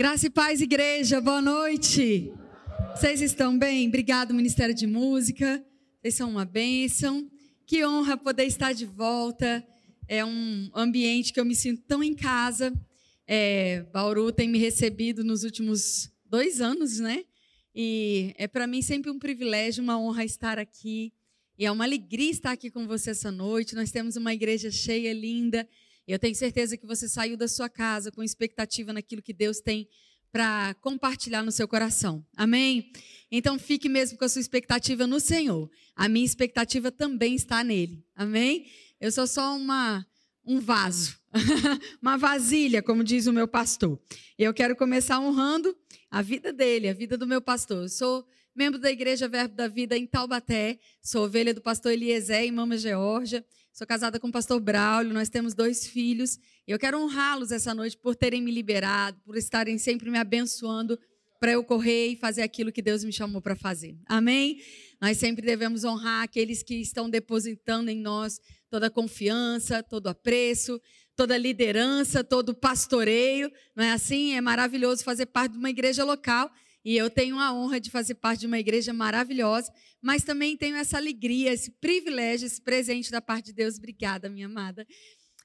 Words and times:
Graça 0.00 0.28
e 0.28 0.30
paz, 0.30 0.62
igreja, 0.62 1.20
boa 1.20 1.42
noite. 1.42 2.32
Vocês 2.96 3.20
estão 3.20 3.58
bem? 3.58 3.86
Obrigado, 3.86 4.32
Ministério 4.32 4.74
de 4.74 4.86
Música. 4.86 5.62
Vocês 6.00 6.14
são 6.14 6.30
uma 6.30 6.46
bênção. 6.46 7.30
Que 7.66 7.84
honra 7.84 8.16
poder 8.16 8.44
estar 8.44 8.72
de 8.72 8.86
volta. 8.86 9.62
É 10.08 10.24
um 10.24 10.70
ambiente 10.74 11.34
que 11.34 11.38
eu 11.38 11.44
me 11.44 11.54
sinto 11.54 11.82
tão 11.82 12.02
em 12.02 12.14
casa. 12.14 12.72
É, 13.26 13.82
Bauru 13.92 14.32
tem 14.32 14.48
me 14.48 14.56
recebido 14.56 15.22
nos 15.22 15.44
últimos 15.44 16.10
dois 16.24 16.62
anos, 16.62 16.98
né? 16.98 17.22
E 17.74 18.32
é 18.38 18.48
para 18.48 18.66
mim 18.66 18.80
sempre 18.80 19.10
um 19.10 19.18
privilégio, 19.18 19.84
uma 19.84 20.00
honra 20.00 20.24
estar 20.24 20.58
aqui. 20.58 21.12
E 21.58 21.66
é 21.66 21.70
uma 21.70 21.84
alegria 21.84 22.30
estar 22.30 22.52
aqui 22.52 22.70
com 22.70 22.86
você 22.86 23.10
essa 23.10 23.30
noite. 23.30 23.74
Nós 23.74 23.90
temos 23.90 24.16
uma 24.16 24.32
igreja 24.32 24.70
cheia, 24.70 25.12
linda. 25.12 25.68
Eu 26.10 26.18
tenho 26.18 26.34
certeza 26.34 26.76
que 26.76 26.86
você 26.86 27.08
saiu 27.08 27.36
da 27.36 27.46
sua 27.46 27.68
casa 27.68 28.10
com 28.10 28.22
expectativa 28.22 28.92
naquilo 28.92 29.22
que 29.22 29.32
Deus 29.32 29.60
tem 29.60 29.88
para 30.32 30.74
compartilhar 30.74 31.42
no 31.42 31.52
seu 31.52 31.68
coração. 31.68 32.26
Amém? 32.36 32.92
Então 33.30 33.58
fique 33.58 33.88
mesmo 33.88 34.18
com 34.18 34.24
a 34.24 34.28
sua 34.28 34.40
expectativa 34.40 35.06
no 35.06 35.20
Senhor. 35.20 35.70
A 35.94 36.08
minha 36.08 36.26
expectativa 36.26 36.90
também 36.90 37.34
está 37.34 37.62
nele. 37.62 38.04
Amém? 38.14 38.66
Eu 39.00 39.12
sou 39.12 39.26
só 39.26 39.56
uma 39.56 40.04
um 40.44 40.58
vaso, 40.58 41.16
uma 42.02 42.16
vasilha, 42.16 42.82
como 42.82 43.04
diz 43.04 43.26
o 43.26 43.32
meu 43.32 43.46
pastor. 43.46 44.00
Eu 44.36 44.52
quero 44.52 44.74
começar 44.74 45.20
honrando 45.20 45.76
a 46.10 46.22
vida 46.22 46.52
dele, 46.52 46.88
a 46.88 46.92
vida 46.92 47.16
do 47.16 47.26
meu 47.26 47.40
pastor. 47.40 47.82
Eu 47.82 47.88
sou 47.88 48.26
membro 48.54 48.80
da 48.80 48.90
Igreja 48.90 49.28
Verbo 49.28 49.54
da 49.54 49.68
Vida 49.68 49.96
em 49.96 50.06
Taubaté, 50.06 50.78
sou 51.00 51.26
ovelha 51.26 51.54
do 51.54 51.60
pastor 51.60 51.92
Eliezer 51.92 52.44
e 52.44 52.50
Mama 52.50 52.76
Georgia. 52.76 53.44
Sou 53.72 53.86
casada 53.86 54.18
com 54.18 54.28
o 54.28 54.32
pastor 54.32 54.60
Braulio, 54.60 55.14
nós 55.14 55.28
temos 55.28 55.54
dois 55.54 55.86
filhos. 55.86 56.38
E 56.66 56.72
eu 56.72 56.78
quero 56.78 56.98
honrá-los 57.00 57.52
essa 57.52 57.74
noite 57.74 57.96
por 57.96 58.16
terem 58.16 58.42
me 58.42 58.50
liberado, 58.50 59.18
por 59.24 59.36
estarem 59.36 59.78
sempre 59.78 60.10
me 60.10 60.18
abençoando 60.18 60.98
para 61.38 61.52
eu 61.52 61.64
correr 61.64 62.08
e 62.08 62.16
fazer 62.16 62.42
aquilo 62.42 62.70
que 62.70 62.82
Deus 62.82 63.02
me 63.02 63.12
chamou 63.12 63.40
para 63.40 63.56
fazer. 63.56 63.96
Amém? 64.06 64.60
Nós 65.00 65.16
sempre 65.16 65.46
devemos 65.46 65.84
honrar 65.84 66.24
aqueles 66.24 66.62
que 66.62 66.74
estão 66.74 67.08
depositando 67.08 67.88
em 67.90 67.98
nós 67.98 68.38
toda 68.68 68.88
a 68.88 68.90
confiança, 68.90 69.82
todo 69.82 70.08
apreço, 70.08 70.78
toda 71.16 71.38
liderança, 71.38 72.22
todo 72.22 72.54
pastoreio. 72.54 73.50
Não 73.74 73.84
é 73.84 73.92
assim? 73.92 74.34
É 74.34 74.40
maravilhoso 74.40 75.02
fazer 75.02 75.26
parte 75.26 75.52
de 75.52 75.58
uma 75.58 75.70
igreja 75.70 76.04
local 76.04 76.50
e 76.84 76.96
eu 76.96 77.10
tenho 77.10 77.38
a 77.38 77.52
honra 77.52 77.78
de 77.78 77.90
fazer 77.90 78.14
parte 78.14 78.40
de 78.40 78.46
uma 78.46 78.58
igreja 78.58 78.92
maravilhosa, 78.92 79.72
mas 80.00 80.24
também 80.24 80.56
tenho 80.56 80.76
essa 80.76 80.96
alegria, 80.96 81.52
esse 81.52 81.70
privilégio, 81.72 82.46
esse 82.46 82.60
presente 82.60 83.10
da 83.10 83.20
parte 83.20 83.46
de 83.46 83.52
Deus. 83.52 83.76
Obrigada, 83.76 84.28
minha 84.28 84.46
amada. 84.46 84.86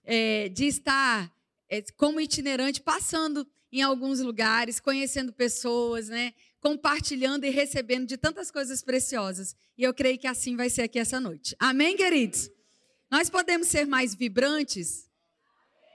É, 0.03 0.49
de 0.49 0.65
estar 0.65 1.31
é, 1.69 1.81
como 1.97 2.21
itinerante, 2.21 2.81
passando 2.81 3.45
em 3.71 3.81
alguns 3.81 4.21
lugares, 4.21 4.79
conhecendo 4.79 5.33
pessoas, 5.33 6.07
né? 6.07 6.33
compartilhando 6.65 7.45
e 7.45 7.51
recebendo 7.51 8.07
de 8.07 8.17
tantas 8.17 8.49
coisas 8.49 8.81
preciosas. 8.81 9.55
E 9.77 9.83
eu 9.83 9.93
creio 9.93 10.17
que 10.17 10.25
assim 10.25 10.55
vai 10.55 10.67
ser 10.67 10.81
aqui 10.81 10.97
essa 10.97 11.19
noite. 11.19 11.55
Amém, 11.59 11.95
queridos? 11.95 12.49
Nós 13.11 13.29
podemos 13.29 13.67
ser 13.67 13.85
mais 13.85 14.15
vibrantes? 14.15 15.07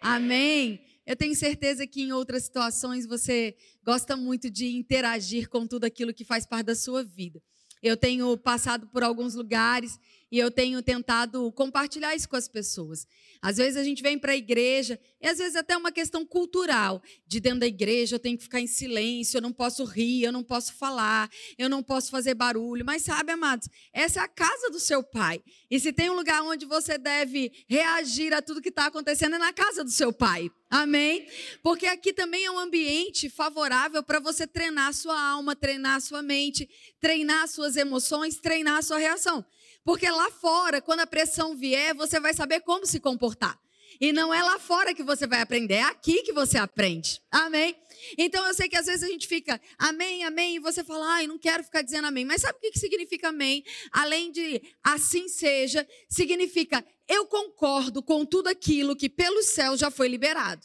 Amém. 0.00 0.80
Eu 1.10 1.16
tenho 1.16 1.34
certeza 1.34 1.88
que 1.88 2.02
em 2.02 2.12
outras 2.12 2.44
situações 2.44 3.04
você 3.04 3.56
gosta 3.84 4.16
muito 4.16 4.48
de 4.48 4.76
interagir 4.76 5.48
com 5.48 5.66
tudo 5.66 5.82
aquilo 5.82 6.14
que 6.14 6.24
faz 6.24 6.46
parte 6.46 6.66
da 6.66 6.76
sua 6.76 7.02
vida. 7.02 7.42
Eu 7.82 7.96
tenho 7.96 8.38
passado 8.38 8.86
por 8.86 9.02
alguns 9.02 9.34
lugares 9.34 9.98
e 10.30 10.38
eu 10.38 10.50
tenho 10.50 10.82
tentado 10.82 11.50
compartilhar 11.52 12.14
isso 12.14 12.28
com 12.28 12.36
as 12.36 12.48
pessoas. 12.48 13.06
Às 13.42 13.56
vezes 13.56 13.76
a 13.76 13.82
gente 13.82 14.02
vem 14.02 14.18
para 14.18 14.32
a 14.32 14.36
igreja, 14.36 14.98
e 15.20 15.26
às 15.26 15.38
vezes 15.38 15.56
até 15.56 15.76
uma 15.76 15.90
questão 15.90 16.26
cultural, 16.26 17.02
de 17.26 17.40
dentro 17.40 17.60
da 17.60 17.66
igreja 17.66 18.16
eu 18.16 18.20
tenho 18.20 18.36
que 18.36 18.44
ficar 18.44 18.60
em 18.60 18.66
silêncio, 18.66 19.38
eu 19.38 19.42
não 19.42 19.52
posso 19.52 19.84
rir, 19.84 20.22
eu 20.22 20.32
não 20.32 20.44
posso 20.44 20.74
falar, 20.74 21.30
eu 21.58 21.68
não 21.68 21.82
posso 21.82 22.10
fazer 22.10 22.34
barulho. 22.34 22.84
Mas 22.84 23.02
sabe, 23.02 23.32
amados, 23.32 23.68
essa 23.92 24.20
é 24.20 24.22
a 24.22 24.28
casa 24.28 24.70
do 24.70 24.78
seu 24.78 25.02
pai. 25.02 25.42
E 25.70 25.80
se 25.80 25.92
tem 25.92 26.10
um 26.10 26.14
lugar 26.14 26.42
onde 26.42 26.66
você 26.66 26.98
deve 26.98 27.50
reagir 27.68 28.32
a 28.34 28.42
tudo 28.42 28.60
que 28.60 28.68
está 28.68 28.86
acontecendo, 28.86 29.36
é 29.36 29.38
na 29.38 29.52
casa 29.52 29.82
do 29.82 29.90
seu 29.90 30.12
pai. 30.12 30.50
Amém? 30.70 31.26
Porque 31.64 31.86
aqui 31.86 32.12
também 32.12 32.44
é 32.44 32.50
um 32.50 32.58
ambiente 32.58 33.28
favorável 33.28 34.04
para 34.04 34.20
você 34.20 34.46
treinar 34.46 34.88
a 34.88 34.92
sua 34.92 35.20
alma, 35.20 35.56
treinar 35.56 35.96
a 35.96 36.00
sua 36.00 36.22
mente, 36.22 36.68
treinar 37.00 37.42
as 37.42 37.50
suas 37.50 37.76
emoções, 37.76 38.36
treinar 38.36 38.78
a 38.78 38.82
sua 38.82 38.98
reação. 38.98 39.44
Porque 39.84 40.08
lá 40.08 40.30
fora, 40.30 40.80
quando 40.80 41.00
a 41.00 41.06
pressão 41.06 41.56
vier, 41.56 41.94
você 41.94 42.20
vai 42.20 42.34
saber 42.34 42.60
como 42.60 42.86
se 42.86 43.00
comportar. 43.00 43.58
E 44.00 44.12
não 44.12 44.32
é 44.32 44.42
lá 44.42 44.58
fora 44.58 44.94
que 44.94 45.02
você 45.02 45.26
vai 45.26 45.40
aprender, 45.40 45.74
é 45.74 45.82
aqui 45.82 46.22
que 46.22 46.32
você 46.32 46.56
aprende. 46.56 47.20
Amém? 47.30 47.76
Então 48.16 48.46
eu 48.46 48.54
sei 48.54 48.68
que 48.68 48.76
às 48.76 48.86
vezes 48.86 49.02
a 49.02 49.08
gente 49.08 49.26
fica 49.26 49.60
amém, 49.78 50.24
amém, 50.24 50.56
e 50.56 50.58
você 50.58 50.82
fala, 50.82 51.06
ai, 51.14 51.26
não 51.26 51.38
quero 51.38 51.64
ficar 51.64 51.82
dizendo 51.82 52.06
amém. 52.06 52.24
Mas 52.24 52.42
sabe 52.42 52.56
o 52.58 52.60
que 52.60 52.78
significa 52.78 53.28
amém? 53.28 53.64
Além 53.92 54.30
de 54.30 54.62
assim 54.82 55.28
seja, 55.28 55.86
significa 56.08 56.84
eu 57.08 57.26
concordo 57.26 58.02
com 58.02 58.24
tudo 58.24 58.48
aquilo 58.48 58.96
que 58.96 59.08
pelo 59.08 59.42
céu 59.42 59.76
já 59.76 59.90
foi 59.90 60.08
liberado. 60.08 60.64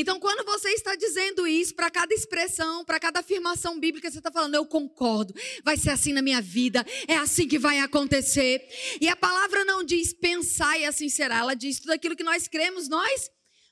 Então, 0.00 0.20
quando 0.20 0.44
você 0.44 0.68
está 0.70 0.94
dizendo 0.94 1.44
isso, 1.44 1.74
para 1.74 1.90
cada 1.90 2.14
expressão, 2.14 2.84
para 2.84 3.00
cada 3.00 3.18
afirmação 3.18 3.80
bíblica, 3.80 4.08
você 4.08 4.18
está 4.18 4.30
falando, 4.30 4.54
eu 4.54 4.64
concordo, 4.64 5.34
vai 5.64 5.76
ser 5.76 5.90
assim 5.90 6.12
na 6.12 6.22
minha 6.22 6.40
vida, 6.40 6.86
é 7.08 7.16
assim 7.16 7.48
que 7.48 7.58
vai 7.58 7.80
acontecer. 7.80 8.62
E 9.00 9.08
a 9.08 9.16
palavra 9.16 9.64
não 9.64 9.82
diz 9.82 10.12
pensar 10.12 10.78
e 10.78 10.84
assim 10.84 11.08
será, 11.08 11.38
ela 11.38 11.54
diz 11.54 11.80
tudo 11.80 11.90
aquilo 11.90 12.14
que 12.14 12.22
nós 12.22 12.46
cremos, 12.46 12.88
nós 12.88 13.28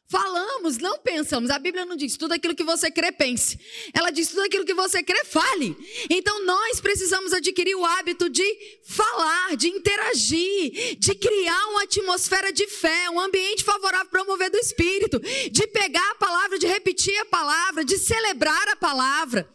Falamos, 0.08 0.78
não 0.78 0.98
pensamos. 0.98 1.50
A 1.50 1.58
Bíblia 1.58 1.84
não 1.84 1.96
diz 1.96 2.16
tudo 2.16 2.32
aquilo 2.32 2.54
que 2.54 2.62
você 2.62 2.90
crê, 2.90 3.10
pense. 3.10 3.58
Ela 3.92 4.10
diz 4.10 4.28
tudo 4.28 4.42
aquilo 4.42 4.64
que 4.64 4.74
você 4.74 5.02
crê, 5.02 5.24
fale. 5.24 5.76
Então 6.08 6.44
nós 6.44 6.80
precisamos 6.80 7.32
adquirir 7.32 7.74
o 7.74 7.84
hábito 7.84 8.28
de 8.28 8.44
falar, 8.84 9.56
de 9.56 9.68
interagir, 9.68 10.96
de 10.96 11.14
criar 11.14 11.66
uma 11.70 11.82
atmosfera 11.82 12.52
de 12.52 12.68
fé, 12.68 13.10
um 13.10 13.18
ambiente 13.18 13.64
favorável 13.64 14.06
para 14.06 14.22
o 14.22 14.26
mover 14.26 14.48
do 14.48 14.58
Espírito, 14.58 15.18
de 15.50 15.66
pegar 15.66 16.08
a 16.12 16.14
palavra, 16.14 16.56
de 16.56 16.68
repetir 16.68 17.18
a 17.18 17.24
palavra, 17.24 17.84
de 17.84 17.98
celebrar 17.98 18.68
a 18.68 18.76
palavra. 18.76 19.50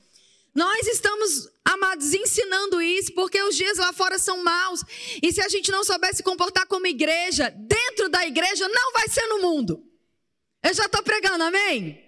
Nós 0.53 0.85
estamos, 0.85 1.47
amados, 1.63 2.13
ensinando 2.13 2.81
isso 2.81 3.13
porque 3.13 3.41
os 3.41 3.55
dias 3.55 3.77
lá 3.77 3.93
fora 3.93 4.19
são 4.19 4.43
maus. 4.43 4.83
E 5.23 5.31
se 5.31 5.39
a 5.39 5.47
gente 5.47 5.71
não 5.71 5.85
souber 5.85 6.13
se 6.13 6.21
comportar 6.21 6.67
como 6.67 6.85
igreja, 6.87 7.49
dentro 7.57 8.09
da 8.09 8.27
igreja, 8.27 8.67
não 8.67 8.91
vai 8.91 9.07
ser 9.07 9.25
no 9.27 9.39
mundo. 9.39 9.90
Eu 10.63 10.73
já 10.73 10.85
estou 10.85 11.01
pregando, 11.03 11.43
amém? 11.43 12.03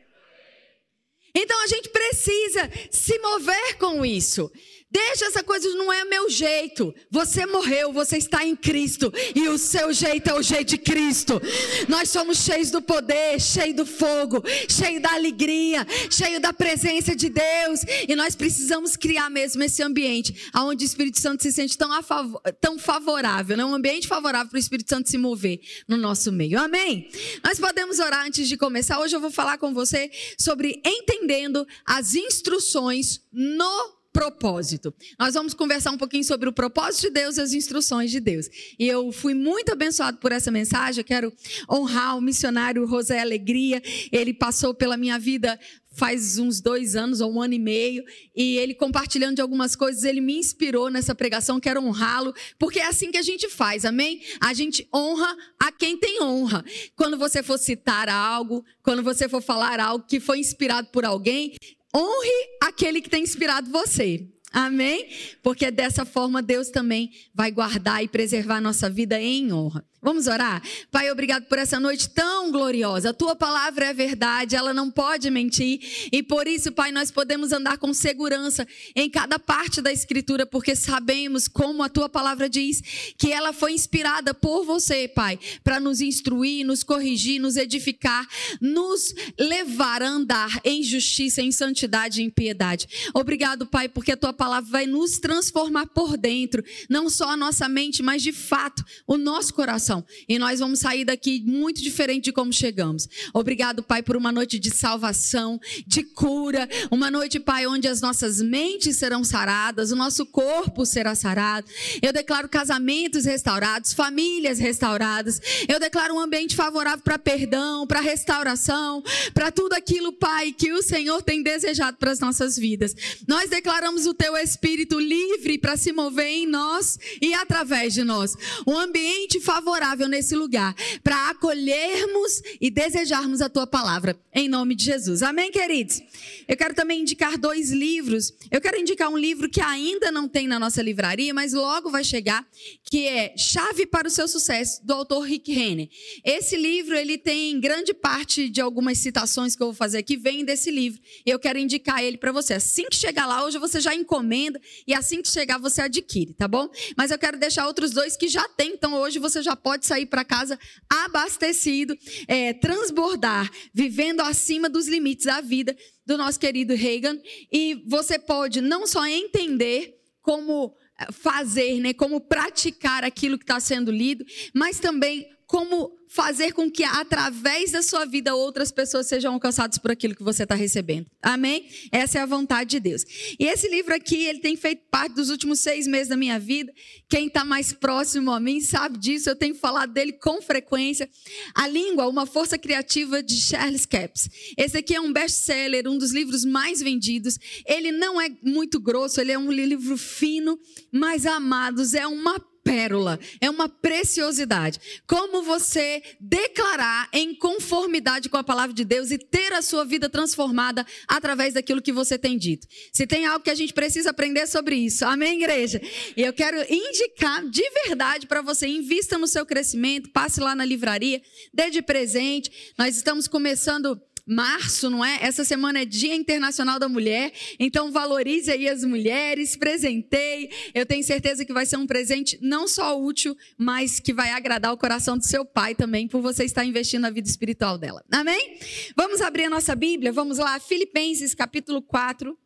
Então 1.35 1.63
a 1.63 1.67
gente 1.67 1.89
precisa 1.89 2.69
se 2.91 3.17
mover 3.19 3.77
com 3.77 4.05
isso. 4.05 4.51
Deixa 4.93 5.25
essa 5.25 5.43
coisa, 5.43 5.67
não 5.69 5.91
é 5.91 6.05
meu 6.05 6.29
jeito. 6.29 6.93
Você 7.09 7.47
morreu, 7.47 7.91
você 7.91 8.15
está 8.15 8.45
em 8.45 8.55
Cristo. 8.55 9.11
E 9.33 9.49
o 9.49 9.57
seu 9.57 9.91
jeito 9.91 10.29
é 10.29 10.35
o 10.35 10.43
jeito 10.43 10.69
de 10.69 10.77
Cristo. 10.77 11.41
Nós 11.89 12.11
somos 12.11 12.37
cheios 12.37 12.69
do 12.69 12.79
poder, 12.79 13.41
cheios 13.41 13.75
do 13.75 13.87
fogo, 13.87 14.43
cheios 14.69 15.01
da 15.01 15.13
alegria, 15.13 15.83
cheios 16.11 16.39
da 16.39 16.53
presença 16.53 17.15
de 17.15 17.27
Deus. 17.27 17.81
E 18.07 18.15
nós 18.15 18.35
precisamos 18.35 18.95
criar 18.95 19.31
mesmo 19.31 19.63
esse 19.63 19.81
ambiente 19.81 20.51
onde 20.55 20.85
o 20.85 20.87
Espírito 20.87 21.19
Santo 21.19 21.41
se 21.41 21.51
sente 21.51 21.75
tão, 21.75 22.03
favor, 22.03 22.39
tão 22.61 22.77
favorável, 22.77 23.57
né? 23.57 23.65
um 23.65 23.73
ambiente 23.73 24.07
favorável 24.07 24.49
para 24.49 24.57
o 24.57 24.59
Espírito 24.59 24.89
Santo 24.89 25.09
se 25.09 25.17
mover 25.17 25.59
no 25.87 25.97
nosso 25.97 26.31
meio. 26.31 26.59
Amém? 26.59 27.09
Nós 27.43 27.59
podemos 27.59 27.97
orar 27.97 28.27
antes 28.27 28.47
de 28.47 28.55
começar. 28.55 28.99
Hoje 28.99 29.15
eu 29.15 29.19
vou 29.19 29.31
falar 29.31 29.57
com 29.57 29.73
você 29.73 30.11
sobre 30.37 30.79
entendendo 30.85 31.65
as 31.83 32.13
instruções 32.13 33.21
no 33.31 34.02
propósito. 34.13 34.93
Nós 35.19 35.33
vamos 35.33 35.55
conversar 35.55 35.91
um 35.91 35.97
pouquinho 35.97 36.23
sobre 36.23 36.47
o 36.47 36.53
propósito 36.53 37.07
de 37.07 37.09
Deus 37.09 37.37
e 37.37 37.41
as 37.41 37.51
instruções 37.51 38.11
de 38.11 38.19
Deus. 38.19 38.47
E 38.77 38.87
eu 38.87 39.11
fui 39.11 39.33
muito 39.33 39.71
abençoado 39.71 40.19
por 40.19 40.31
essa 40.31 40.51
mensagem. 40.51 41.01
Eu 41.01 41.05
quero 41.05 41.33
honrar 41.69 42.15
o 42.15 42.21
missionário 42.21 42.87
José 42.87 43.19
Alegria. 43.19 43.81
Ele 44.11 44.33
passou 44.33 44.73
pela 44.73 44.95
minha 44.95 45.17
vida 45.17 45.59
faz 45.93 46.39
uns 46.39 46.59
dois 46.59 46.95
anos 46.95 47.21
ou 47.21 47.31
um 47.31 47.41
ano 47.41 47.53
e 47.53 47.59
meio, 47.59 48.03
e 48.35 48.57
ele 48.57 48.73
compartilhando 48.73 49.35
de 49.35 49.41
algumas 49.41 49.75
coisas, 49.75 50.03
ele 50.03 50.21
me 50.21 50.37
inspirou 50.37 50.89
nessa 50.89 51.13
pregação, 51.13 51.59
quero 51.59 51.81
honrá-lo, 51.81 52.33
porque 52.57 52.79
é 52.79 52.87
assim 52.87 53.11
que 53.11 53.17
a 53.17 53.21
gente 53.21 53.47
faz, 53.47 53.85
amém? 53.85 54.21
A 54.41 54.53
gente 54.53 54.87
honra 54.93 55.37
a 55.59 55.71
quem 55.71 55.97
tem 55.97 56.21
honra. 56.21 56.65
Quando 56.95 57.17
você 57.17 57.43
for 57.43 57.57
citar 57.57 58.09
algo, 58.09 58.65
quando 58.81 59.03
você 59.03 59.29
for 59.29 59.41
falar 59.41 59.79
algo 59.79 60.05
que 60.07 60.19
foi 60.19 60.39
inspirado 60.39 60.87
por 60.87 61.05
alguém, 61.05 61.53
honre 61.95 62.49
aquele 62.61 63.01
que 63.01 63.09
tem 63.09 63.23
inspirado 63.23 63.69
você. 63.69 64.27
Amém? 64.51 65.09
Porque 65.41 65.71
dessa 65.71 66.05
forma 66.05 66.41
Deus 66.41 66.69
também 66.69 67.11
vai 67.33 67.51
guardar 67.51 68.03
e 68.03 68.07
preservar 68.07 68.57
a 68.57 68.61
nossa 68.61 68.89
vida 68.89 69.19
em 69.19 69.51
honra. 69.51 69.83
Vamos 70.03 70.27
orar? 70.27 70.61
Pai, 70.91 71.09
obrigado 71.09 71.45
por 71.45 71.57
essa 71.57 71.79
noite 71.79 72.09
tão 72.09 72.51
gloriosa. 72.51 73.11
A 73.11 73.13
tua 73.13 73.37
palavra 73.37 73.85
é 73.85 73.93
verdade, 73.93 74.53
ela 74.53 74.73
não 74.73 74.91
pode 74.91 75.29
mentir. 75.29 76.09
E 76.11 76.21
por 76.21 76.45
isso, 76.45 76.73
Pai, 76.73 76.91
nós 76.91 77.09
podemos 77.09 77.53
andar 77.53 77.77
com 77.77 77.93
segurança 77.93 78.67
em 78.93 79.09
cada 79.09 79.39
parte 79.39 79.81
da 79.81 79.93
Escritura, 79.93 80.45
porque 80.45 80.75
sabemos, 80.75 81.47
como 81.47 81.81
a 81.81 81.87
tua 81.87 82.09
palavra 82.09 82.49
diz, 82.49 82.81
que 83.17 83.31
ela 83.31 83.53
foi 83.53 83.71
inspirada 83.71 84.33
por 84.33 84.65
você, 84.65 85.07
Pai, 85.07 85.39
para 85.63 85.79
nos 85.79 86.01
instruir, 86.01 86.65
nos 86.65 86.83
corrigir, 86.83 87.39
nos 87.39 87.55
edificar, 87.55 88.27
nos 88.59 89.15
levar 89.39 90.03
a 90.03 90.09
andar 90.09 90.59
em 90.65 90.83
justiça, 90.83 91.41
em 91.41 91.49
santidade 91.49 92.21
e 92.21 92.25
em 92.25 92.29
piedade. 92.29 92.89
Obrigado, 93.13 93.65
Pai, 93.65 93.87
porque 93.87 94.11
a 94.11 94.17
tua 94.17 94.33
palavra 94.33 94.69
vai 94.69 94.85
nos 94.85 95.17
transformar 95.17 95.87
por 95.87 96.17
dentro, 96.17 96.61
não 96.89 97.09
só 97.09 97.29
a 97.29 97.37
nossa 97.37 97.69
mente, 97.69 98.03
mas 98.03 98.21
de 98.21 98.33
fato 98.33 98.83
o 99.07 99.17
nosso 99.17 99.53
coração 99.53 99.92
coração. 99.93 100.05
E 100.27 100.39
nós 100.39 100.59
vamos 100.59 100.79
sair 100.79 101.05
daqui 101.05 101.43
muito 101.45 101.81
diferente 101.81 102.25
de 102.25 102.31
como 102.31 102.51
chegamos. 102.51 103.07
Obrigado, 103.33 103.83
Pai, 103.83 104.01
por 104.01 104.15
uma 104.15 104.31
noite 104.31 104.57
de 104.57 104.71
salvação, 104.71 105.59
de 105.85 106.03
cura. 106.03 106.67
Uma 106.89 107.11
noite, 107.11 107.39
Pai, 107.39 107.67
onde 107.67 107.87
as 107.87 108.01
nossas 108.01 108.41
mentes 108.41 108.97
serão 108.97 109.23
saradas, 109.23 109.91
o 109.91 109.95
nosso 109.95 110.25
corpo 110.25 110.85
será 110.85 111.13
sarado. 111.13 111.67
Eu 112.01 112.11
declaro 112.11 112.49
casamentos 112.49 113.25
restaurados, 113.25 113.93
famílias 113.93 114.57
restauradas. 114.57 115.39
Eu 115.67 115.79
declaro 115.79 116.15
um 116.15 116.19
ambiente 116.19 116.55
favorável 116.55 117.03
para 117.03 117.19
perdão, 117.19 117.85
para 117.85 117.99
restauração, 117.99 119.03
para 119.33 119.51
tudo 119.51 119.73
aquilo, 119.73 120.13
Pai, 120.13 120.51
que 120.51 120.71
o 120.71 120.81
Senhor 120.81 121.21
tem 121.21 121.43
desejado 121.43 121.97
para 121.97 122.11
as 122.11 122.19
nossas 122.19 122.57
vidas. 122.57 122.95
Nós 123.27 123.49
declaramos 123.49 124.05
o 124.05 124.13
Teu 124.13 124.35
Espírito 124.37 124.99
livre 124.99 125.57
para 125.57 125.75
se 125.75 125.91
mover 125.91 126.27
em 126.27 126.47
nós 126.47 126.97
e 127.21 127.33
através 127.33 127.93
de 127.93 128.03
nós. 128.03 128.35
Um 128.65 128.77
ambiente 128.77 129.39
favorável 129.39 129.82
favorável 129.83 130.07
nesse 130.07 130.35
lugar 130.35 130.73
para 131.03 131.29
acolhermos 131.29 132.41
e 132.61 132.71
desejarmos 132.71 133.41
a 133.41 133.49
tua 133.49 133.67
palavra, 133.67 134.17
em 134.33 134.47
nome 134.47 134.75
de 134.75 134.85
Jesus. 134.85 135.21
Amém, 135.21 135.51
queridos? 135.51 136.01
Eu 136.47 136.57
quero 136.57 136.73
também 136.73 137.01
indicar 137.01 137.37
dois 137.37 137.71
livros. 137.71 138.33
Eu 138.49 138.59
quero 138.59 138.79
indicar 138.79 139.09
um 139.09 139.17
livro 139.17 139.49
que 139.49 139.61
ainda 139.61 140.11
não 140.11 140.27
tem 140.27 140.47
na 140.47 140.59
nossa 140.59 140.81
livraria, 140.81 141.33
mas 141.33 141.53
logo 141.53 141.89
vai 141.89 142.03
chegar, 142.03 142.47
que 142.89 143.05
é 143.07 143.35
Chave 143.37 143.85
para 143.85 144.07
o 144.07 144.11
seu 144.11 144.27
sucesso, 144.27 144.83
do 144.85 144.93
autor 144.93 145.21
Rick 145.21 145.51
Renner. 145.51 145.89
Esse 146.23 146.55
livro, 146.55 146.95
ele 146.95 147.17
tem 147.17 147.59
grande 147.59 147.93
parte 147.93 148.49
de 148.49 148.61
algumas 148.61 148.97
citações 148.97 149.55
que 149.55 149.61
eu 149.61 149.67
vou 149.67 149.75
fazer 149.75 149.99
aqui, 149.99 150.17
vem 150.17 150.43
desse 150.43 150.71
livro. 150.71 151.01
Eu 151.25 151.37
quero 151.37 151.59
indicar 151.59 152.03
ele 152.03 152.17
para 152.17 152.31
você. 152.31 152.55
Assim 152.55 152.85
que 152.89 152.95
chegar 152.95 153.25
lá, 153.25 153.45
hoje 153.45 153.57
você 153.59 153.79
já 153.79 153.93
encomenda 153.93 154.59
e 154.87 154.93
assim 154.93 155.21
que 155.21 155.27
chegar 155.27 155.57
você 155.59 155.81
adquire, 155.81 156.33
tá 156.33 156.47
bom? 156.47 156.69
Mas 156.97 157.11
eu 157.11 157.19
quero 157.19 157.37
deixar 157.37 157.67
outros 157.67 157.91
dois 157.91 158.17
que 158.17 158.27
já 158.27 158.47
tem, 158.49 158.73
então 158.73 158.93
hoje 158.95 159.19
você 159.19 159.41
já 159.41 159.55
pode 159.55 159.83
pode 159.83 159.85
sair 159.87 160.05
para 160.05 160.23
casa 160.23 160.59
abastecido, 160.89 161.97
é, 162.27 162.53
transbordar, 162.53 163.49
vivendo 163.73 164.21
acima 164.21 164.69
dos 164.69 164.87
limites 164.87 165.25
da 165.25 165.41
vida 165.41 165.75
do 166.05 166.17
nosso 166.17 166.39
querido 166.39 166.73
Reagan. 166.75 167.19
E 167.51 167.83
você 167.87 168.19
pode 168.19 168.61
não 168.61 168.85
só 168.85 169.05
entender 169.05 169.95
como 170.21 170.75
é, 170.99 171.11
fazer, 171.11 171.79
né, 171.79 171.93
como 171.93 172.21
praticar 172.21 173.03
aquilo 173.03 173.37
que 173.37 173.43
está 173.43 173.59
sendo 173.59 173.91
lido, 173.91 174.23
mas 174.53 174.79
também 174.79 175.27
como 175.47 175.91
fazer 176.13 176.51
com 176.51 176.69
que 176.69 176.83
através 176.83 177.71
da 177.71 177.81
sua 177.81 178.05
vida 178.05 178.35
outras 178.35 178.71
pessoas 178.71 179.07
sejam 179.07 179.33
alcançadas 179.33 179.79
por 179.79 179.89
aquilo 179.89 180.15
que 180.15 180.21
você 180.21 180.43
está 180.43 180.53
recebendo. 180.53 181.07
Amém? 181.19 181.67
Essa 181.91 182.19
é 182.19 182.21
a 182.21 182.25
vontade 182.27 182.69
de 182.69 182.79
Deus. 182.79 183.03
E 183.39 183.45
esse 183.45 183.67
livro 183.67 183.95
aqui, 183.95 184.23
ele 184.25 184.39
tem 184.39 184.55
feito 184.55 184.83
parte 184.91 185.15
dos 185.15 185.31
últimos 185.31 185.59
seis 185.59 185.87
meses 185.87 186.09
da 186.09 186.15
minha 186.15 186.39
vida. 186.39 186.71
Quem 187.09 187.27
está 187.27 187.43
mais 187.43 187.73
próximo 187.73 188.31
a 188.31 188.39
mim 188.39 188.61
sabe 188.61 188.99
disso. 188.99 189.27
Eu 189.27 189.35
tenho 189.35 189.55
falado 189.55 189.91
dele 189.91 190.13
com 190.13 190.39
frequência. 190.39 191.09
A 191.55 191.67
língua, 191.67 192.07
uma 192.07 192.27
força 192.27 192.59
criativa 192.59 193.23
de 193.23 193.41
Charles 193.41 193.87
Capps. 193.87 194.29
Esse 194.55 194.77
aqui 194.77 194.93
é 194.93 195.01
um 195.01 195.11
best-seller, 195.11 195.87
um 195.87 195.97
dos 195.97 196.11
livros 196.11 196.45
mais 196.45 196.79
vendidos. 196.79 197.39
Ele 197.65 197.91
não 197.91 198.21
é 198.21 198.29
muito 198.43 198.79
grosso, 198.79 199.19
ele 199.19 199.31
é 199.31 199.37
um 199.37 199.51
livro 199.51 199.97
fino, 199.97 200.59
mas 200.91 201.25
amados, 201.25 201.95
é 201.95 202.05
uma 202.05 202.39
pérola, 202.63 203.19
é 203.41 203.49
uma 203.49 203.67
preciosidade. 203.67 204.79
Como 205.05 205.43
você 205.43 206.01
declarar 206.19 207.09
em 207.11 207.35
conformidade 207.35 208.29
com 208.29 208.37
a 208.37 208.43
palavra 208.43 208.73
de 208.73 208.85
Deus 208.85 209.11
e 209.11 209.17
ter 209.17 209.51
a 209.53 209.61
sua 209.61 209.83
vida 209.83 210.09
transformada 210.09 210.85
através 211.07 211.53
daquilo 211.53 211.81
que 211.81 211.91
você 211.91 212.17
tem 212.17 212.37
dito. 212.37 212.67
Se 212.91 213.05
tem 213.05 213.25
algo 213.25 213.43
que 213.43 213.49
a 213.49 213.55
gente 213.55 213.73
precisa 213.73 214.11
aprender 214.11 214.47
sobre 214.47 214.75
isso, 214.75 215.05
amém, 215.05 215.41
igreja? 215.41 215.81
E 216.15 216.21
eu 216.21 216.33
quero 216.33 216.57
indicar 216.71 217.47
de 217.49 217.63
verdade 217.85 218.27
para 218.27 218.41
você: 218.41 218.67
invista 218.67 219.17
no 219.17 219.27
seu 219.27 219.45
crescimento, 219.45 220.11
passe 220.11 220.39
lá 220.39 220.55
na 220.55 220.65
livraria, 220.65 221.21
dê 221.53 221.69
de 221.69 221.81
presente. 221.81 222.73
Nós 222.77 222.95
estamos 222.95 223.27
começando 223.27 223.99
março, 224.25 224.89
não 224.89 225.03
é? 225.03 225.19
Essa 225.21 225.43
semana 225.43 225.81
é 225.81 225.85
Dia 225.85 226.15
Internacional 226.15 226.79
da 226.79 226.87
Mulher, 226.87 227.33
então 227.59 227.91
valorize 227.91 228.49
aí 228.49 228.67
as 228.69 228.83
mulheres, 228.83 229.55
presenteie. 229.55 230.49
Eu 230.73 230.85
tenho 230.85 231.03
certeza 231.03 231.45
que 231.45 231.53
vai 231.53 231.65
ser 231.65 231.77
um 231.77 231.85
presente 231.85 232.37
não 232.41 232.67
só 232.67 232.99
útil, 232.99 233.35
mas 233.57 233.99
que 233.99 234.13
vai 234.13 234.31
agradar 234.31 234.73
o 234.73 234.77
coração 234.77 235.17
do 235.17 235.25
seu 235.25 235.45
pai 235.45 235.75
também, 235.75 236.07
por 236.07 236.21
você 236.21 236.43
estar 236.45 236.65
investindo 236.65 237.01
na 237.01 237.09
vida 237.09 237.27
espiritual 237.27 237.77
dela. 237.77 238.03
Amém? 238.11 238.57
Vamos 238.95 239.21
abrir 239.21 239.45
a 239.45 239.49
nossa 239.49 239.75
Bíblia, 239.75 240.11
vamos 240.11 240.37
lá, 240.37 240.59
Filipenses 240.59 241.33
capítulo 241.33 241.81
4. 241.81 242.37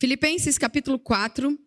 Filipenses 0.00 0.56
capítulo 0.56 0.98
4. 0.98 1.58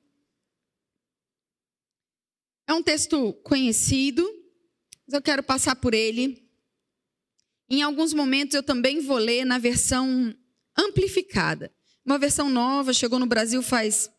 É 2.67 2.73
um 2.73 2.81
texto 2.81 3.33
conhecido, 3.43 4.27
mas 5.05 5.13
eu 5.13 5.21
quero 5.21 5.43
passar 5.43 5.75
por 5.75 5.93
ele 5.93 6.42
em 7.69 7.81
alguns 7.81 8.13
momentos 8.13 8.55
eu 8.55 8.63
também 8.63 9.01
vou 9.01 9.17
ler 9.17 9.45
na 9.45 9.57
versão 9.57 10.33
amplificada. 10.77 11.71
Uma 12.05 12.19
versão 12.19 12.49
nova, 12.49 12.93
chegou 12.93 13.17
no 13.19 13.25
Brasil 13.25 13.61
faz 13.61 14.09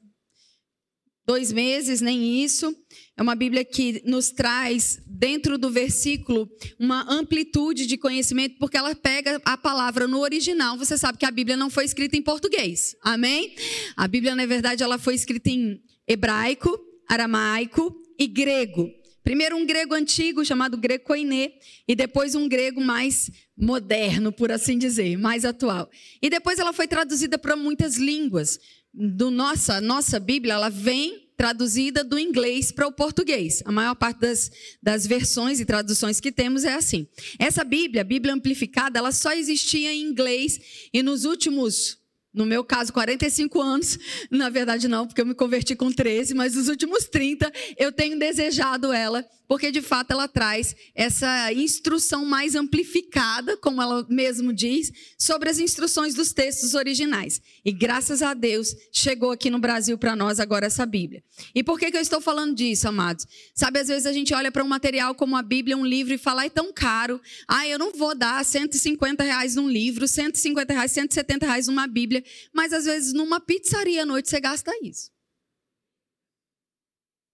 dois 1.26 1.52
meses, 1.52 2.00
nem 2.00 2.43
isso. 2.43 2.75
É 3.17 3.23
uma 3.23 3.35
Bíblia 3.35 3.64
que 3.64 4.02
nos 4.05 4.31
traz, 4.31 5.00
dentro 5.06 5.56
do 5.56 5.70
versículo, 5.70 6.49
uma 6.79 7.05
amplitude 7.11 7.87
de 7.87 7.96
conhecimento, 7.96 8.56
porque 8.58 8.76
ela 8.76 8.94
pega 8.94 9.41
a 9.44 9.56
palavra 9.56 10.06
no 10.06 10.20
original. 10.20 10.76
Você 10.76 10.96
sabe 10.99 11.19
que 11.19 11.26
a 11.26 11.31
Bíblia 11.31 11.56
não 11.56 11.70
foi 11.70 11.85
escrita 11.85 12.17
em 12.17 12.23
português. 12.23 12.94
Amém? 13.02 13.55
A 13.96 14.06
Bíblia, 14.06 14.35
na 14.35 14.46
verdade, 14.46 14.82
ela 14.82 14.99
foi 14.99 15.14
escrita 15.14 15.50
em 15.50 15.81
hebraico, 16.06 16.79
aramaico 17.08 17.94
e 18.19 18.26
grego. 18.26 18.91
Primeiro 19.25 19.56
um 19.56 19.65
grego 19.65 19.94
antigo 19.94 20.44
chamado 20.44 20.76
grego 20.76 21.05
koiné 21.05 21.55
e 21.88 21.97
depois 21.97 22.35
um 22.35 22.47
grego 22.47 22.79
mais 22.79 23.31
moderno, 23.56 24.31
por 24.31 24.53
assim 24.53 24.76
dizer, 24.76 25.17
mais 25.17 25.47
atual. 25.47 25.91
E 26.21 26.29
depois 26.29 26.59
ela 26.59 26.75
foi 26.75 26.87
traduzida 26.87 27.38
para 27.38 27.56
muitas 27.56 27.97
línguas. 27.97 28.61
Do 28.93 29.31
nossa 29.31 29.81
nossa 29.81 30.21
Bíblia, 30.21 30.53
ela 30.53 30.69
vem 30.69 31.25
traduzida 31.37 32.05
do 32.05 32.19
inglês 32.19 32.71
para 32.71 32.87
o 32.87 32.93
português. 32.93 33.62
A 33.65 33.73
maior 33.73 33.94
parte 33.94 34.21
das, 34.21 34.50
das 34.82 35.06
versões 35.06 35.59
e 35.59 35.65
traduções 35.65 36.20
que 36.20 36.31
temos 36.31 36.62
é 36.62 36.75
assim. 36.75 37.09
Essa 37.38 37.65
Bíblia, 37.65 38.03
a 38.03 38.05
Bíblia 38.05 38.35
amplificada, 38.35 38.99
ela 38.99 39.11
só 39.11 39.32
existia 39.32 39.93
em 39.93 40.03
inglês 40.03 40.88
e 40.93 41.03
nos 41.03 41.25
últimos 41.25 42.04
no 42.34 42.44
meu 42.44 42.64
caso, 42.64 42.93
45 42.93 43.60
anos, 43.60 43.98
na 44.31 44.50
verdade 44.50 44.88
não, 44.88 45.06
porque 45.06 45.20
eu 45.20 45.26
me 45.26 45.34
converti 45.34 45.76
com 45.76 45.91
13, 45.93 46.34
mas 46.34 46.55
nos 46.55 46.69
últimos 46.69 47.05
30 47.05 47.50
eu 47.79 47.93
tenho 47.93 48.19
desejado 48.19 48.93
ela 48.93 49.24
porque 49.46 49.70
de 49.70 49.82
fato 49.82 50.13
ela 50.13 50.27
traz 50.27 50.74
essa 50.94 51.53
instrução 51.53 52.24
mais 52.24 52.55
amplificada, 52.55 53.56
como 53.56 53.81
ela 53.81 54.06
mesmo 54.08 54.53
diz, 54.53 54.93
sobre 55.19 55.51
as 55.51 55.58
instruções 55.58 56.15
dos 56.15 56.32
textos 56.32 56.74
originais. 56.74 57.41
E 57.65 57.72
graças 57.72 58.22
a 58.22 58.34
Deus 58.34 58.74
chegou 58.93 59.31
aqui 59.31 59.51
no 59.51 59.58
Brasil 59.58 59.98
para 59.98 60.17
nós 60.17 60.41
agora 60.41 60.67
essa 60.67 60.86
Bíblia. 60.86 61.22
E 61.55 61.63
por 61.63 61.79
que, 61.79 61.91
que 61.91 61.96
eu 61.96 62.01
estou 62.01 62.20
falando 62.20 62.55
disso, 62.55 62.89
amados? 62.89 63.27
Sabe, 63.55 63.81
às 63.81 63.89
vezes 63.89 64.06
a 64.06 64.13
gente 64.13 64.34
olha 64.34 64.51
para 64.51 64.65
um 64.65 64.69
material 64.69 65.15
como 65.15 65.36
a 65.36 65.43
Bíblia, 65.43 65.77
um 65.77 65.84
livro, 65.84 66.15
e 66.15 66.19
fala, 66.19 66.44
é 66.44 66.51
tão 66.51 66.72
caro. 66.72 67.20
Ah, 67.46 67.67
eu 67.67 67.79
não 67.79 67.93
vou 67.93 68.15
dar 68.15 68.44
150 68.44 69.22
reais 69.22 69.55
num 69.55 69.69
livro, 69.69 70.06
150 70.08 70.72
reais, 70.72 70.93
170 70.93 71.46
reais 71.46 71.67
numa 71.67 71.86
Bíblia. 71.86 72.24
Mas 72.53 72.72
às 72.72 72.84
vezes 72.84 73.13
numa 73.13 73.41
pizzaria 73.41 74.03
à 74.03 74.06
noite 74.06 74.29
você 74.29 74.41
gasta 74.41 74.72
isso. 74.82 75.14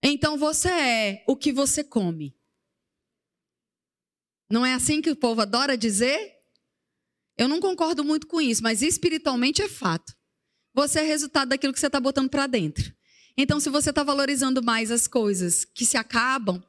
Então 0.02 0.38
você 0.38 0.69
é 0.69 1.25
o 1.26 1.37
que 1.37 1.52
você 1.52 1.85
come. 1.85 2.35
Não 4.50 4.64
é 4.66 4.75
assim 4.75 5.00
que 5.00 5.11
o 5.11 5.16
povo 5.16 5.42
adora 5.42 5.76
dizer? 5.76 6.35
Eu 7.37 7.49
não 7.49 7.61
concordo 7.61 8.04
muito 8.04 8.26
com 8.26 8.40
isso, 8.40 8.62
mas 8.62 8.83
espiritualmente 8.83 9.62
é 9.62 9.69
fato. 9.69 10.14
Você 10.75 11.00
é 11.00 11.02
resultado 11.02 11.50
daquilo 11.50 11.73
que 11.73 11.80
você 11.80 11.87
está 11.87 12.00
botando 12.00 12.28
para 12.28 12.47
dentro. 12.47 12.95
Então, 13.37 13.61
se 13.61 13.71
você 13.71 13.90
está 13.90 14.02
valorizando 14.02 14.62
mais 14.62 14.90
as 14.90 15.07
coisas 15.07 15.64
que 15.64 15.87
se 15.87 15.97
acabam, 15.97 16.62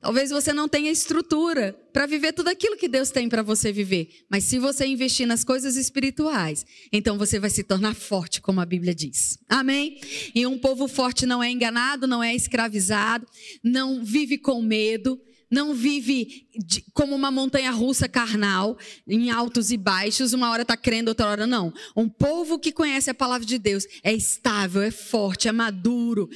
Talvez 0.00 0.30
você 0.30 0.52
não 0.52 0.68
tenha 0.68 0.90
estrutura 0.90 1.72
para 1.92 2.06
viver 2.06 2.32
tudo 2.32 2.48
aquilo 2.48 2.76
que 2.76 2.86
Deus 2.86 3.10
tem 3.10 3.28
para 3.28 3.42
você 3.42 3.72
viver. 3.72 4.08
Mas 4.30 4.44
se 4.44 4.58
você 4.58 4.86
investir 4.86 5.26
nas 5.26 5.42
coisas 5.42 5.76
espirituais, 5.76 6.64
então 6.92 7.16
você 7.16 7.40
vai 7.40 7.50
se 7.50 7.64
tornar 7.64 7.94
forte, 7.94 8.40
como 8.40 8.60
a 8.60 8.66
Bíblia 8.66 8.94
diz. 8.94 9.38
Amém? 9.48 9.98
E 10.34 10.46
um 10.46 10.58
povo 10.58 10.86
forte 10.86 11.24
não 11.24 11.42
é 11.42 11.50
enganado, 11.50 12.06
não 12.06 12.22
é 12.22 12.34
escravizado, 12.34 13.26
não 13.64 14.04
vive 14.04 14.36
com 14.36 14.60
medo, 14.60 15.18
não 15.50 15.74
vive 15.74 16.46
de, 16.56 16.84
como 16.92 17.14
uma 17.14 17.30
montanha 17.30 17.70
russa 17.70 18.08
carnal, 18.08 18.76
em 19.08 19.30
altos 19.30 19.70
e 19.70 19.76
baixos, 19.76 20.32
uma 20.32 20.50
hora 20.50 20.62
está 20.62 20.76
crendo, 20.76 21.08
outra 21.08 21.26
hora 21.26 21.46
não. 21.46 21.72
Um 21.96 22.08
povo 22.08 22.58
que 22.58 22.70
conhece 22.70 23.10
a 23.10 23.14
palavra 23.14 23.46
de 23.46 23.58
Deus 23.58 23.86
é 24.02 24.12
estável, 24.12 24.82
é 24.82 24.90
forte, 24.90 25.48
é 25.48 25.52
maduro 25.52 26.28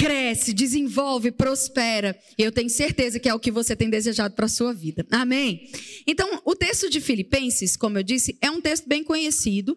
cresce, 0.00 0.54
desenvolve, 0.54 1.30
prospera. 1.30 2.18
Eu 2.38 2.50
tenho 2.50 2.70
certeza 2.70 3.20
que 3.20 3.28
é 3.28 3.34
o 3.34 3.38
que 3.38 3.50
você 3.50 3.76
tem 3.76 3.90
desejado 3.90 4.34
para 4.34 4.46
a 4.46 4.48
sua 4.48 4.72
vida. 4.72 5.06
Amém? 5.10 5.70
Então, 6.06 6.40
o 6.42 6.56
texto 6.56 6.88
de 6.88 7.02
Filipenses, 7.02 7.76
como 7.76 7.98
eu 7.98 8.02
disse, 8.02 8.38
é 8.40 8.50
um 8.50 8.62
texto 8.62 8.88
bem 8.88 9.04
conhecido 9.04 9.72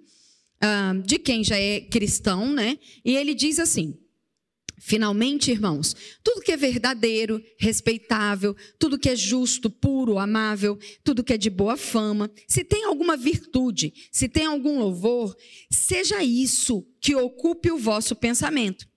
uh, 0.64 1.02
de 1.06 1.20
quem 1.20 1.44
já 1.44 1.60
é 1.60 1.82
cristão, 1.82 2.54
né? 2.54 2.78
E 3.04 3.18
ele 3.18 3.34
diz 3.34 3.60
assim. 3.60 3.98
Finalmente, 4.78 5.52
irmãos, 5.52 5.96
tudo 6.24 6.42
que 6.42 6.52
é 6.52 6.58
verdadeiro, 6.58 7.42
respeitável, 7.58 8.56
tudo 8.78 9.00
que 9.00 9.10
é 9.10 9.16
justo, 9.16 9.70
puro, 9.70 10.18
amável, 10.18 10.78
tudo 11.04 11.24
que 11.24 11.34
é 11.34 11.38
de 11.38 11.50
boa 11.50 11.78
fama, 11.78 12.30
se 12.48 12.64
tem 12.64 12.84
alguma 12.84 13.16
virtude, 13.16 13.94
se 14.12 14.28
tem 14.28 14.46
algum 14.46 14.80
louvor, 14.80 15.36
seja 15.72 16.24
isso 16.24 16.86
que 17.00 17.16
ocupe 17.16 17.72
o 17.72 17.78
vosso 17.78 18.16
pensamento. 18.16 18.88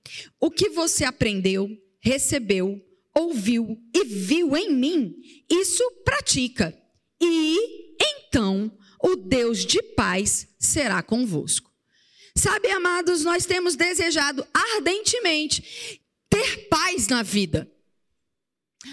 O 0.40 0.50
que 0.50 0.70
você 0.70 1.04
aprendeu, 1.04 1.68
recebeu, 2.00 2.80
ouviu 3.14 3.78
e 3.94 4.04
viu 4.04 4.56
em 4.56 4.72
mim, 4.72 5.14
isso 5.50 5.82
pratica. 6.04 6.76
E 7.20 7.94
então 8.00 8.70
o 9.02 9.16
Deus 9.16 9.64
de 9.64 9.82
paz 9.82 10.48
será 10.58 11.02
convosco. 11.02 11.75
Sabe, 12.36 12.70
amados, 12.70 13.24
nós 13.24 13.46
temos 13.46 13.76
desejado 13.76 14.46
ardentemente 14.52 16.00
ter 16.28 16.68
paz 16.68 17.08
na 17.08 17.22
vida. 17.22 17.70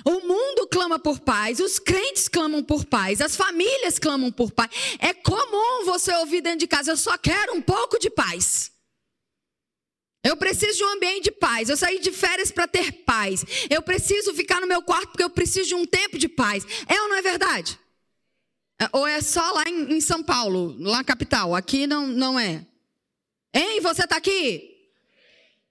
O 0.06 0.22
mundo 0.22 0.68
clama 0.68 0.98
por 0.98 1.20
paz, 1.20 1.60
os 1.60 1.78
crentes 1.78 2.28
clamam 2.28 2.64
por 2.64 2.86
paz, 2.86 3.22
as 3.22 3.36
famílias 3.36 4.00
clamam 4.00 4.32
por 4.32 4.52
paz. 4.52 4.72
É 4.98 5.14
comum 5.14 5.86
você 5.86 6.12
ouvir 6.16 6.42
dentro 6.42 6.60
de 6.60 6.68
casa: 6.68 6.92
eu 6.92 6.98
só 6.98 7.18
quero 7.18 7.54
um 7.54 7.62
pouco 7.62 8.00
de 8.00 8.10
paz. 8.10 8.72
Eu 10.26 10.38
preciso 10.38 10.78
de 10.78 10.84
um 10.86 10.94
ambiente 10.94 11.26
de 11.26 11.32
paz. 11.32 11.68
Eu 11.68 11.76
saí 11.76 12.00
de 12.00 12.12
férias 12.12 12.50
para 12.50 12.66
ter 12.66 13.04
paz. 13.04 13.44
Eu 13.70 13.82
preciso 13.82 14.34
ficar 14.34 14.62
no 14.62 14.68
meu 14.68 14.82
quarto 14.82 15.10
porque 15.10 15.24
eu 15.24 15.30
preciso 15.30 15.68
de 15.68 15.76
um 15.76 15.86
tempo 15.86 16.18
de 16.18 16.30
paz. 16.30 16.66
É 16.88 17.02
ou 17.02 17.10
não 17.10 17.18
é 17.18 17.22
verdade? 17.22 17.78
É, 18.82 18.90
ou 18.94 19.06
é 19.06 19.22
só 19.22 19.52
lá 19.52 19.64
em, 19.68 20.00
São 20.00 20.24
Paulo, 20.24 20.78
lá 20.80 21.00
na 21.00 21.04
capital? 21.04 21.54
Aqui 21.54 21.86
não, 21.86 22.08
não 22.08 22.40
é. 22.40 22.66
Hein? 23.54 23.80
Você 23.82 24.04
está 24.04 24.18
aqui? 24.18 24.74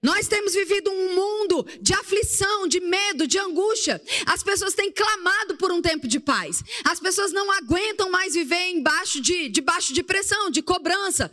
Nós 0.03 0.27
temos 0.27 0.53
vivido 0.53 0.91
um 0.91 1.15
mundo 1.15 1.65
de 1.79 1.93
aflição, 1.93 2.67
de 2.67 2.81
medo, 2.81 3.25
de 3.25 3.39
angústia. 3.39 4.01
As 4.25 4.43
pessoas 4.43 4.73
têm 4.73 4.91
clamado 4.91 5.55
por 5.55 5.71
um 5.71 5.81
tempo 5.81 6.09
de 6.09 6.19
paz. 6.19 6.61
As 6.83 6.99
pessoas 6.99 7.31
não 7.31 7.49
aguentam 7.49 8.09
mais 8.09 8.33
viver 8.33 8.67
embaixo 8.67 9.21
de, 9.21 9.47
debaixo 9.47 9.93
de 9.93 10.03
pressão, 10.03 10.49
de 10.49 10.61
cobrança. 10.61 11.31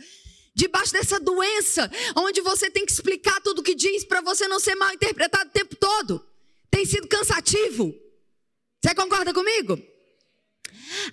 Debaixo 0.55 0.93
dessa 0.93 1.19
doença, 1.19 1.91
onde 2.17 2.41
você 2.41 2.71
tem 2.71 2.87
que 2.87 2.93
explicar 2.93 3.41
tudo 3.41 3.59
o 3.59 3.63
que 3.63 3.75
diz 3.75 4.05
para 4.05 4.21
você 4.21 4.47
não 4.47 4.61
ser 4.61 4.77
mal 4.77 4.93
interpretado 4.93 5.51
o 5.51 5.53
tempo 5.53 5.75
todo. 5.75 6.25
Tem 6.71 6.87
sido 6.87 7.09
cansativo. 7.09 7.93
Você 8.81 8.95
concorda 8.95 9.35
comigo? 9.35 9.81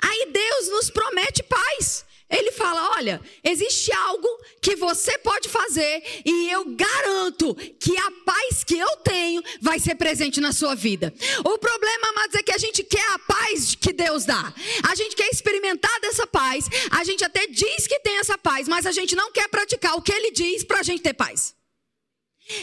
Aí 0.02 0.28
Deus 0.32 0.70
nos 0.70 0.90
promete 0.92 1.42
paz. 1.42 2.06
Ele 2.30 2.52
fala: 2.52 2.92
olha, 2.98 3.22
existe 3.44 3.92
algo 3.92 4.28
que 4.62 4.76
você 4.76 5.18
pode 5.20 5.48
fazer 5.50 6.04
e 6.26 6.50
eu 6.52 6.66
garanto 6.76 7.56
que 7.80 7.98
a 7.98 8.12
paz 8.26 8.64
que 8.64 8.78
eu 8.78 8.98
tenho 8.98 9.42
vai 9.62 9.80
ser 9.80 9.96
presente 9.96 10.42
na 10.42 10.52
sua 10.52 10.76
vida. 10.76 11.14
O 11.40 11.58
problema, 11.58 12.10
amados, 12.10 12.36
é 12.36 12.44
que 12.44 12.52
a 12.52 12.58
gente 12.58 12.84
quer 12.84 13.08
a 13.14 13.20
paz 13.20 13.76
que 13.76 13.94
Deus 13.94 14.26
dá. 14.26 14.54
A 14.88 14.96
gente 14.96 15.16
quer 15.16 15.30
experimentar 15.30 16.00
dessa 16.02 16.28
paz. 16.28 16.66
A 16.92 17.04
gente 17.04 17.24
até 17.24 17.48
diz 17.48 17.88
que 17.88 18.00
tem 18.00 18.18
essa 18.18 18.38
paz, 18.38 18.68
mas 18.68 18.86
a 18.86 18.92
gente 18.92 19.16
não 19.16 19.32
quer 19.32 19.48
praticar 19.48 19.96
o 19.96 20.02
que 20.02 20.12
ele 20.12 20.32
diz 20.32 20.64
para 20.64 20.80
a 20.80 20.84
gente 20.84 21.02
ter 21.02 21.14
paz. 21.14 21.57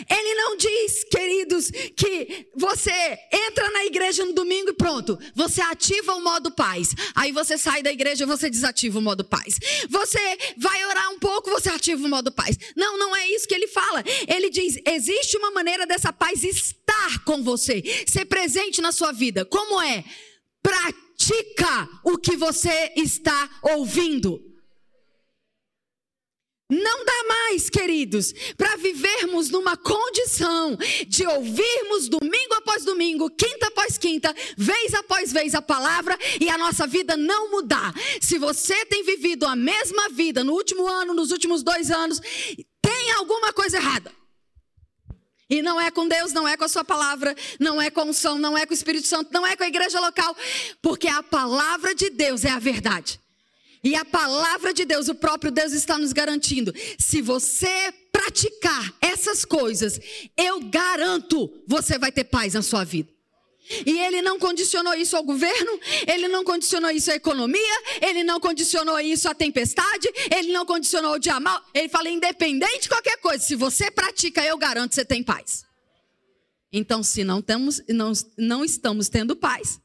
Ele 0.08 0.34
não 0.34 0.56
diz, 0.56 1.04
queridos, 1.04 1.70
que 1.96 2.48
você 2.56 3.18
entra 3.30 3.70
na 3.70 3.84
igreja 3.84 4.24
no 4.24 4.32
domingo 4.32 4.70
e 4.70 4.74
pronto, 4.74 5.18
você 5.34 5.60
ativa 5.60 6.14
o 6.14 6.22
modo 6.22 6.50
paz. 6.50 6.94
Aí 7.14 7.32
você 7.32 7.58
sai 7.58 7.82
da 7.82 7.92
igreja, 7.92 8.26
você 8.26 8.48
desativa 8.48 8.98
o 8.98 9.02
modo 9.02 9.24
paz. 9.24 9.58
Você 9.88 10.38
vai 10.56 10.84
orar 10.86 11.10
um 11.10 11.18
pouco, 11.18 11.50
você 11.50 11.68
ativa 11.68 12.04
o 12.04 12.08
modo 12.08 12.32
paz. 12.32 12.56
Não, 12.76 12.98
não 12.98 13.14
é 13.14 13.28
isso 13.28 13.46
que 13.46 13.54
ele 13.54 13.68
fala. 13.68 14.02
Ele 14.26 14.50
diz: 14.50 14.78
existe 14.86 15.36
uma 15.36 15.50
maneira 15.50 15.86
dessa 15.86 16.12
paz 16.12 16.42
estar 16.42 17.24
com 17.24 17.42
você, 17.42 17.82
ser 18.06 18.24
presente 18.24 18.80
na 18.80 18.92
sua 18.92 19.12
vida. 19.12 19.44
Como 19.44 19.80
é? 19.80 20.04
Pratica 20.62 21.88
o 22.04 22.16
que 22.16 22.36
você 22.36 22.92
está 22.96 23.50
ouvindo. 23.62 24.53
Não 26.70 27.04
dá 27.04 27.24
mais, 27.28 27.68
queridos, 27.68 28.32
para 28.56 28.76
vivermos 28.76 29.50
numa 29.50 29.76
condição 29.76 30.78
de 31.06 31.26
ouvirmos 31.26 32.08
domingo 32.08 32.54
após 32.54 32.84
domingo, 32.84 33.28
quinta 33.28 33.66
após 33.66 33.98
quinta, 33.98 34.34
vez 34.56 34.94
após 34.94 35.30
vez 35.30 35.54
a 35.54 35.60
palavra 35.60 36.18
e 36.40 36.48
a 36.48 36.56
nossa 36.56 36.86
vida 36.86 37.18
não 37.18 37.50
mudar. 37.50 37.92
Se 38.20 38.38
você 38.38 38.86
tem 38.86 39.04
vivido 39.04 39.46
a 39.46 39.54
mesma 39.54 40.08
vida 40.08 40.42
no 40.42 40.54
último 40.54 40.86
ano, 40.86 41.12
nos 41.12 41.30
últimos 41.30 41.62
dois 41.62 41.90
anos, 41.90 42.18
tem 42.80 43.10
alguma 43.12 43.52
coisa 43.52 43.76
errada. 43.76 44.10
E 45.50 45.60
não 45.60 45.78
é 45.78 45.90
com 45.90 46.08
Deus, 46.08 46.32
não 46.32 46.48
é 46.48 46.56
com 46.56 46.64
a 46.64 46.68
Sua 46.68 46.84
palavra, 46.84 47.36
não 47.60 47.80
é 47.80 47.90
com 47.90 48.08
o 48.08 48.14
som, 48.14 48.36
não 48.36 48.56
é 48.56 48.64
com 48.64 48.72
o 48.72 48.74
Espírito 48.74 49.06
Santo, 49.06 49.30
não 49.30 49.46
é 49.46 49.54
com 49.54 49.64
a 49.64 49.68
igreja 49.68 50.00
local, 50.00 50.34
porque 50.80 51.08
a 51.08 51.22
palavra 51.22 51.94
de 51.94 52.08
Deus 52.08 52.42
é 52.42 52.50
a 52.50 52.58
verdade. 52.58 53.20
E 53.84 53.94
a 53.94 54.04
palavra 54.04 54.72
de 54.72 54.86
Deus, 54.86 55.08
o 55.08 55.14
próprio 55.14 55.52
Deus 55.52 55.72
está 55.72 55.98
nos 55.98 56.14
garantindo. 56.14 56.72
Se 56.98 57.20
você 57.20 57.92
praticar 58.10 58.94
essas 58.98 59.44
coisas, 59.44 60.00
eu 60.36 60.60
garanto, 60.60 61.62
você 61.66 61.98
vai 61.98 62.10
ter 62.10 62.24
paz 62.24 62.54
na 62.54 62.62
sua 62.62 62.82
vida. 62.82 63.12
E 63.86 63.98
ele 63.98 64.22
não 64.22 64.38
condicionou 64.38 64.94
isso 64.94 65.16
ao 65.16 65.22
governo, 65.22 65.80
ele 66.06 66.28
não 66.28 66.44
condicionou 66.44 66.90
isso 66.90 67.10
à 67.10 67.14
economia, 67.14 67.82
ele 68.00 68.22
não 68.22 68.40
condicionou 68.40 68.98
isso 69.00 69.28
à 69.28 69.34
tempestade, 69.34 70.08
ele 70.34 70.52
não 70.52 70.64
condicionou 70.64 71.12
ao 71.12 71.18
dia 71.18 71.38
mal. 71.38 71.62
Ele 71.74 71.88
fala, 71.88 72.08
independente 72.08 72.82
de 72.82 72.88
qualquer 72.88 73.18
coisa, 73.18 73.44
se 73.44 73.54
você 73.54 73.90
pratica, 73.90 74.42
eu 74.44 74.56
garanto, 74.56 74.94
você 74.94 75.04
tem 75.04 75.22
paz. 75.22 75.64
Então, 76.72 77.02
se 77.02 77.22
não, 77.22 77.40
temos, 77.40 77.82
não, 77.88 78.12
não 78.36 78.64
estamos 78.64 79.08
tendo 79.08 79.36
paz, 79.36 79.78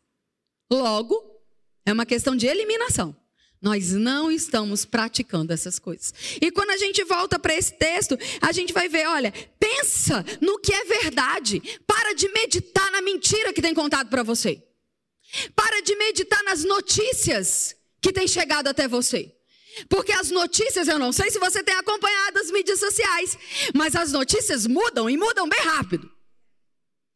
logo, 0.71 1.21
é 1.85 1.91
uma 1.91 2.05
questão 2.05 2.35
de 2.35 2.47
eliminação. 2.47 3.15
Nós 3.61 3.91
não 3.91 4.31
estamos 4.31 4.85
praticando 4.85 5.51
essas 5.51 5.77
coisas. 5.77 6.13
E 6.41 6.49
quando 6.49 6.69
a 6.69 6.77
gente 6.77 7.03
volta 7.03 7.37
para 7.37 7.53
esse 7.53 7.73
texto, 7.73 8.17
a 8.39 8.53
gente 8.53 8.71
vai 8.71 8.87
ver, 8.87 9.05
olha, 9.07 9.33
pensa 9.59 10.25
no 10.39 10.59
que 10.59 10.73
é 10.73 10.85
verdade. 10.85 11.61
Para 11.85 12.13
de 12.13 12.29
meditar 12.29 12.89
na 12.91 13.01
mentira 13.01 13.51
que 13.51 13.61
tem 13.61 13.73
contado 13.73 14.09
para 14.09 14.23
você. 14.23 14.63
Para 15.55 15.81
de 15.81 15.95
meditar 15.95 16.41
nas 16.43 16.63
notícias 16.63 17.75
que 18.01 18.13
tem 18.13 18.27
chegado 18.27 18.67
até 18.67 18.87
você. 18.87 19.35
Porque 19.89 20.11
as 20.13 20.31
notícias, 20.31 20.87
eu 20.87 20.97
não 20.97 21.11
sei 21.11 21.29
se 21.29 21.37
você 21.37 21.61
tem 21.61 21.75
acompanhado 21.75 22.39
as 22.39 22.51
mídias 22.51 22.79
sociais, 22.79 23.37
mas 23.75 23.95
as 23.95 24.11
notícias 24.11 24.65
mudam 24.65 25.09
e 25.09 25.17
mudam 25.17 25.47
bem 25.47 25.61
rápido. 25.61 26.09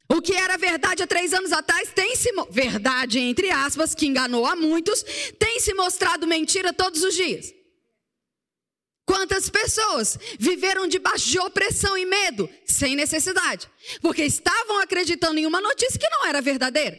O 0.10 0.22
que 0.22 0.33
era 0.33 0.57
verdade 0.57 1.01
há 1.01 1.07
três 1.07 1.33
anos 1.33 1.51
atrás 1.51 1.89
tem 1.93 2.15
se 2.15 2.31
verdade 2.50 3.19
entre 3.19 3.50
aspas 3.50 3.95
que 3.95 4.05
enganou 4.05 4.45
a 4.45 4.55
muitos 4.55 5.03
tem 5.39 5.60
se 5.60 5.74
mostrado 5.74 6.27
mentira 6.27 6.74
todos 6.74 7.03
os 7.03 7.15
dias. 7.15 7.53
Quantas 9.05 9.50
pessoas 9.50 10.17
viveram 10.39 10.88
debaixo 10.88 11.29
de 11.29 11.39
opressão 11.39 11.98
e 11.98 12.05
medo 12.05 12.50
sem 12.65 12.95
necessidade, 12.95 13.69
porque 14.01 14.24
estavam 14.24 14.79
acreditando 14.79 15.39
em 15.39 15.45
uma 15.45 15.60
notícia 15.60 16.00
que 16.00 16.10
não 16.10 16.25
era 16.25 16.41
verdadeira. 16.41 16.98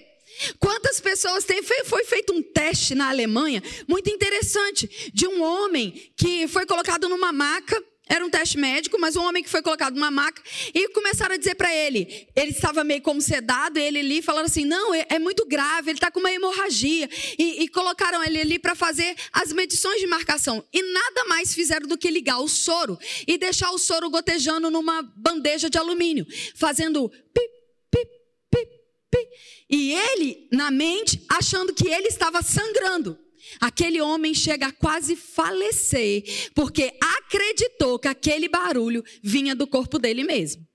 Quantas 0.58 1.00
pessoas 1.00 1.44
têm 1.44 1.62
foi 1.62 2.04
feito 2.04 2.32
um 2.32 2.42
teste 2.42 2.94
na 2.94 3.08
Alemanha 3.08 3.62
muito 3.86 4.10
interessante 4.10 5.10
de 5.14 5.26
um 5.26 5.42
homem 5.42 6.12
que 6.16 6.48
foi 6.48 6.66
colocado 6.66 7.08
numa 7.08 7.32
maca 7.32 7.80
era 8.08 8.24
um 8.24 8.30
teste 8.30 8.58
médico, 8.58 8.98
mas 9.00 9.16
um 9.16 9.22
homem 9.22 9.42
que 9.42 9.48
foi 9.48 9.62
colocado 9.62 9.94
numa 9.94 10.10
maca 10.10 10.42
e 10.74 10.88
começaram 10.88 11.34
a 11.34 11.38
dizer 11.38 11.54
para 11.54 11.74
ele, 11.74 12.28
ele 12.36 12.50
estava 12.50 12.84
meio 12.84 13.00
como 13.00 13.20
sedado, 13.20 13.78
ele 13.78 13.98
ali 13.98 14.20
falando 14.20 14.46
assim, 14.46 14.64
não, 14.64 14.94
é, 14.94 15.06
é 15.08 15.18
muito 15.18 15.46
grave, 15.46 15.90
ele 15.90 15.96
está 15.96 16.10
com 16.10 16.20
uma 16.20 16.30
hemorragia. 16.30 17.08
E, 17.38 17.64
e 17.64 17.68
colocaram 17.68 18.22
ele 18.22 18.40
ali 18.40 18.58
para 18.58 18.74
fazer 18.74 19.16
as 19.32 19.52
medições 19.52 20.00
de 20.00 20.06
marcação. 20.06 20.64
E 20.72 20.82
nada 20.82 21.24
mais 21.26 21.54
fizeram 21.54 21.86
do 21.86 21.96
que 21.96 22.10
ligar 22.10 22.38
o 22.40 22.48
soro 22.48 22.98
e 23.26 23.38
deixar 23.38 23.70
o 23.70 23.78
soro 23.78 24.10
gotejando 24.10 24.70
numa 24.70 25.02
bandeja 25.02 25.70
de 25.70 25.78
alumínio, 25.78 26.26
fazendo 26.54 27.08
pip, 27.08 27.50
pip, 27.90 28.10
pip, 28.50 28.84
golpe 29.14 29.28
e 29.70 29.94
ele, 29.94 30.48
na 30.52 30.70
mente, 30.70 31.24
achando 31.28 31.72
que 31.72 31.88
ele 31.88 32.08
estava 32.08 32.42
sangrando. 32.42 33.18
Aquele 33.60 34.00
homem 34.00 34.34
chega 34.34 34.66
a 34.66 34.72
quase 34.72 35.16
falecer, 35.16 36.22
porque 36.54 36.92
acreditou 37.00 37.98
que 37.98 38.08
aquele 38.08 38.48
barulho 38.48 39.02
vinha 39.22 39.54
do 39.54 39.66
corpo 39.66 39.98
dele 39.98 40.24
mesmo. 40.24 40.66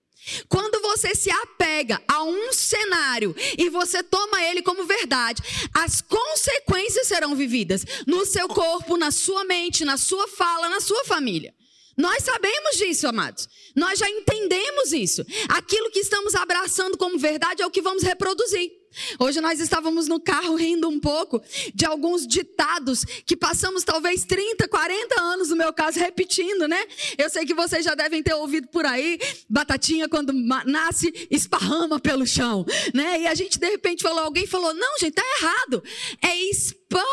Quando 0.47 0.81
você 0.81 1.15
se 1.15 1.31
apega 1.31 2.01
a 2.07 2.23
um 2.23 2.51
cenário 2.51 3.35
e 3.57 3.69
você 3.69 4.03
toma 4.03 4.43
ele 4.43 4.61
como 4.61 4.85
verdade, 4.85 5.41
as 5.73 6.01
consequências 6.01 7.07
serão 7.07 7.35
vividas 7.35 7.85
no 8.05 8.25
seu 8.25 8.47
corpo, 8.47 8.97
na 8.97 9.11
sua 9.11 9.43
mente, 9.45 9.85
na 9.85 9.97
sua 9.97 10.27
fala, 10.27 10.69
na 10.69 10.81
sua 10.81 11.03
família. 11.05 11.53
Nós 11.97 12.23
sabemos 12.23 12.77
disso, 12.77 13.07
amados. 13.07 13.47
Nós 13.75 13.99
já 13.99 14.09
entendemos 14.09 14.93
isso. 14.93 15.25
Aquilo 15.49 15.91
que 15.91 15.99
estamos 15.99 16.33
abraçando 16.35 16.97
como 16.97 17.17
verdade 17.17 17.61
é 17.61 17.65
o 17.65 17.71
que 17.71 17.81
vamos 17.81 18.03
reproduzir. 18.03 18.78
Hoje 19.19 19.39
nós 19.41 19.59
estávamos 19.59 20.07
no 20.07 20.19
carro 20.19 20.55
rindo 20.55 20.89
um 20.89 20.99
pouco 20.99 21.41
de 21.73 21.85
alguns 21.85 22.25
ditados 22.25 23.05
que 23.25 23.35
passamos 23.35 23.83
talvez 23.83 24.25
30, 24.25 24.67
40 24.67 25.21
anos, 25.21 25.49
no 25.49 25.55
meu 25.55 25.71
caso, 25.71 25.99
repetindo, 25.99 26.67
né? 26.67 26.83
Eu 27.17 27.29
sei 27.29 27.45
que 27.45 27.53
vocês 27.53 27.85
já 27.85 27.95
devem 27.95 28.23
ter 28.23 28.33
ouvido 28.33 28.67
por 28.67 28.85
aí, 28.85 29.19
batatinha 29.49 30.09
quando 30.09 30.33
nasce 30.33 31.27
esparrama 31.29 31.99
pelo 31.99 32.25
chão, 32.25 32.65
né? 32.93 33.21
E 33.21 33.27
a 33.27 33.35
gente 33.35 33.59
de 33.59 33.69
repente 33.69 34.03
falou, 34.03 34.23
alguém 34.23 34.47
falou: 34.47 34.73
"Não, 34.73 34.97
gente, 34.99 35.13
tá 35.13 35.23
errado. 35.39 35.83
É 36.21 36.35
esparra 36.49 37.05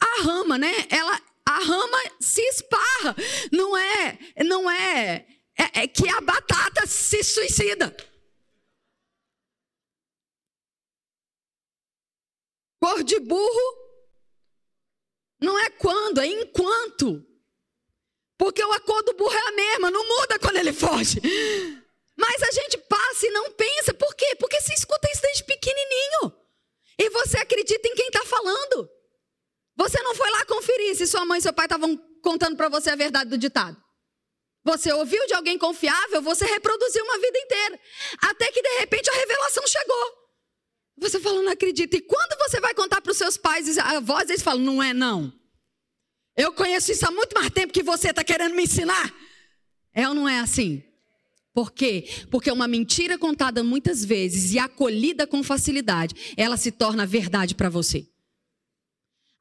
a 0.00 0.22
rama, 0.22 0.58
né? 0.58 0.72
Ela 0.90 1.20
a 1.46 1.58
rama 1.60 1.98
se 2.18 2.42
esparra. 2.42 3.14
Não 3.52 3.76
é, 3.76 4.18
não 4.44 4.68
é, 4.68 5.26
é, 5.56 5.82
é 5.82 5.86
que 5.86 6.08
a 6.08 6.20
batata 6.20 6.86
se 6.86 7.22
suicida. 7.22 7.96
Cor 12.80 13.02
de 13.02 13.18
burro 13.20 13.86
não 15.40 15.58
é 15.58 15.70
quando, 15.70 16.20
é 16.20 16.26
enquanto. 16.26 17.24
Porque 18.38 18.62
a 18.62 18.80
cor 18.80 19.02
do 19.02 19.14
burro 19.14 19.34
é 19.34 19.48
a 19.48 19.52
mesma, 19.52 19.90
não 19.90 20.06
muda 20.06 20.38
quando 20.38 20.56
ele 20.56 20.72
foge. 20.72 21.20
Mas 22.16 22.42
a 22.42 22.50
gente 22.50 22.78
passa 22.78 23.26
e 23.26 23.30
não 23.30 23.52
pensa. 23.52 23.94
Por 23.94 24.14
quê? 24.14 24.36
Porque 24.36 24.60
se 24.60 24.74
escuta 24.74 25.08
isso 25.10 25.22
desde 25.22 25.44
pequenininho. 25.44 26.32
E 26.98 27.10
você 27.10 27.38
acredita 27.38 27.88
em 27.88 27.94
quem 27.94 28.06
está 28.06 28.24
falando. 28.24 28.90
Você 29.76 30.00
não 30.02 30.14
foi 30.14 30.30
lá 30.30 30.44
conferir 30.46 30.96
se 30.96 31.06
sua 31.06 31.24
mãe 31.24 31.38
e 31.38 31.42
seu 31.42 31.52
pai 31.52 31.66
estavam 31.66 31.96
contando 32.22 32.56
para 32.56 32.68
você 32.68 32.90
a 32.90 32.96
verdade 32.96 33.30
do 33.30 33.36
ditado. 33.36 33.76
Você 34.64 34.92
ouviu 34.92 35.24
de 35.26 35.34
alguém 35.34 35.58
confiável, 35.58 36.20
você 36.22 36.44
reproduziu 36.44 37.04
uma 37.04 37.18
vida 37.18 37.38
inteira. 37.38 37.80
Até 38.22 38.50
que 38.50 38.62
de 38.62 38.78
repente 38.78 39.08
a 39.08 39.14
revelação 39.14 39.66
chegou. 39.66 40.25
Você 40.98 41.20
falou, 41.20 41.42
não 41.42 41.52
acredita. 41.52 41.96
E 41.96 42.00
quando 42.00 42.38
você 42.38 42.60
vai 42.60 42.74
contar 42.74 43.00
para 43.00 43.12
os 43.12 43.18
seus 43.18 43.36
pais, 43.36 43.76
a 43.78 44.00
voz 44.00 44.30
eles 44.30 44.42
falam, 44.42 44.62
não 44.62 44.82
é 44.82 44.94
não. 44.94 45.32
Eu 46.36 46.52
conheço 46.52 46.92
isso 46.92 47.06
há 47.06 47.10
muito 47.10 47.34
mais 47.34 47.50
tempo 47.50 47.72
que 47.72 47.82
você 47.82 48.10
está 48.10 48.22
querendo 48.22 48.54
me 48.54 48.64
ensinar. 48.64 49.14
É 49.94 50.08
ou 50.08 50.14
não 50.14 50.28
é 50.28 50.38
assim? 50.40 50.82
Por 51.54 51.72
quê? 51.72 52.06
Porque 52.30 52.50
uma 52.50 52.68
mentira 52.68 53.16
contada 53.16 53.64
muitas 53.64 54.04
vezes 54.04 54.52
e 54.52 54.58
acolhida 54.58 55.26
com 55.26 55.42
facilidade, 55.42 56.34
ela 56.36 56.58
se 56.58 56.70
torna 56.70 57.06
verdade 57.06 57.54
para 57.54 57.70
você. 57.70 58.06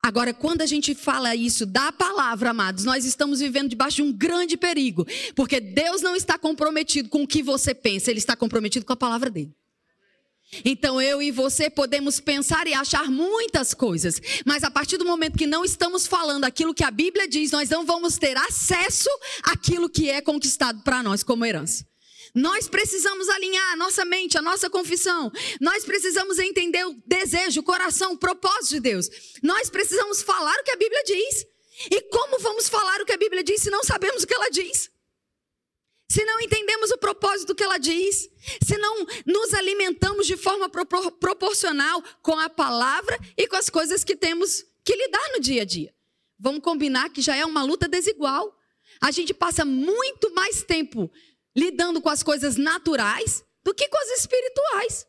Agora, 0.01 0.33
quando 0.33 0.61
a 0.61 0.65
gente 0.65 0.95
fala 0.95 1.35
isso 1.35 1.65
da 1.65 1.91
palavra, 1.91 2.51
amados, 2.51 2.85
nós 2.85 3.03
estamos 3.03 3.39
vivendo 3.39 3.69
debaixo 3.69 3.97
de 3.97 4.03
um 4.03 4.13
grande 4.13 4.55
perigo, 4.55 5.05
porque 5.35 5.59
Deus 5.59 6.01
não 6.01 6.15
está 6.15 6.37
comprometido 6.37 7.09
com 7.09 7.23
o 7.23 7.27
que 7.27 7.43
você 7.43 7.75
pensa, 7.75 8.11
Ele 8.11 8.19
está 8.19 8.35
comprometido 8.35 8.85
com 8.85 8.93
a 8.93 8.95
palavra 8.95 9.29
dele. 9.29 9.53
Então 10.63 11.01
eu 11.01 11.21
e 11.21 11.31
você 11.31 11.69
podemos 11.69 12.19
pensar 12.19 12.67
e 12.67 12.73
achar 12.73 13.09
muitas 13.09 13.73
coisas, 13.73 14.21
mas 14.45 14.63
a 14.63 14.71
partir 14.71 14.97
do 14.97 15.05
momento 15.05 15.37
que 15.37 15.47
não 15.47 15.65
estamos 15.65 16.07
falando 16.07 16.45
aquilo 16.45 16.73
que 16.73 16.83
a 16.83 16.91
Bíblia 16.91 17.27
diz, 17.27 17.51
nós 17.51 17.69
não 17.69 17.85
vamos 17.85 18.17
ter 18.17 18.37
acesso 18.37 19.09
àquilo 19.43 19.89
que 19.89 20.09
é 20.09 20.21
conquistado 20.21 20.81
para 20.83 21.03
nós 21.03 21.23
como 21.23 21.45
herança. 21.45 21.85
Nós 22.33 22.67
precisamos 22.67 23.29
alinhar 23.29 23.71
a 23.71 23.77
nossa 23.77 24.03
mente, 24.03 24.37
a 24.37 24.41
nossa 24.41 24.69
confissão. 24.69 25.31
Nós 25.61 25.85
precisamos 25.85 26.37
entender 26.37 26.85
o 26.85 26.93
desejo, 27.07 27.61
o 27.61 27.63
coração, 27.63 28.11
o 28.11 28.17
propósito 28.17 28.75
de 28.75 28.79
Deus. 28.81 29.09
Nós 29.41 29.69
precisamos 29.69 30.21
falar 30.21 30.53
o 30.59 30.63
que 30.63 30.71
a 30.71 30.75
Bíblia 30.75 31.01
diz. 31.05 31.45
E 31.89 32.01
como 32.09 32.39
vamos 32.39 32.67
falar 32.67 33.01
o 33.01 33.05
que 33.05 33.13
a 33.13 33.17
Bíblia 33.17 33.41
diz 33.41 33.61
se 33.61 33.69
não 33.69 33.85
sabemos 33.85 34.23
o 34.23 34.27
que 34.27 34.33
ela 34.33 34.49
diz? 34.49 34.91
Se 36.07 36.23
não 36.23 36.39
entendemos 36.39 36.91
o 36.91 36.97
propósito 36.97 37.55
que 37.55 37.63
ela 37.63 37.77
diz, 37.77 38.29
se 38.63 38.77
não 38.77 39.05
nos 39.25 39.53
alimentamos 39.53 40.27
de 40.27 40.37
forma 40.37 40.69
propor 40.69 41.11
proporcional 41.13 42.03
com 42.21 42.37
a 42.39 42.49
palavra 42.49 43.19
e 43.35 43.47
com 43.47 43.55
as 43.55 43.69
coisas 43.69 44.03
que 44.03 44.15
temos 44.15 44.63
que 44.83 44.95
lidar 44.95 45.31
no 45.33 45.39
dia 45.39 45.63
a 45.63 45.65
dia. 45.65 45.93
Vamos 46.37 46.61
combinar 46.61 47.09
que 47.09 47.21
já 47.21 47.35
é 47.35 47.45
uma 47.45 47.63
luta 47.63 47.87
desigual. 47.87 48.55
A 49.01 49.09
gente 49.09 49.33
passa 49.33 49.65
muito 49.65 50.33
mais 50.33 50.63
tempo 50.63 51.09
lidando 51.55 52.01
com 52.01 52.09
as 52.09 52.21
coisas 52.21 52.55
naturais 52.55 53.43
do 53.63 53.73
que 53.73 53.87
com 53.87 53.97
as 53.97 54.19
espirituais. 54.19 55.07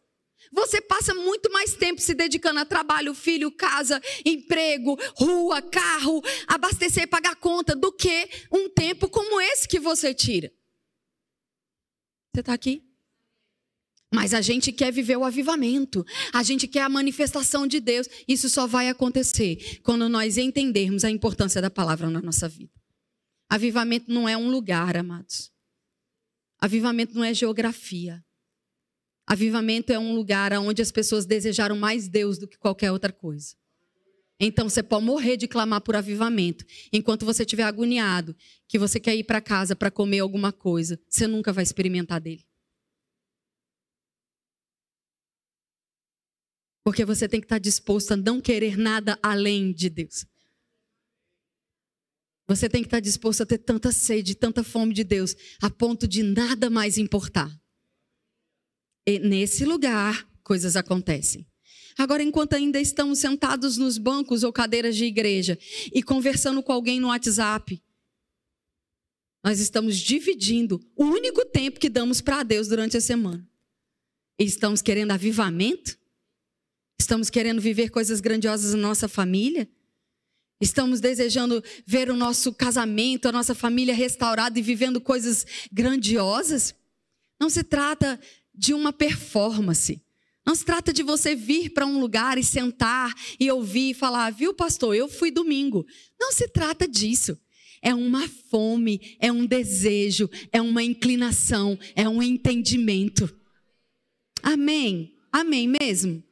Você 0.53 0.81
passa 0.81 1.13
muito 1.13 1.53
mais 1.53 1.75
tempo 1.75 2.01
se 2.01 2.15
dedicando 2.15 2.61
a 2.61 2.65
trabalho, 2.65 3.13
filho, 3.13 3.51
casa, 3.51 4.01
emprego, 4.25 4.97
rua, 5.17 5.61
carro, 5.61 6.23
abastecer, 6.47 7.09
pagar 7.09 7.37
conta, 7.37 7.75
do 7.75 7.93
que 7.93 8.29
um 8.51 8.69
tempo 8.69 9.09
como 9.09 9.41
esse 9.41 9.69
que 9.69 9.79
você 9.79 10.15
tira. 10.15 10.51
Você 12.37 12.41
está 12.41 12.53
aqui? 12.53 12.85
Mas 14.13 14.35
a 14.35 14.43
gente 14.43 14.71
quer 14.71 14.93
viver 14.93 15.17
o 15.17 15.25
avivamento, 15.25 16.05
a 16.35 16.43
gente 16.43 16.69
quer 16.69 16.83
a 16.83 16.89
manifestação 16.89 17.67
de 17.67 17.81
Deus. 17.81 18.07
Isso 18.29 18.51
só 18.51 18.67
vai 18.67 18.91
acontecer 18.91 19.81
quando 19.83 20.07
nós 20.07 20.37
entendermos 20.37 21.03
a 21.03 21.11
importância 21.11 21.63
da 21.63 21.71
palavra 21.71 22.11
na 22.11 22.21
nossa 22.21 22.47
vida. 22.47 22.75
Avivamento 23.49 24.13
não 24.13 24.29
é 24.29 24.37
um 24.37 24.51
lugar, 24.51 24.99
amados. 24.99 25.51
Avivamento 26.61 27.15
não 27.15 27.25
é 27.25 27.33
geografia. 27.33 28.23
Avivamento 29.27 29.91
é 29.91 29.99
um 29.99 30.15
lugar 30.15 30.53
onde 30.53 30.83
as 30.83 30.93
pessoas 30.93 31.25
desejaram 31.25 31.75
mais 31.75 32.07
Deus 32.07 32.37
do 32.37 32.47
que 32.47 32.59
qualquer 32.59 32.93
outra 32.93 33.15
coisa. 33.15 33.57
Então 34.39 34.69
você 34.69 34.83
pode 34.83 35.05
morrer 35.05 35.37
de 35.37 35.49
clamar 35.49 35.81
por 35.81 35.97
avivamento. 35.97 36.65
Enquanto 36.93 37.25
você 37.25 37.43
estiver 37.43 37.63
agoniado, 37.63 38.37
que 38.69 38.79
você 38.79 39.01
quer 39.01 39.17
ir 39.17 39.25
para 39.25 39.41
casa 39.41 39.75
para 39.75 39.91
comer 39.91 40.19
alguma 40.19 40.53
coisa, 40.53 41.01
você 41.09 41.27
nunca 41.27 41.53
vai 41.53 41.65
experimentar 41.65 42.21
dele. 42.21 42.47
Porque 46.85 47.05
você 47.05 47.29
tem 47.29 47.41
que 47.41 47.47
estar 47.47 47.59
disposto 47.59 48.13
a 48.13 48.17
não 48.17 48.41
querer 48.41 48.77
nada 48.77 49.19
além 49.23 49.73
de 49.73 49.89
Deus. 49.91 50.27
Você 52.49 52.69
tem 52.69 52.83
que 52.83 52.87
estar 52.87 53.01
disposto 53.01 53.43
a 53.43 53.47
ter 53.47 53.59
tanta 53.59 53.91
sede, 53.91 54.37
tanta 54.37 54.63
fome 54.63 54.95
de 54.95 55.03
Deus, 55.03 55.35
a 55.61 55.69
ponto 55.69 56.07
de 56.07 56.23
nada 56.23 56.71
mais 56.71 56.97
importar. 56.97 57.51
E 59.05 59.19
nesse 59.19 59.65
lugar, 59.65 60.29
coisas 60.45 60.77
acontecem. 60.77 61.45
Agora, 61.99 62.23
enquanto 62.23 62.55
ainda 62.55 62.79
estamos 62.79 63.19
sentados 63.19 63.79
nos 63.79 63.97
bancos 63.97 64.43
ou 64.43 64.53
cadeiras 64.53 64.95
de 64.95 65.05
igreja 65.05 65.59
e 65.95 66.03
conversando 66.03 66.63
com 66.63 66.73
alguém 66.73 67.01
no 67.01 67.09
WhatsApp, 67.09 67.83
nós 69.43 69.61
estamos 69.61 69.97
dividindo 69.97 70.81
o 70.95 71.05
único 71.05 71.45
tempo 71.47 71.81
que 71.81 71.89
damos 71.89 72.21
para 72.21 72.43
Deus 72.43 72.69
durante 72.69 72.97
a 72.97 73.01
semana. 73.01 73.49
E 74.39 74.45
estamos 74.45 74.83
querendo 74.83 75.13
avivamento? 75.13 75.97
Estamos 77.01 77.31
querendo 77.31 77.61
viver 77.61 77.91
coisas 77.91 78.21
grandiosas 78.21 78.75
na 78.75 78.81
nossa 78.89 79.09
família? 79.09 79.69
Estamos 80.61 81.01
desejando 81.01 81.63
ver 81.87 82.11
o 82.11 82.17
nosso 82.17 82.53
casamento, 82.53 83.29
a 83.29 83.33
nossa 83.33 83.55
família 83.55 83.95
restaurada 83.95 84.59
e 84.59 84.63
vivendo 84.63 85.01
coisas 85.01 85.47
grandiosas. 85.73 86.75
Não 87.41 87.49
se 87.49 87.63
trata 87.63 88.19
de 88.55 88.75
uma 88.75 88.93
performance. 88.93 90.03
Não 90.47 90.55
se 90.55 90.65
trata 90.65 90.93
de 90.93 91.03
você 91.03 91.35
vir 91.35 91.71
para 91.71 91.87
um 91.87 91.99
lugar 91.99 92.39
e 92.39 92.45
sentar 92.45 93.13
e 93.39 93.51
ouvir 93.51 93.91
e 93.91 93.95
falar, 93.95 94.31
viu, 94.31 94.55
pastor, 94.55 94.95
eu 94.95 95.09
fui 95.09 95.31
domingo. 95.31 95.85
Não 96.19 96.33
se 96.33 96.47
trata 96.49 96.87
disso. 96.87 97.39
É 97.83 97.95
uma 97.95 98.29
fome, 98.29 99.17
é 99.21 99.31
um 99.31 99.45
desejo, 99.45 100.31
é 100.53 100.63
uma 100.63 100.83
inclinação, 100.83 101.79
é 101.95 102.09
um 102.09 102.23
entendimento. 102.23 103.29
Amém? 104.43 105.15
Amém 105.33 105.69
mesmo? 105.69 106.23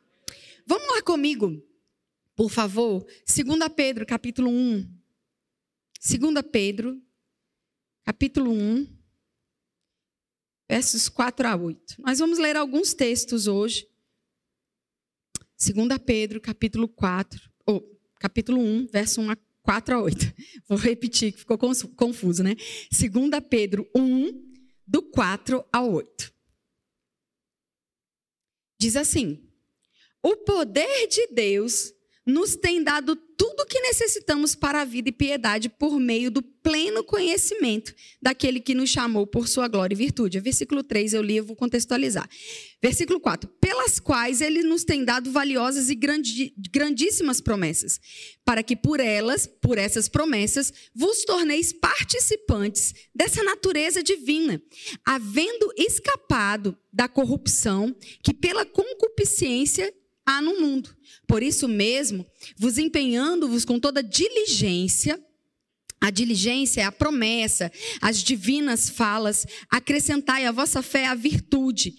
Vamos 0.67 0.89
lá 0.89 1.03
comigo 1.03 1.63
por 2.37 2.51
favor, 2.51 3.07
2 3.27 3.69
Pedro, 3.75 4.05
capítulo 4.05 4.51
1. 4.51 4.93
2 6.05 6.35
Pedro, 6.51 7.01
capítulo 8.05 8.51
1, 8.51 8.87
versos 10.69 11.09
4 11.09 11.47
a 11.47 11.57
8. 11.57 11.95
Nós 12.01 12.19
vamos 12.19 12.39
ler 12.39 12.57
alguns 12.57 12.93
textos 12.93 13.47
hoje. 13.47 13.89
2 15.73 15.99
Pedro, 16.05 16.41
capítulo 16.41 16.89
4, 16.89 17.51
ou 17.67 17.83
capítulo 18.19 18.61
1, 18.61 18.89
verso 18.93 19.21
1 19.21 19.31
a 19.31 19.37
4 19.63 19.95
a 19.95 20.03
8. 20.03 20.35
Vou 20.69 20.79
repetir, 20.79 21.33
que 21.33 21.39
ficou 21.39 21.59
confuso, 21.97 22.43
né? 22.43 22.55
2 22.91 23.31
Pedro 23.49 23.89
1, 23.97 24.45
do 24.87 25.03
4 25.03 25.65
ao 25.73 25.93
8. 25.93 26.33
Diz 28.79 28.97
assim: 28.97 29.49
o 30.23 30.37
poder 30.37 31.07
de 31.09 31.27
Deus 31.29 31.94
nos 32.27 32.57
tem 32.57 32.83
dado 32.83 33.15
tudo 33.15 33.61
o 33.61 33.67
que 33.67 33.81
necessitamos 33.81 34.55
para 34.55 34.81
a 34.81 34.85
vida 34.85 35.11
e 35.11 35.13
piedade 35.13 35.69
por 35.69 35.99
meio 36.01 36.31
do 36.31 36.41
pleno 36.41 37.05
conhecimento 37.05 37.95
daquele 38.23 38.61
que 38.61 38.75
nos 38.75 38.89
chamou 38.89 39.27
por 39.27 39.47
sua 39.47 39.69
glória 39.69 39.95
e 39.95 39.99
virtude. 39.99 40.41
Versículo 40.41 40.83
3 40.83 41.13
eu 41.13 41.23
li, 41.23 41.37
eu 41.37 41.45
vou 41.45 41.55
contextualizar. 41.55 42.27
Versículo 42.83 43.21
4. 43.21 43.51
Pelas 43.61 44.01
quais 44.01 44.41
ele 44.41 44.63
nos 44.63 44.85
tem 44.85 45.05
dado 45.05 45.31
valiosas 45.31 45.91
e 45.91 45.95
grandíssimas 45.95 47.41
promessas, 47.41 48.01
para 48.45 48.63
que 48.63 48.75
por 48.75 49.01
elas, 49.01 49.47
por 49.47 49.77
essas 49.77 50.09
promessas, 50.09 50.73
vos 50.95 51.25
torneis 51.25 51.73
participantes 51.73 52.95
dessa 53.15 53.43
natureza 53.43 54.03
divina, 54.03 54.63
havendo 55.05 55.71
escapado 55.77 56.77
da 56.91 57.09
corrupção 57.09 57.95
que 58.23 58.33
pela 58.33 58.65
concupiscência 58.65 59.93
há 60.27 60.41
no 60.41 60.61
mundo. 60.61 60.95
Por 61.27 61.43
isso 61.43 61.69
mesmo, 61.69 62.27
vos 62.57 62.79
empenhando-vos 62.79 63.65
com 63.65 63.79
toda 63.79 64.03
diligência, 64.03 65.23
a 66.01 66.11
diligência 66.11 66.83
é 66.83 66.85
a 66.85 66.93
promessa, 66.93 67.73
as 68.01 68.23
divinas 68.23 68.91
falas, 68.91 69.47
acrescentai 69.71 70.45
à 70.45 70.53
vossa 70.53 70.83
fé 70.83 71.07
a 71.07 71.15
virtude, 71.15 71.95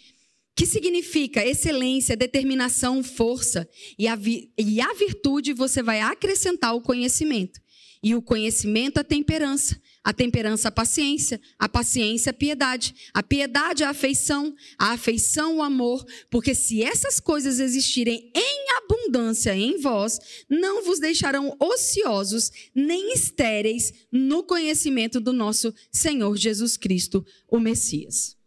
que 0.55 0.65
significa 0.65 1.45
excelência, 1.45 2.15
determinação, 2.15 3.03
força, 3.03 3.67
e 3.97 4.07
a, 4.07 4.17
e 4.57 4.79
a 4.79 4.93
virtude 4.93 5.53
você 5.53 5.81
vai 5.81 6.01
acrescentar 6.01 6.75
o 6.75 6.81
conhecimento, 6.81 7.59
e 8.05 8.13
o 8.13 8.21
conhecimento 8.21 8.99
a 8.99 9.03
temperança, 9.03 9.81
a 10.03 10.13
temperança, 10.13 10.67
a 10.67 10.71
paciência, 10.71 11.41
a 11.57 11.67
paciência, 11.67 12.29
a 12.29 12.33
piedade, 12.33 12.93
a 13.11 13.23
piedade, 13.23 13.83
a 13.83 13.89
afeição, 13.89 14.55
a 14.77 14.91
afeição, 14.91 15.57
o 15.57 15.63
amor, 15.63 16.05
porque 16.29 16.53
se 16.53 16.83
essas 16.83 17.19
coisas 17.19 17.59
existirem 17.59 18.31
em 18.35 18.65
abundância 18.77 19.55
em 19.55 19.79
vós, 19.79 20.19
não 20.47 20.85
vos 20.85 20.99
deixarão 20.99 21.57
ociosos 21.59 22.51
nem 22.75 23.11
estéreis 23.11 23.91
no 24.11 24.43
conhecimento 24.43 25.19
do 25.19 25.33
nosso 25.33 25.73
Senhor 25.91 26.37
Jesus 26.37 26.77
Cristo, 26.77 27.25
o 27.49 27.59
Messias. 27.59 28.37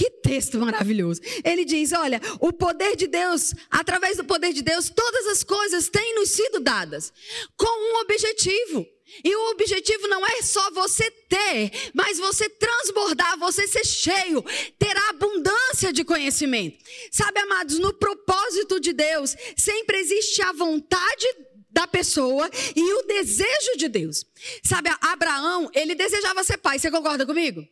Que 0.00 0.08
texto 0.08 0.58
maravilhoso. 0.58 1.20
Ele 1.44 1.62
diz: 1.62 1.92
Olha, 1.92 2.18
o 2.40 2.54
poder 2.54 2.96
de 2.96 3.06
Deus, 3.06 3.52
através 3.70 4.16
do 4.16 4.24
poder 4.24 4.50
de 4.50 4.62
Deus, 4.62 4.88
todas 4.88 5.26
as 5.26 5.44
coisas 5.44 5.90
têm 5.90 6.14
nos 6.14 6.30
sido 6.30 6.58
dadas 6.58 7.12
com 7.54 7.66
um 7.66 8.00
objetivo. 8.00 8.86
E 9.22 9.36
o 9.36 9.50
objetivo 9.50 10.08
não 10.08 10.26
é 10.26 10.40
só 10.40 10.70
você 10.70 11.10
ter, 11.28 11.90
mas 11.92 12.18
você 12.18 12.48
transbordar, 12.48 13.38
você 13.38 13.66
ser 13.66 13.84
cheio, 13.84 14.42
ter 14.78 14.96
a 14.96 15.10
abundância 15.10 15.92
de 15.92 16.02
conhecimento. 16.02 16.82
Sabe, 17.12 17.38
amados, 17.40 17.78
no 17.78 17.92
propósito 17.92 18.80
de 18.80 18.94
Deus, 18.94 19.36
sempre 19.54 19.98
existe 19.98 20.40
a 20.40 20.52
vontade 20.52 21.26
da 21.68 21.86
pessoa 21.86 22.48
e 22.74 22.92
o 22.94 23.02
desejo 23.02 23.76
de 23.76 23.86
Deus. 23.86 24.24
Sabe, 24.64 24.88
Abraão, 24.98 25.70
ele 25.74 25.94
desejava 25.94 26.42
ser 26.42 26.56
pai. 26.56 26.78
Você 26.78 26.90
concorda 26.90 27.26
comigo? 27.26 27.68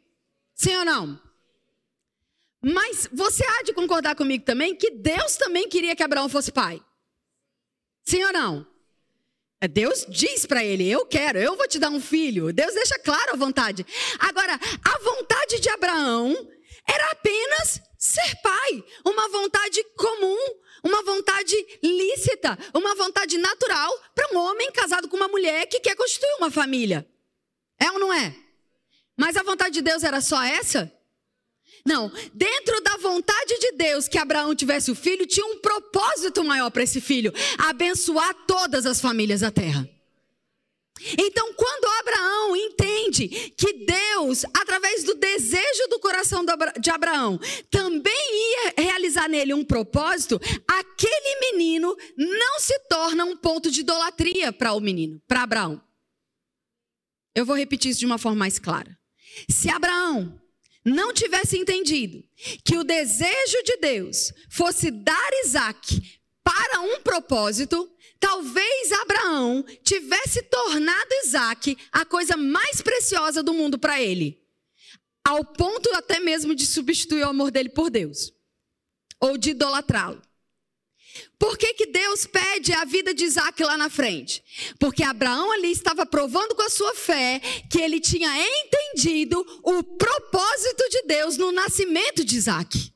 Sim 0.55 0.77
ou 0.77 0.85
não? 0.85 1.28
Mas 2.63 3.09
você 3.13 3.45
há 3.45 3.63
de 3.63 3.73
concordar 3.73 4.17
comigo 4.17 4.45
também 4.45 4.75
que 4.75 4.91
Deus 4.91 5.37
também 5.37 5.69
queria 5.69 5.95
que 5.95 6.03
Abraão 6.03 6.29
fosse 6.29 6.51
pai. 6.51 6.83
Sim 8.05 8.25
ou 8.25 8.33
não? 8.33 8.67
É, 9.61 9.69
Deus 9.69 10.07
diz 10.09 10.47
para 10.47 10.65
ele: 10.65 10.89
Eu 10.89 11.07
quero, 11.07 11.39
eu 11.39 11.57
vou 11.57 11.69
te 11.69 11.79
dar 11.79 11.91
um 11.91 12.01
filho. 12.01 12.53
Deus 12.53 12.75
deixa 12.75 12.99
claro 12.99 13.33
a 13.33 13.37
vontade. 13.37 13.85
Agora, 14.19 14.55
a 14.55 14.99
vontade 14.99 15.61
de 15.61 15.69
Abraão 15.69 16.35
era 16.87 17.11
apenas 17.11 17.81
ser 17.99 18.37
pai, 18.43 18.85
uma 19.05 19.29
vontade 19.29 19.83
comum, 19.97 20.39
uma 20.83 21.03
vontade 21.03 21.55
lícita, 21.83 22.57
uma 22.73 22.95
vontade 22.95 23.37
natural 23.37 23.93
para 24.15 24.33
um 24.33 24.39
homem 24.39 24.71
casado 24.73 25.09
com 25.09 25.17
uma 25.17 25.29
mulher 25.29 25.67
que 25.67 25.81
quer 25.81 25.97
constituir 25.97 26.35
uma 26.39 26.51
família. 26.51 27.07
É 27.79 27.91
ou 27.91 27.99
não 27.99 28.13
é? 28.13 28.35
Mas 29.17 29.37
a 29.37 29.43
vontade 29.43 29.75
de 29.75 29.83
Deus 29.83 30.03
era 30.05 30.21
só 30.21 30.43
essa? 30.43 30.93
Não, 31.89 32.13
dentro 32.35 32.83
da 32.83 32.99
vontade 32.99 33.59
de 33.59 33.73
Deus 33.73 34.07
que 34.07 34.19
Abraão 34.19 34.55
tivesse 34.55 34.91
o 34.91 34.95
filho, 34.95 35.27
tinha 35.27 35.47
um 35.47 35.59
propósito 35.59 36.45
maior 36.45 36.71
para 36.71 36.83
esse 36.83 37.01
filho: 37.01 37.33
abençoar 37.57 38.35
todas 38.47 38.85
as 38.85 39.01
famílias 39.01 39.41
da 39.41 39.51
terra. 39.51 39.89
Então, 41.17 41.55
quando 41.55 41.87
Abraão 42.01 42.57
entende 42.57 43.29
que 43.57 43.87
Deus, 43.87 44.45
através 44.53 45.03
do 45.05 45.15
desejo 45.15 45.89
do 45.89 45.99
coração 45.99 46.45
de 46.79 46.91
Abraão, 46.91 47.41
também 47.71 48.13
ia 48.75 48.75
realizar 48.77 49.27
nele 49.27 49.55
um 49.55 49.65
propósito, 49.65 50.39
aquele 50.67 51.53
menino 51.53 51.97
não 52.19 52.61
se 52.61 52.79
torna 52.81 53.25
um 53.25 53.37
ponto 53.37 53.71
de 53.71 53.81
idolatria 53.81 54.53
para 54.53 54.75
o 54.75 54.81
menino, 54.81 55.23
para 55.27 55.45
Abraão. 55.45 55.81
Eu 57.35 57.47
vou 57.47 57.57
repetir 57.57 57.93
isso 57.93 58.01
de 58.01 58.07
uma 58.07 58.19
forma 58.19 58.41
mais 58.41 58.59
clara. 58.59 58.99
Se 59.49 59.71
Abraão 59.71 60.39
não 60.89 61.13
tivesse 61.13 61.59
entendido 61.59 62.25
que 62.65 62.77
o 62.77 62.85
desejo 62.85 63.63
de 63.65 63.77
Deus 63.77 64.33
fosse 64.51 64.91
dar 64.91 65.31
Isaac 65.45 66.21
para 66.43 66.81
um 66.81 67.01
propósito, 67.01 67.91
talvez 68.19 68.93
Abraão 68.93 69.65
tivesse 69.83 70.43
tornado 70.43 71.09
Isaac 71.25 71.77
a 71.93 72.05
coisa 72.05 72.37
mais 72.37 72.81
preciosa 72.81 73.43
do 73.43 73.53
mundo 73.53 73.79
para 73.79 74.01
ele, 74.01 74.41
ao 75.25 75.45
ponto 75.45 75.91
até 75.95 76.19
mesmo 76.19 76.55
de 76.55 76.67
substituir 76.67 77.23
o 77.23 77.29
amor 77.29 77.51
dele 77.51 77.69
por 77.69 77.91
Deus, 77.91 78.33
ou 79.21 79.37
de 79.37 79.51
idolatrá-lo. 79.51 80.23
Por 81.39 81.57
que, 81.57 81.73
que 81.73 81.87
Deus 81.87 82.27
pede 82.27 82.73
a 82.73 82.85
vida 82.85 83.15
de 83.15 83.25
Isaac 83.25 83.63
lá 83.63 83.79
na 83.79 83.89
frente? 83.89 84.43
Porque 84.79 85.05
Abraão 85.05 85.53
ali 85.53 85.71
estava 85.71 86.05
provando 86.05 86.55
com 86.57 86.63
a 86.63 86.69
sua 86.69 86.95
fé 86.97 87.41
que 87.71 87.81
ele 87.81 88.01
tinha 88.01 88.29
entendido 88.37 89.39
o 89.63 89.85
propósito 89.85 90.89
de 90.91 91.03
Deus 91.03 91.37
no 91.37 91.53
nascimento 91.53 92.25
de 92.25 92.37
Isaac. 92.37 92.93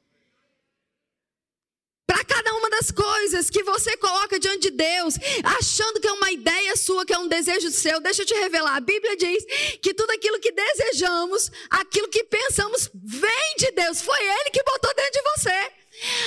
Para 2.05 2.25
cada 2.25 2.53
uma 2.55 2.69
das 2.69 2.91
coisas 2.91 3.49
que 3.49 3.63
você 3.63 3.97
coloca 3.97 4.41
diante 4.41 4.71
de 4.71 4.71
Deus, 4.73 5.15
achando 5.45 6.01
que 6.01 6.09
é 6.09 6.13
uma 6.13 6.33
ideia 6.33 6.77
sua, 6.77 7.07
que 7.07 7.15
é 7.15 7.19
um 7.19 7.29
desejo 7.29 7.71
seu, 7.71 8.01
deixa 8.01 8.23
eu 8.23 8.27
te 8.27 8.35
revelar. 8.35 8.77
A 8.77 8.81
Bíblia 8.81 9.17
diz 9.17 9.45
que 9.81 9.95
tudo 9.95 10.11
aquilo 10.11 10.41
que 10.41 10.51
desejamos, 10.51 11.51
aquilo 11.71 12.09
que 12.09 12.25
pensamos, 12.25 12.91
vem 12.93 13.55
de 13.57 13.71
Deus. 13.71 14.03
Foi 14.03 14.19
Ele 14.19 14.51
que 14.51 14.63
botou 14.65 14.93
dentro 14.95 15.13
de 15.13 15.23
você. 15.37 15.82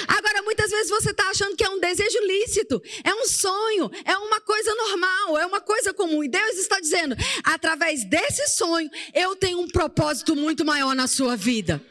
Agora, 0.08 0.42
muitas 0.42 0.72
vezes 0.72 0.90
você 0.90 1.12
está 1.12 1.30
achando 1.30 1.56
que 1.56 1.64
é 1.64 1.70
um 1.70 1.80
desejo 1.80 2.20
lícito, 2.26 2.82
é 3.04 3.14
um 3.14 3.28
sonho, 3.28 3.92
é 4.04 4.18
uma 4.18 4.42
coisa 4.42 4.74
normal, 4.76 5.38
é 5.38 5.46
uma 5.46 5.62
coisa 5.62 5.94
comum. 5.94 6.24
E 6.24 6.28
Deus 6.28 6.58
está 6.58 6.80
dizendo: 6.80 7.16
através 7.44 8.04
desse 8.04 8.48
sonho, 8.48 8.90
eu 9.14 9.36
tenho 9.36 9.60
um 9.60 9.68
propósito 9.68 10.36
muito 10.36 10.64
maior 10.64 10.96
na 10.96 11.08
sua 11.08 11.36
vida. 11.36 11.82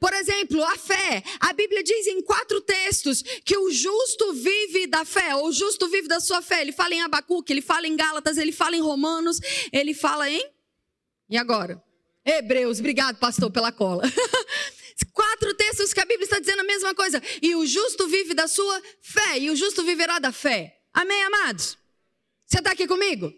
Por 0.00 0.12
exemplo, 0.12 0.62
a 0.62 0.76
fé. 0.76 1.22
A 1.40 1.52
Bíblia 1.52 1.82
diz 1.82 2.06
em 2.06 2.22
quatro 2.22 2.60
textos 2.60 3.22
que 3.44 3.56
o 3.56 3.70
justo 3.70 4.32
vive 4.32 4.86
da 4.86 5.04
fé, 5.04 5.34
ou 5.34 5.48
o 5.48 5.52
justo 5.52 5.88
vive 5.88 6.06
da 6.06 6.20
sua 6.20 6.40
fé. 6.40 6.60
Ele 6.62 6.72
fala 6.72 6.94
em 6.94 7.02
Abacuque, 7.02 7.52
ele 7.52 7.62
fala 7.62 7.86
em 7.86 7.96
Gálatas, 7.96 8.38
ele 8.38 8.52
fala 8.52 8.76
em 8.76 8.80
Romanos, 8.80 9.40
ele 9.72 9.94
fala 9.94 10.30
em. 10.30 10.48
E 11.28 11.36
agora? 11.36 11.82
Hebreus, 12.24 12.78
obrigado, 12.78 13.16
pastor, 13.16 13.50
pela 13.50 13.72
cola. 13.72 14.04
Quatro 15.12 15.54
textos 15.54 15.92
que 15.92 16.00
a 16.00 16.04
Bíblia 16.04 16.24
está 16.24 16.38
dizendo 16.38 16.60
a 16.60 16.64
mesma 16.64 16.94
coisa. 16.94 17.22
E 17.40 17.54
o 17.54 17.66
justo 17.66 18.06
vive 18.08 18.34
da 18.34 18.48
sua 18.48 18.82
fé, 19.02 19.38
e 19.38 19.50
o 19.50 19.56
justo 19.56 19.82
viverá 19.84 20.18
da 20.18 20.32
fé. 20.32 20.78
Amém, 20.92 21.22
amados? 21.24 21.78
Você 22.46 22.58
está 22.58 22.72
aqui 22.72 22.86
comigo? 22.86 23.32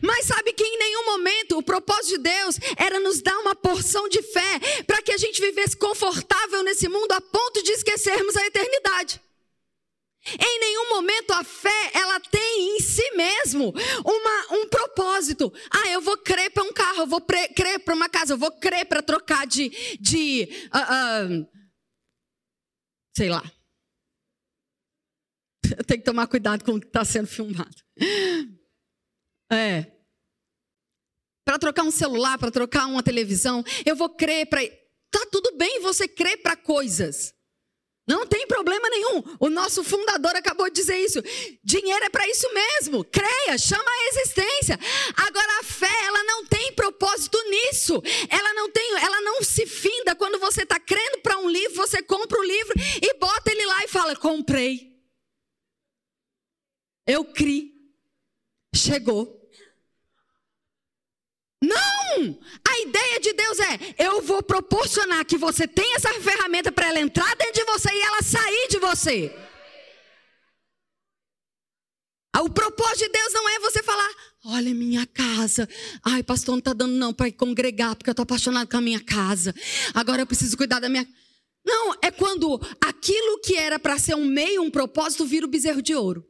Mas 0.00 0.26
sabe 0.26 0.52
que 0.52 0.64
em 0.64 0.78
nenhum 0.78 1.04
momento 1.04 1.58
o 1.58 1.62
propósito 1.62 2.16
de 2.16 2.18
Deus 2.18 2.58
era 2.76 2.98
nos 2.98 3.20
dar 3.20 3.36
uma 3.38 3.54
porção 3.54 4.08
de 4.08 4.22
fé 4.22 4.60
para 4.86 5.02
que 5.02 5.12
a 5.12 5.18
gente 5.18 5.40
vivesse 5.40 5.76
confortável 5.76 6.62
nesse 6.62 6.88
mundo 6.88 7.12
a 7.12 7.20
ponto 7.20 7.62
de 7.62 7.72
esquecermos 7.72 8.36
a 8.36 8.46
eternidade. 8.46 9.20
Em 10.40 10.60
nenhum 10.60 10.88
momento 10.90 11.32
a 11.32 11.44
fé 11.44 11.90
ela 11.94 12.20
tem 12.20 12.76
em 12.76 12.80
si 12.80 13.10
mesmo 13.12 13.72
uma, 14.04 14.56
um 14.56 14.68
propósito. 14.68 15.52
Ah, 15.70 15.90
eu 15.90 16.00
vou 16.00 16.16
crer 16.18 16.50
para 16.50 16.62
um 16.62 16.72
carro, 16.72 17.02
eu 17.02 17.06
vou 17.06 17.20
crer 17.20 17.78
para 17.84 17.94
uma 17.94 18.08
casa, 18.08 18.34
eu 18.34 18.38
vou 18.38 18.52
crer 18.52 18.86
para 18.86 19.02
trocar 19.02 19.46
de, 19.46 19.68
de 19.98 20.48
uh, 20.74 21.32
uh, 21.32 21.48
sei 23.16 23.28
lá. 23.28 23.42
Tenho 25.86 26.00
que 26.00 26.04
tomar 26.04 26.26
cuidado 26.26 26.64
com 26.64 26.72
o 26.72 26.80
que 26.80 26.86
está 26.86 27.04
sendo 27.04 27.26
filmado. 27.26 27.76
É. 29.54 29.92
Para 31.44 31.58
trocar 31.58 31.82
um 31.82 31.90
celular, 31.90 32.38
para 32.38 32.50
trocar 32.50 32.86
uma 32.86 33.02
televisão, 33.02 33.62
eu 33.84 33.94
vou 33.94 34.08
crer 34.08 34.46
para. 34.46 34.66
Tá 35.10 35.26
tudo 35.30 35.58
bem 35.58 35.82
você 35.82 36.08
crer 36.08 36.40
para 36.40 36.56
coisas. 36.56 37.34
Não 38.06 38.26
tem 38.26 38.46
problema 38.48 38.88
nenhum. 38.90 39.22
O 39.38 39.48
nosso 39.48 39.84
fundador 39.84 40.34
acabou 40.34 40.68
de 40.68 40.74
dizer 40.74 40.98
isso. 40.98 41.22
Dinheiro 41.62 42.04
é 42.04 42.08
para 42.08 42.28
isso 42.28 42.52
mesmo. 42.52 43.04
Creia, 43.04 43.56
chama 43.56 43.84
a 43.88 44.08
existência. 44.08 44.78
Agora 45.16 45.60
a 45.60 45.62
fé, 45.62 46.04
ela 46.06 46.24
não 46.24 46.44
tem 46.46 46.72
propósito 46.72 47.38
nisso. 47.48 48.02
Ela 48.28 48.54
não 48.54 48.70
tem, 48.70 48.92
ela 48.96 49.20
não 49.20 49.42
se 49.42 49.66
finda 49.66 50.16
quando 50.16 50.38
você 50.40 50.62
está 50.62 50.80
crendo 50.80 51.20
para 51.22 51.38
um 51.38 51.48
livro, 51.48 51.76
você 51.76 52.02
compra 52.02 52.38
o 52.38 52.44
livro 52.44 52.74
e 53.00 53.14
bota 53.18 53.52
ele 53.52 53.64
lá 53.66 53.84
e 53.84 53.88
fala: 53.88 54.16
comprei. 54.16 54.92
Eu 57.06 57.24
criei. 57.24 57.72
Chegou. 58.74 59.40
Não! 61.62 61.91
A 62.68 62.78
ideia 62.80 63.20
de 63.20 63.32
Deus 63.32 63.58
é: 63.60 63.94
eu 63.98 64.22
vou 64.22 64.42
proporcionar 64.42 65.24
que 65.24 65.36
você 65.36 65.66
tenha 65.66 65.96
essa 65.96 66.12
ferramenta 66.20 66.70
para 66.70 66.88
ela 66.88 67.00
entrar 67.00 67.34
dentro 67.36 67.54
de 67.54 67.64
você 67.64 67.88
e 67.90 68.02
ela 68.02 68.22
sair 68.22 68.68
de 68.68 68.78
você. 68.78 69.34
O 72.40 72.48
propósito 72.48 73.04
de 73.04 73.08
Deus 73.10 73.32
não 73.32 73.48
é 73.48 73.58
você 73.60 73.82
falar: 73.82 74.10
olha 74.46 74.74
minha 74.74 75.06
casa. 75.06 75.68
Ai, 76.04 76.22
pastor, 76.22 76.52
não 76.52 76.58
está 76.58 76.72
dando 76.72 76.94
não 76.94 77.12
para 77.12 77.30
congregar, 77.32 77.94
porque 77.94 78.10
eu 78.10 78.12
estou 78.12 78.24
apaixonado 78.24 78.68
com 78.68 78.76
a 78.76 78.80
minha 78.80 79.00
casa. 79.00 79.54
Agora 79.94 80.22
eu 80.22 80.26
preciso 80.26 80.56
cuidar 80.56 80.80
da 80.80 80.88
minha. 80.88 81.06
Não, 81.64 81.94
é 82.02 82.10
quando 82.10 82.60
aquilo 82.80 83.40
que 83.40 83.54
era 83.54 83.78
para 83.78 83.98
ser 83.98 84.16
um 84.16 84.24
meio, 84.24 84.62
um 84.62 84.70
propósito, 84.70 85.24
vira 85.24 85.46
o 85.46 85.48
bezerro 85.48 85.80
de 85.80 85.94
ouro. 85.94 86.26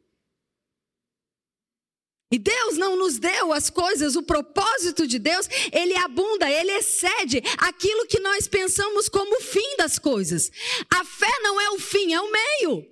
E 2.33 2.39
Deus 2.39 2.79
não 2.79 2.97
nos 2.97 3.19
deu 3.19 3.53
as 3.53 3.69
coisas, 3.69 4.17
o 4.17 4.23
propósito 4.23 5.07
de 5.07 5.19
Deus, 5.19 5.47
ele 5.71 5.95
abunda, 5.97 6.51
ele 6.51 6.73
excede 6.73 7.43
aquilo 7.59 8.07
que 8.07 8.19
nós 8.21 8.49
pensamos 8.49 9.07
como 9.07 9.37
o 9.37 9.43
fim 9.43 9.77
das 9.77 9.99
coisas. 9.99 10.51
A 10.91 11.05
fé 11.05 11.31
não 11.43 11.61
é 11.61 11.71
o 11.73 11.79
fim, 11.79 12.15
é 12.15 12.21
o 12.23 12.33
meio. 12.33 12.91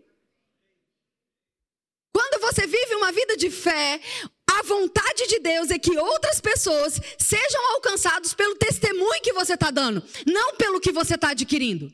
Quando 2.12 2.38
você 2.42 2.66
vive 2.66 2.94
uma 2.96 3.11
vida 3.12 3.35
de 3.35 3.48
fé, 3.50 3.98
a 4.46 4.62
vontade 4.62 5.26
de 5.26 5.38
Deus 5.38 5.70
é 5.70 5.79
que 5.79 5.96
outras 5.96 6.38
pessoas 6.38 7.00
sejam 7.18 7.72
alcançadas 7.72 8.35
pelo 8.35 8.57
testemunho 8.57 9.22
que 9.22 9.33
você 9.33 9.55
está 9.55 9.70
dando, 9.70 10.05
não 10.26 10.55
pelo 10.57 10.81
que 10.81 10.92
você 10.92 11.14
está 11.14 11.31
adquirindo. 11.31 11.90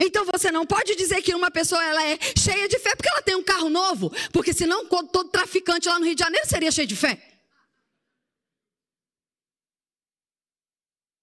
Então 0.00 0.24
você 0.24 0.50
não 0.50 0.66
pode 0.66 0.96
dizer 0.96 1.22
que 1.22 1.34
uma 1.34 1.50
pessoa 1.50 1.82
ela 1.84 2.04
é 2.04 2.18
cheia 2.36 2.68
de 2.68 2.78
fé 2.78 2.94
porque 2.96 3.08
ela 3.08 3.22
tem 3.22 3.36
um 3.36 3.42
carro 3.42 3.70
novo, 3.70 4.12
porque 4.32 4.52
senão 4.52 4.86
todo 4.86 5.30
traficante 5.30 5.88
lá 5.88 5.98
no 5.98 6.04
Rio 6.04 6.14
de 6.14 6.22
Janeiro 6.22 6.48
seria 6.48 6.70
cheio 6.70 6.86
de 6.86 6.96
fé. 6.96 7.34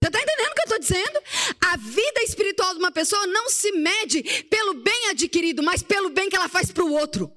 Você 0.02 0.08
está 0.08 0.20
entendendo 0.20 0.52
o 0.52 0.56
que 0.56 0.62
eu 0.62 0.64
estou 0.64 0.80
dizendo? 0.80 1.22
A 1.62 1.78
vida 1.78 2.24
espiritual 2.24 2.74
de 2.74 2.80
uma 2.80 2.92
pessoa 2.92 3.28
não 3.28 3.52
se 3.52 3.72
mede 3.74 4.24
pelo 4.50 4.74
bem 4.74 5.10
adquirido, 5.10 5.62
mas 5.62 5.84
pelo 5.84 6.10
bem 6.10 6.28
que 6.28 6.36
ela 6.36 6.50
faz 6.50 6.72
para 6.72 6.84
o 6.84 6.92
outro. 6.92 7.32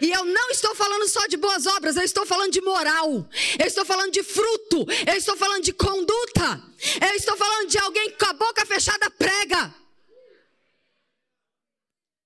E 0.00 0.10
eu 0.10 0.24
não 0.24 0.50
estou 0.50 0.74
falando 0.74 1.06
só 1.08 1.24
de 1.26 1.36
boas 1.36 1.66
obras, 1.66 1.96
eu 1.96 2.02
estou 2.02 2.26
falando 2.26 2.50
de 2.50 2.60
moral, 2.62 3.28
eu 3.60 3.66
estou 3.66 3.84
falando 3.84 4.10
de 4.10 4.22
fruto, 4.22 4.86
eu 5.06 5.14
estou 5.14 5.36
falando 5.36 5.62
de 5.62 5.72
conduta, 5.72 6.62
eu 7.00 7.14
estou 7.14 7.36
falando 7.36 7.68
de 7.68 7.78
alguém 7.78 8.10
com 8.10 8.26
a 8.26 8.32
boca 8.32 8.66
fechada 8.66 9.10
prega. 9.10 9.83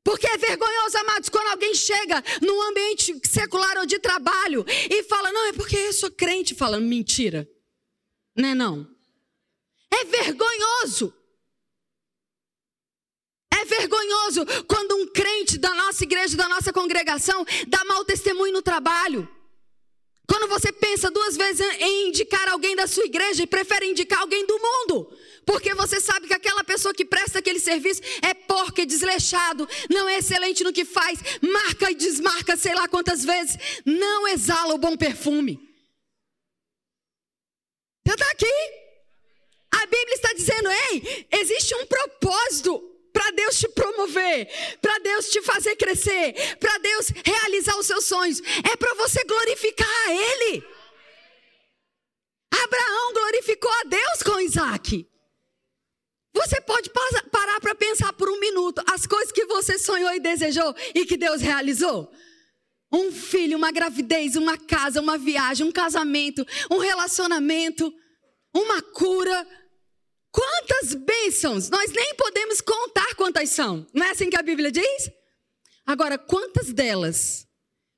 Porque 0.08 0.26
é 0.26 0.38
vergonhoso, 0.38 0.96
amados, 0.96 1.28
quando 1.28 1.48
alguém 1.48 1.74
chega 1.74 2.24
num 2.40 2.62
ambiente 2.62 3.20
secular 3.28 3.76
ou 3.76 3.84
de 3.84 3.98
trabalho 3.98 4.64
e 4.66 5.02
fala, 5.02 5.30
não, 5.30 5.48
é 5.48 5.52
porque 5.52 5.76
eu 5.76 5.92
sou 5.92 6.10
crente, 6.10 6.54
falando 6.54 6.86
mentira. 6.86 7.46
Não 8.34 8.48
é 8.48 8.54
não. 8.54 8.90
É 9.90 10.06
vergonhoso. 10.06 11.12
É 13.52 13.66
vergonhoso 13.66 14.46
quando 14.66 14.96
um 14.96 15.06
crente 15.08 15.58
da 15.58 15.74
nossa 15.74 16.02
igreja, 16.04 16.38
da 16.38 16.48
nossa 16.48 16.72
congregação, 16.72 17.44
dá 17.66 17.84
mau 17.84 18.02
testemunho 18.02 18.54
no 18.54 18.62
trabalho. 18.62 19.28
Quando 20.26 20.48
você 20.48 20.72
pensa 20.72 21.10
duas 21.10 21.36
vezes 21.36 21.60
em 21.80 22.08
indicar 22.08 22.48
alguém 22.48 22.74
da 22.74 22.86
sua 22.86 23.04
igreja 23.04 23.42
e 23.42 23.46
prefere 23.46 23.90
indicar 23.90 24.20
alguém 24.20 24.46
do 24.46 24.58
mundo. 24.58 25.14
Porque 25.48 25.72
você 25.72 25.98
sabe 25.98 26.26
que 26.28 26.34
aquela 26.34 26.62
pessoa 26.62 26.92
que 26.92 27.06
presta 27.06 27.38
aquele 27.38 27.58
serviço 27.58 28.02
é 28.20 28.34
porca, 28.34 28.82
é 28.82 28.84
desleixado, 28.84 29.66
não 29.88 30.06
é 30.06 30.18
excelente 30.18 30.62
no 30.62 30.74
que 30.74 30.84
faz, 30.84 31.20
marca 31.40 31.90
e 31.90 31.94
desmarca 31.94 32.54
sei 32.54 32.74
lá 32.74 32.86
quantas 32.86 33.24
vezes, 33.24 33.56
não 33.82 34.28
exala 34.28 34.74
o 34.74 34.78
bom 34.78 34.94
perfume. 34.94 35.58
Você 38.06 38.12
está 38.12 38.30
aqui? 38.30 38.54
A 39.70 39.86
Bíblia 39.86 40.14
está 40.16 40.34
dizendo: 40.34 40.68
ei, 40.70 41.26
existe 41.32 41.74
um 41.76 41.86
propósito 41.86 42.78
para 43.10 43.30
Deus 43.30 43.58
te 43.58 43.68
promover, 43.68 44.46
para 44.82 44.98
Deus 44.98 45.30
te 45.30 45.40
fazer 45.40 45.76
crescer, 45.76 46.58
para 46.58 46.76
Deus 46.76 47.08
realizar 47.24 47.78
os 47.78 47.86
seus 47.86 48.04
sonhos. 48.04 48.42
É 48.70 48.76
para 48.76 48.92
você 48.96 49.24
glorificar 49.24 49.88
a 50.08 50.12
Ele. 50.12 50.62
Abraão 52.50 53.12
glorificou 53.14 53.72
a 53.72 53.84
Deus 53.84 54.22
com 54.22 54.40
Isaac. 54.40 55.08
Você 56.38 56.60
pode 56.60 56.88
parar 57.32 57.60
para 57.60 57.74
pensar 57.74 58.12
por 58.12 58.30
um 58.30 58.38
minuto 58.38 58.80
as 58.88 59.08
coisas 59.08 59.32
que 59.32 59.44
você 59.46 59.76
sonhou 59.76 60.14
e 60.14 60.20
desejou 60.20 60.72
e 60.94 61.04
que 61.04 61.16
Deus 61.16 61.42
realizou? 61.42 62.12
Um 62.92 63.10
filho, 63.10 63.58
uma 63.58 63.72
gravidez, 63.72 64.36
uma 64.36 64.56
casa, 64.56 65.00
uma 65.00 65.18
viagem, 65.18 65.66
um 65.66 65.72
casamento, 65.72 66.46
um 66.70 66.78
relacionamento, 66.78 67.92
uma 68.54 68.80
cura. 68.80 69.48
Quantas 70.30 70.94
bênçãos! 70.94 71.70
Nós 71.70 71.90
nem 71.90 72.14
podemos 72.14 72.60
contar 72.60 73.16
quantas 73.16 73.50
são. 73.50 73.84
Não 73.92 74.06
é 74.06 74.10
assim 74.12 74.30
que 74.30 74.36
a 74.36 74.42
Bíblia 74.42 74.70
diz? 74.70 75.10
Agora, 75.84 76.16
quantas 76.16 76.72
delas, 76.72 77.48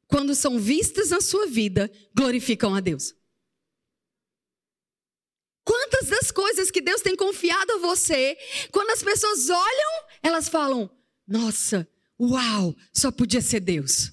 quando 0.09 0.35
são 0.35 0.59
vistas 0.59 1.11
na 1.11 1.21
sua 1.21 1.47
vida, 1.47 1.93
glorificam 2.17 2.75
a 2.75 2.81
Deus? 2.81 3.15
Quantas 5.65 6.09
das 6.09 6.31
coisas 6.31 6.71
que 6.71 6.81
Deus 6.81 7.03
tem 7.03 7.15
confiado 7.15 7.73
a 7.73 7.79
você, 7.79 8.37
quando 8.71 8.91
as 8.91 9.03
pessoas 9.03 9.49
olham, 9.49 10.05
elas 10.23 10.49
falam: 10.49 10.91
Nossa, 11.27 11.89
uau, 12.19 12.75
só 12.93 13.11
podia 13.11 13.41
ser 13.41 13.61
Deus. 13.61 14.13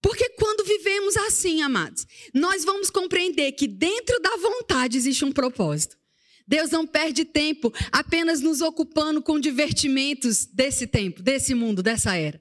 Porque 0.00 0.30
quando 0.30 0.64
vivemos 0.64 1.16
assim, 1.16 1.60
amados, 1.60 2.06
nós 2.32 2.64
vamos 2.64 2.88
compreender 2.88 3.52
que 3.52 3.66
dentro 3.66 4.20
da 4.20 4.36
vontade 4.36 4.96
existe 4.96 5.24
um 5.24 5.32
propósito. 5.32 5.98
Deus 6.46 6.70
não 6.70 6.86
perde 6.86 7.24
tempo 7.26 7.72
apenas 7.92 8.40
nos 8.40 8.62
ocupando 8.62 9.20
com 9.20 9.38
divertimentos 9.38 10.46
desse 10.46 10.86
tempo, 10.86 11.22
desse 11.22 11.54
mundo, 11.54 11.82
dessa 11.82 12.16
era. 12.16 12.40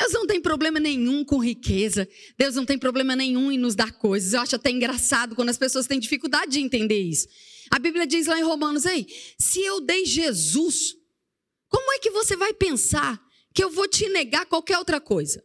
Deus 0.00 0.12
não 0.14 0.26
tem 0.26 0.40
problema 0.40 0.80
nenhum 0.80 1.22
com 1.22 1.36
riqueza. 1.36 2.08
Deus 2.38 2.54
não 2.54 2.64
tem 2.64 2.78
problema 2.78 3.14
nenhum 3.14 3.52
em 3.52 3.58
nos 3.58 3.74
dar 3.74 3.92
coisas. 3.92 4.32
Eu 4.32 4.40
acho 4.40 4.56
até 4.56 4.70
engraçado 4.70 5.36
quando 5.36 5.50
as 5.50 5.58
pessoas 5.58 5.86
têm 5.86 6.00
dificuldade 6.00 6.52
de 6.52 6.60
entender 6.60 6.98
isso. 6.98 7.28
A 7.70 7.78
Bíblia 7.78 8.06
diz 8.06 8.26
lá 8.26 8.38
em 8.38 8.42
Romanos, 8.42 8.86
aí, 8.86 9.06
se 9.38 9.60
eu 9.60 9.78
dei 9.78 10.06
Jesus, 10.06 10.96
como 11.68 11.92
é 11.92 11.98
que 11.98 12.10
você 12.10 12.34
vai 12.34 12.54
pensar 12.54 13.20
que 13.54 13.62
eu 13.62 13.68
vou 13.68 13.86
te 13.86 14.08
negar 14.08 14.46
qualquer 14.46 14.78
outra 14.78 15.02
coisa? 15.02 15.44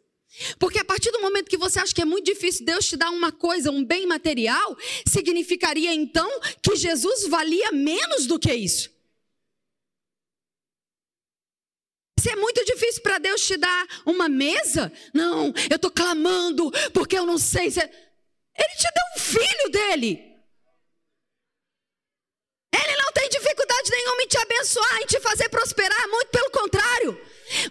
Porque 0.58 0.80
a 0.80 0.86
partir 0.86 1.12
do 1.12 1.22
momento 1.22 1.50
que 1.50 1.58
você 1.58 1.80
acha 1.80 1.94
que 1.94 2.02
é 2.02 2.06
muito 2.06 2.26
difícil 2.26 2.66
Deus 2.66 2.88
te 2.88 2.96
dar 2.96 3.10
uma 3.10 3.34
coisa, 3.34 3.72
um 3.72 3.84
bem 3.84 4.08
material, 4.08 4.78
significaria 5.06 5.94
então 5.94 6.30
que 6.62 6.78
Jesus 6.78 7.28
valia 7.28 7.74
menos 7.74 8.26
do 8.26 8.40
que 8.40 8.54
isso. 8.54 8.95
Se 12.20 12.30
é 12.30 12.36
muito 12.36 12.64
difícil 12.64 13.02
para 13.02 13.18
Deus 13.18 13.46
te 13.46 13.58
dar 13.58 13.88
uma 14.06 14.30
mesa, 14.30 14.92
não, 15.14 15.54
eu 15.70 15.76
estou 15.76 15.92
clamando 15.92 16.72
porque 16.94 17.18
eu 17.18 17.26
não 17.26 17.38
sei 17.38 17.70
se. 17.70 17.80
É... 17.80 17.84
Ele 17.84 18.76
te 18.78 18.84
deu 18.84 19.04
um 19.16 19.20
filho 19.20 19.70
dele. 19.70 20.36
Ele 22.74 22.98
não 22.98 23.12
tem 23.12 23.30
dificuldade 23.30 23.90
nenhuma 23.90 24.24
em 24.24 24.28
te 24.28 24.38
abençoar, 24.38 25.02
em 25.02 25.06
te 25.06 25.20
fazer 25.20 25.50
prosperar, 25.50 26.08
muito 26.08 26.30
pelo 26.30 26.52
contrário. 26.52 27.20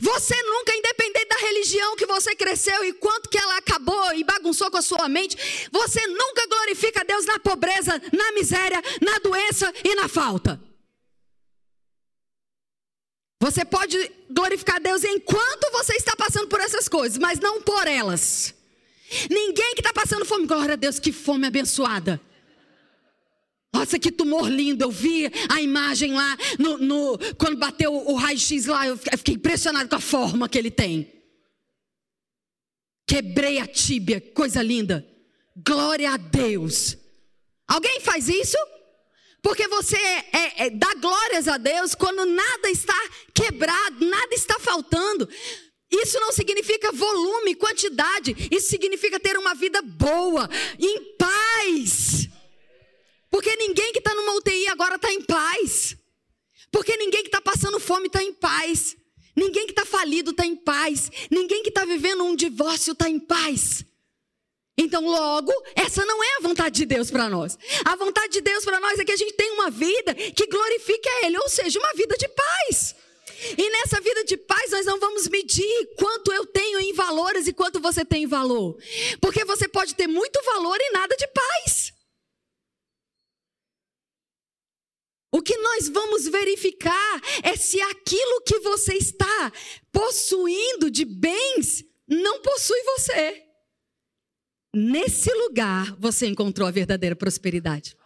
Você 0.01 0.35
nunca, 0.43 0.75
independente 0.75 1.27
da 1.27 1.37
religião 1.37 1.97
que 1.97 2.07
você 2.07 2.35
cresceu 2.37 2.85
e 2.85 2.93
quanto 2.93 3.29
que 3.29 3.39
ela 3.39 3.57
acabou 3.57 4.15
e 4.15 4.25
bagunçou 4.25 4.71
com 4.71 4.77
a 4.77 4.83
sua 4.83 5.09
mente, 5.09 5.37
você 5.71 6.07
nunca 6.07 6.47
glorifica 6.47 7.05
Deus 7.05 7.25
na 7.25 7.39
pobreza, 7.39 8.01
na 8.13 8.33
miséria, 8.33 8.81
na 9.01 9.19
doença 9.19 9.73
e 9.83 9.95
na 9.95 10.09
falta. 10.09 10.61
Você 13.45 13.63
pode 13.63 14.11
glorificar 14.31 14.81
Deus 14.81 15.05
enquanto 15.05 15.71
você 15.71 15.95
está 15.97 16.17
passando 16.17 16.49
por 16.49 16.61
essas 16.61 16.89
coisas, 16.89 17.19
mas 17.19 17.39
não 17.39 17.61
por 17.61 17.87
elas. 17.87 18.55
Ninguém 19.31 19.75
que 19.75 19.83
está 19.83 19.93
passando 19.93 20.25
fome, 20.25 20.47
glória 20.47 20.73
a 20.73 20.77
Deus, 20.77 20.99
que 20.99 21.13
fome 21.13 21.47
abençoada. 21.47 22.19
Nossa, 23.71 23.99
que 23.99 24.11
tumor 24.11 24.49
lindo. 24.49 24.83
Eu 24.83 24.91
vi 24.91 25.31
a 25.51 25.61
imagem 25.61 26.15
lá, 26.15 26.39
no, 26.59 26.79
no 26.79 27.19
quando 27.37 27.59
bateu 27.59 27.93
o 27.95 28.15
raio-x 28.15 28.65
lá, 28.65 28.87
eu 28.87 28.97
fiquei 28.97 29.35
impressionado 29.35 29.91
com 29.91 29.97
a 29.97 30.01
forma 30.01 30.49
que 30.49 30.57
ele 30.57 30.71
tem. 30.71 31.13
Quebrei 33.07 33.59
a 33.59 33.67
tíbia, 33.67 34.23
coisa 34.23 34.63
linda. 34.63 35.07
Glória 35.55 36.13
a 36.13 36.17
Deus. 36.17 36.97
Alguém 37.69 38.01
faz 38.01 38.27
isso? 38.27 38.57
Porque 39.45 39.69
você 39.69 39.99
é, 39.99 40.27
é, 40.33 40.67
é, 40.67 40.71
dá 40.71 40.95
glórias 40.95 41.47
a 41.49 41.59
Deus 41.59 41.95
quando 41.95 42.25
nada 42.25 42.71
está 42.71 42.99
quebrado, 43.35 44.03
nada 44.03 44.35
está 44.35 44.59
faltando. 44.59 45.29
Isso 45.93 46.19
não 46.19 46.33
significa 46.33 46.91
volume, 46.91 47.55
quantidade. 47.55 48.35
Isso 48.51 48.71
significa 48.71 49.21
ter 49.21 49.37
uma 49.37 49.55
vida 49.55 49.83
boa, 49.83 50.49
em 50.79 51.15
paz. 51.19 52.27
Porque 53.31 53.55
ninguém 53.57 53.93
que 53.93 53.99
está 53.99 54.15
numa 54.15 54.35
UTI 54.37 54.69
agora 54.69 54.95
está 54.95 55.13
em 55.13 55.21
paz. 55.21 55.95
Porque 56.73 56.97
ninguém 56.97 57.21
que 57.21 57.29
está 57.29 57.43
passando 57.43 57.79
fome 57.79 58.07
está 58.07 58.23
em 58.23 58.33
paz. 58.33 58.97
Ninguém 59.37 59.67
que 59.67 59.73
está 59.73 59.85
falido 59.85 60.31
está 60.31 60.47
em 60.47 60.57
paz. 60.57 61.11
Ninguém 61.31 61.63
que 61.63 61.69
está 61.69 61.85
vivendo 61.85 62.25
um 62.25 62.35
divórcio 62.35 62.93
está 62.93 63.11
em 63.11 63.21
paz. 63.21 63.85
Então, 64.77 65.05
logo, 65.05 65.53
essa 65.77 66.05
não 66.05 66.23
é 66.23 66.37
a 66.37 66.41
vontade 66.41 66.75
de 66.77 66.85
Deus 66.85 67.11
para 67.11 67.29
nós. 67.29 67.57
A 67.85 67.95
vontade 67.95 68.33
de 68.33 68.41
Deus 68.41 68.65
para 68.65 68.81
nós 68.81 68.99
é 68.99 69.05
que 69.05 69.13
a 69.13 69.17
gente 69.17 69.35
tenha 69.35 69.55
uma 69.55 69.71
vida 69.71 70.15
que 70.15 70.47
glorifique 70.47 71.09
a 71.09 71.27
Ele, 71.27 71.39
ou 71.39 71.49
seja, 71.49 71.79
uma 71.79 71.93
vida 71.95 72.17
de 72.17 72.29
paz. 72.29 72.97
E 73.57 73.71
nessa 73.71 74.01
vida 74.01 74.25
de 74.25 74.37
paz, 74.37 74.71
nós 74.73 74.87
não 74.87 74.99
vamos 74.99 75.29
medir 75.29 75.95
quanto 75.97 76.33
eu 76.33 76.47
tenho 76.47 76.81
em 76.81 76.93
valores 76.93 77.47
e 77.47 77.53
quanto 77.53 77.81
você 77.81 78.05
tem 78.05 78.25
em 78.25 78.27
valor. 78.27 78.77
Porque 79.21 79.45
você 79.45 79.69
pode 79.69 79.95
ter 79.95 80.09
muito 80.09 80.43
valor 80.43 80.77
e 80.81 80.93
nada 80.93 81.15
de 81.17 81.27
paz. 81.29 81.93
O 85.33 85.43
que 85.43 85.57
nós 85.57 85.89
vamos 85.89 86.27
verificar 86.27 87.21
é 87.43 87.57
se 87.57 87.81
aquilo 87.81 88.43
que 88.43 88.59
você 88.61 88.95
está 88.95 89.53
possuindo 89.93 90.91
de 90.91 91.05
bens 91.05 91.85
não 92.09 92.41
possui 92.41 92.81
você. 92.83 93.44
Nesse 94.75 95.33
lugar 95.33 95.95
você 96.01 96.27
encontrou 96.27 96.67
a 96.67 96.71
verdadeira 96.71 97.15
prosperidade. 97.15 97.97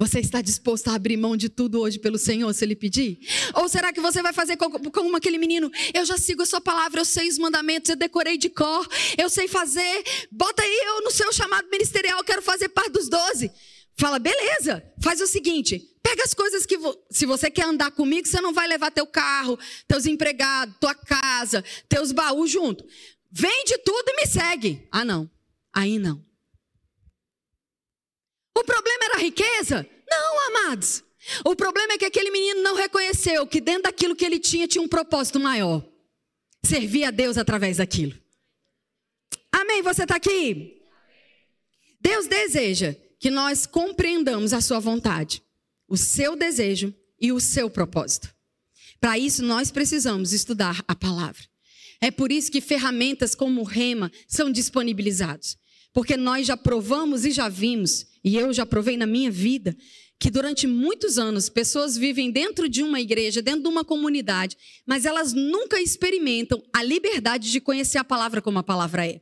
Você 0.00 0.20
está 0.20 0.40
disposto 0.40 0.88
a 0.88 0.94
abrir 0.94 1.16
mão 1.16 1.36
de 1.36 1.48
tudo 1.48 1.80
hoje 1.80 1.98
pelo 1.98 2.16
Senhor, 2.16 2.54
se 2.54 2.64
Ele 2.64 2.76
pedir? 2.76 3.18
Ou 3.54 3.68
será 3.68 3.92
que 3.92 4.00
você 4.00 4.22
vai 4.22 4.32
fazer 4.32 4.56
como 4.56 5.16
aquele 5.16 5.38
menino? 5.38 5.70
Eu 5.92 6.04
já 6.06 6.16
sigo 6.16 6.42
a 6.42 6.46
sua 6.46 6.60
palavra, 6.60 7.00
eu 7.00 7.04
sei 7.04 7.28
os 7.28 7.36
mandamentos, 7.36 7.90
eu 7.90 7.96
decorei 7.96 8.38
de 8.38 8.48
cor, 8.48 8.88
eu 9.18 9.28
sei 9.28 9.48
fazer. 9.48 10.04
Bota 10.30 10.62
aí 10.62 10.80
eu 10.86 11.02
no 11.02 11.10
seu 11.10 11.32
chamado 11.32 11.68
ministerial, 11.68 12.22
quero 12.22 12.40
fazer 12.40 12.68
parte 12.68 12.92
dos 12.92 13.08
doze. 13.08 13.50
Fala, 13.96 14.20
beleza, 14.20 14.84
faz 15.02 15.20
o 15.20 15.26
seguinte: 15.26 15.80
pega 16.00 16.22
as 16.22 16.32
coisas 16.32 16.64
que. 16.64 16.78
Vo... 16.78 16.96
Se 17.10 17.26
você 17.26 17.50
quer 17.50 17.64
andar 17.64 17.90
comigo, 17.90 18.28
você 18.28 18.40
não 18.40 18.54
vai 18.54 18.68
levar 18.68 18.92
teu 18.92 19.06
carro, 19.06 19.58
teus 19.88 20.06
empregados, 20.06 20.76
tua 20.80 20.94
casa, 20.94 21.64
teus 21.88 22.12
baús 22.12 22.48
junto. 22.48 22.86
Vende 23.30 23.78
tudo 23.78 24.08
e 24.08 24.16
me 24.16 24.26
segue. 24.26 24.88
Ah, 24.90 25.04
não. 25.04 25.30
Aí 25.72 25.98
não. 25.98 26.24
O 28.56 28.64
problema 28.64 29.04
era 29.04 29.14
a 29.16 29.20
riqueza? 29.20 29.88
Não, 30.10 30.46
amados. 30.48 31.04
O 31.44 31.54
problema 31.54 31.92
é 31.92 31.98
que 31.98 32.04
aquele 32.04 32.30
menino 32.30 32.62
não 32.62 32.74
reconheceu 32.74 33.46
que 33.46 33.60
dentro 33.60 33.84
daquilo 33.84 34.16
que 34.16 34.24
ele 34.24 34.38
tinha 34.38 34.66
tinha 34.66 34.82
um 34.82 34.88
propósito 34.88 35.38
maior. 35.38 35.86
Servir 36.64 37.04
a 37.04 37.10
Deus 37.10 37.36
através 37.36 37.76
daquilo. 37.76 38.18
Amém? 39.52 39.82
Você 39.82 40.02
está 40.02 40.16
aqui? 40.16 40.82
Deus 42.00 42.26
deseja 42.26 42.96
que 43.18 43.30
nós 43.30 43.66
compreendamos 43.66 44.52
a 44.52 44.60
sua 44.60 44.78
vontade, 44.78 45.42
o 45.86 45.96
seu 45.96 46.36
desejo 46.36 46.94
e 47.20 47.32
o 47.32 47.40
seu 47.40 47.68
propósito. 47.68 48.34
Para 49.00 49.18
isso, 49.18 49.42
nós 49.42 49.70
precisamos 49.70 50.32
estudar 50.32 50.82
a 50.86 50.94
palavra. 50.94 51.42
É 52.00 52.10
por 52.10 52.30
isso 52.30 52.50
que 52.50 52.60
ferramentas 52.60 53.34
como 53.34 53.60
o 53.60 53.64
Rema 53.64 54.10
são 54.26 54.50
disponibilizados. 54.50 55.56
Porque 55.92 56.16
nós 56.16 56.46
já 56.46 56.56
provamos 56.56 57.24
e 57.24 57.30
já 57.30 57.48
vimos, 57.48 58.06
e 58.22 58.36
eu 58.36 58.52
já 58.52 58.64
provei 58.64 58.96
na 58.96 59.06
minha 59.06 59.30
vida, 59.30 59.76
que 60.20 60.30
durante 60.30 60.66
muitos 60.66 61.18
anos 61.18 61.48
pessoas 61.48 61.96
vivem 61.96 62.30
dentro 62.30 62.68
de 62.68 62.82
uma 62.82 63.00
igreja, 63.00 63.40
dentro 63.40 63.62
de 63.62 63.68
uma 63.68 63.84
comunidade, 63.84 64.56
mas 64.86 65.04
elas 65.04 65.32
nunca 65.32 65.80
experimentam 65.80 66.62
a 66.74 66.82
liberdade 66.82 67.50
de 67.50 67.60
conhecer 67.60 67.98
a 67.98 68.04
palavra 68.04 68.42
como 68.42 68.58
a 68.58 68.62
palavra 68.62 69.06
é. 69.06 69.20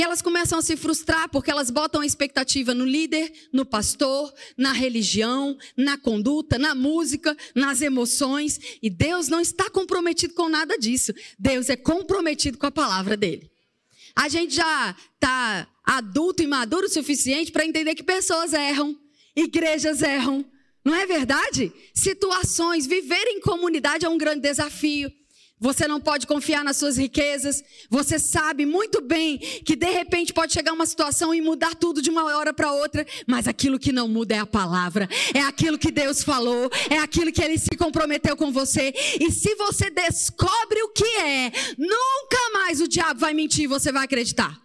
E 0.00 0.02
elas 0.02 0.22
começam 0.22 0.58
a 0.58 0.62
se 0.62 0.78
frustrar 0.78 1.28
porque 1.28 1.50
elas 1.50 1.70
botam 1.70 2.00
a 2.00 2.06
expectativa 2.06 2.72
no 2.72 2.86
líder, 2.86 3.30
no 3.52 3.66
pastor, 3.66 4.32
na 4.56 4.72
religião, 4.72 5.58
na 5.76 5.98
conduta, 5.98 6.58
na 6.58 6.74
música, 6.74 7.36
nas 7.54 7.82
emoções. 7.82 8.58
E 8.82 8.88
Deus 8.88 9.28
não 9.28 9.40
está 9.40 9.68
comprometido 9.68 10.32
com 10.32 10.48
nada 10.48 10.78
disso. 10.78 11.12
Deus 11.38 11.68
é 11.68 11.76
comprometido 11.76 12.56
com 12.56 12.64
a 12.64 12.70
palavra 12.70 13.14
dele. 13.14 13.50
A 14.16 14.26
gente 14.30 14.54
já 14.54 14.96
está 15.16 15.68
adulto 15.84 16.42
e 16.42 16.46
maduro 16.46 16.86
o 16.86 16.90
suficiente 16.90 17.52
para 17.52 17.66
entender 17.66 17.94
que 17.94 18.02
pessoas 18.02 18.54
erram, 18.54 18.98
igrejas 19.36 20.00
erram. 20.00 20.46
Não 20.82 20.94
é 20.94 21.04
verdade? 21.04 21.70
Situações, 21.92 22.86
viver 22.86 23.26
em 23.26 23.40
comunidade 23.42 24.06
é 24.06 24.08
um 24.08 24.16
grande 24.16 24.40
desafio. 24.40 25.12
Você 25.60 25.86
não 25.86 26.00
pode 26.00 26.26
confiar 26.26 26.64
nas 26.64 26.78
suas 26.78 26.96
riquezas. 26.96 27.62
Você 27.90 28.18
sabe 28.18 28.64
muito 28.64 29.02
bem 29.02 29.38
que 29.38 29.76
de 29.76 29.90
repente 29.90 30.32
pode 30.32 30.54
chegar 30.54 30.72
uma 30.72 30.86
situação 30.86 31.34
e 31.34 31.40
mudar 31.42 31.74
tudo 31.74 32.00
de 32.00 32.08
uma 32.08 32.24
hora 32.34 32.52
para 32.52 32.72
outra, 32.72 33.06
mas 33.26 33.46
aquilo 33.46 33.78
que 33.78 33.92
não 33.92 34.08
muda 34.08 34.34
é 34.34 34.38
a 34.38 34.46
palavra. 34.46 35.06
É 35.34 35.40
aquilo 35.40 35.78
que 35.78 35.90
Deus 35.90 36.24
falou, 36.24 36.70
é 36.88 36.96
aquilo 36.96 37.30
que 37.30 37.42
ele 37.42 37.58
se 37.58 37.76
comprometeu 37.76 38.34
com 38.36 38.50
você. 38.50 38.94
E 39.20 39.30
se 39.30 39.54
você 39.56 39.90
descobre 39.90 40.82
o 40.82 40.88
que 40.88 41.04
é, 41.04 41.52
nunca 41.76 42.50
mais 42.54 42.80
o 42.80 42.88
diabo 42.88 43.20
vai 43.20 43.34
mentir, 43.34 43.68
você 43.68 43.92
vai 43.92 44.04
acreditar. 44.04 44.58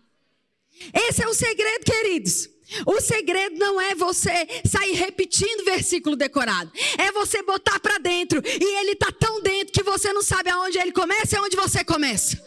Esse 0.94 1.24
é 1.24 1.28
o 1.28 1.34
segredo, 1.34 1.84
queridos. 1.84 2.55
O 2.86 3.00
segredo 3.00 3.58
não 3.58 3.80
é 3.80 3.94
você 3.94 4.48
sair 4.66 4.94
repetindo 4.94 5.66
versículo 5.66 6.16
decorado. 6.16 6.72
É 6.98 7.12
você 7.12 7.44
botar 7.44 7.80
para 7.80 7.98
dentro. 7.98 8.42
E 8.46 8.80
ele 8.80 8.92
está 8.92 9.12
tão 9.12 9.42
dentro 9.42 9.74
que 9.74 9.84
você 9.84 10.12
não 10.12 10.22
sabe 10.22 10.50
aonde 10.50 10.78
ele 10.78 10.92
começa 10.92 11.36
e 11.36 11.40
aonde 11.40 11.56
você 11.56 11.84
começa. 11.84 12.42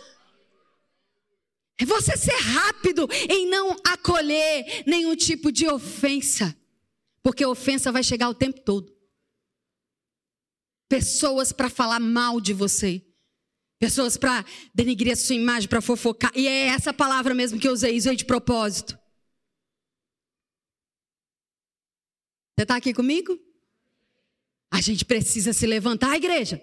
É 1.80 1.84
você 1.84 2.16
ser 2.16 2.34
rápido 2.34 3.08
em 3.28 3.46
não 3.46 3.76
acolher 3.84 4.82
nenhum 4.86 5.14
tipo 5.14 5.52
de 5.52 5.68
ofensa. 5.68 6.56
Porque 7.22 7.46
ofensa 7.46 7.92
vai 7.92 8.02
chegar 8.02 8.28
o 8.28 8.34
tempo 8.34 8.60
todo. 8.60 8.92
Pessoas 10.88 11.52
para 11.52 11.70
falar 11.70 12.00
mal 12.00 12.40
de 12.40 12.52
você. 12.52 13.04
Pessoas 13.78 14.16
para 14.16 14.44
denigrir 14.74 15.12
a 15.12 15.16
sua 15.16 15.36
imagem, 15.36 15.68
para 15.68 15.80
fofocar. 15.80 16.32
E 16.34 16.48
é 16.48 16.66
essa 16.66 16.92
palavra 16.92 17.32
mesmo 17.32 17.60
que 17.60 17.68
eu 17.68 17.72
usei, 17.72 17.96
usei 17.96 18.16
de 18.16 18.24
propósito. 18.24 18.98
Você 22.58 22.62
está 22.62 22.74
aqui 22.74 22.92
comigo? 22.92 23.38
A 24.68 24.80
gente 24.80 25.04
precisa 25.04 25.52
se 25.52 25.64
levantar, 25.64 26.16
igreja. 26.16 26.60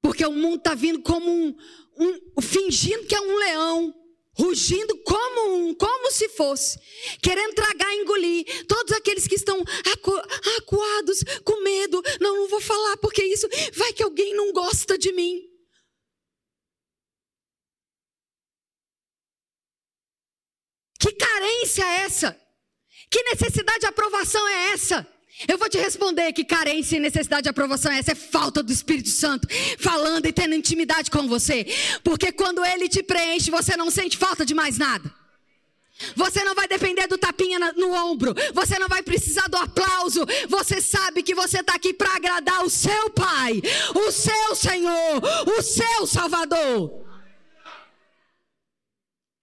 Porque 0.00 0.24
o 0.24 0.30
mundo 0.30 0.58
está 0.58 0.72
vindo 0.72 1.02
como 1.02 1.28
um, 1.28 1.52
um, 1.98 2.40
fingindo 2.40 3.04
que 3.06 3.14
é 3.16 3.20
um 3.20 3.38
leão, 3.38 3.92
rugindo 4.32 4.96
como 4.98 5.56
um, 5.56 5.74
como 5.74 6.12
se 6.12 6.28
fosse, 6.28 6.78
querendo 7.20 7.56
tragar, 7.56 7.92
engolir 7.92 8.64
todos 8.68 8.92
aqueles 8.92 9.26
que 9.26 9.34
estão 9.34 9.60
acu, 9.92 10.12
acuados, 10.58 11.24
com 11.42 11.60
medo. 11.64 12.00
Não, 12.20 12.36
não 12.36 12.48
vou 12.48 12.60
falar 12.60 12.96
porque 12.98 13.24
isso 13.24 13.48
vai 13.72 13.92
que 13.92 14.04
alguém 14.04 14.32
não 14.32 14.52
gosta 14.52 14.96
de 14.96 15.10
mim. 15.12 15.42
Que 21.00 21.10
carência 21.10 21.82
é 21.82 22.02
essa? 22.02 22.41
Que 23.12 23.22
necessidade 23.24 23.80
de 23.80 23.86
aprovação 23.86 24.48
é 24.48 24.70
essa? 24.70 25.06
Eu 25.46 25.58
vou 25.58 25.68
te 25.68 25.76
responder 25.76 26.32
que 26.32 26.46
carência 26.46 26.96
e 26.96 27.00
necessidade 27.00 27.42
de 27.42 27.48
aprovação 27.50 27.92
é 27.92 27.98
essa, 27.98 28.12
é 28.12 28.14
falta 28.14 28.62
do 28.62 28.72
Espírito 28.72 29.10
Santo 29.10 29.46
falando 29.78 30.24
e 30.24 30.32
tendo 30.32 30.54
intimidade 30.54 31.10
com 31.10 31.28
você. 31.28 31.66
Porque 32.02 32.32
quando 32.32 32.64
ele 32.64 32.88
te 32.88 33.02
preenche, 33.02 33.50
você 33.50 33.76
não 33.76 33.90
sente 33.90 34.16
falta 34.16 34.46
de 34.46 34.54
mais 34.54 34.78
nada. 34.78 35.12
Você 36.16 36.42
não 36.42 36.54
vai 36.54 36.66
depender 36.66 37.06
do 37.06 37.18
tapinha 37.18 37.58
no 37.74 37.92
ombro. 37.92 38.34
Você 38.54 38.78
não 38.78 38.88
vai 38.88 39.02
precisar 39.02 39.46
do 39.46 39.58
aplauso. 39.58 40.24
Você 40.48 40.80
sabe 40.80 41.22
que 41.22 41.34
você 41.34 41.60
está 41.60 41.74
aqui 41.74 41.92
para 41.92 42.16
agradar 42.16 42.64
o 42.64 42.70
seu 42.70 43.10
Pai, 43.10 43.60
o 43.94 44.10
seu 44.10 44.56
Senhor, 44.56 45.22
o 45.54 45.60
seu 45.60 46.06
Salvador. 46.06 47.04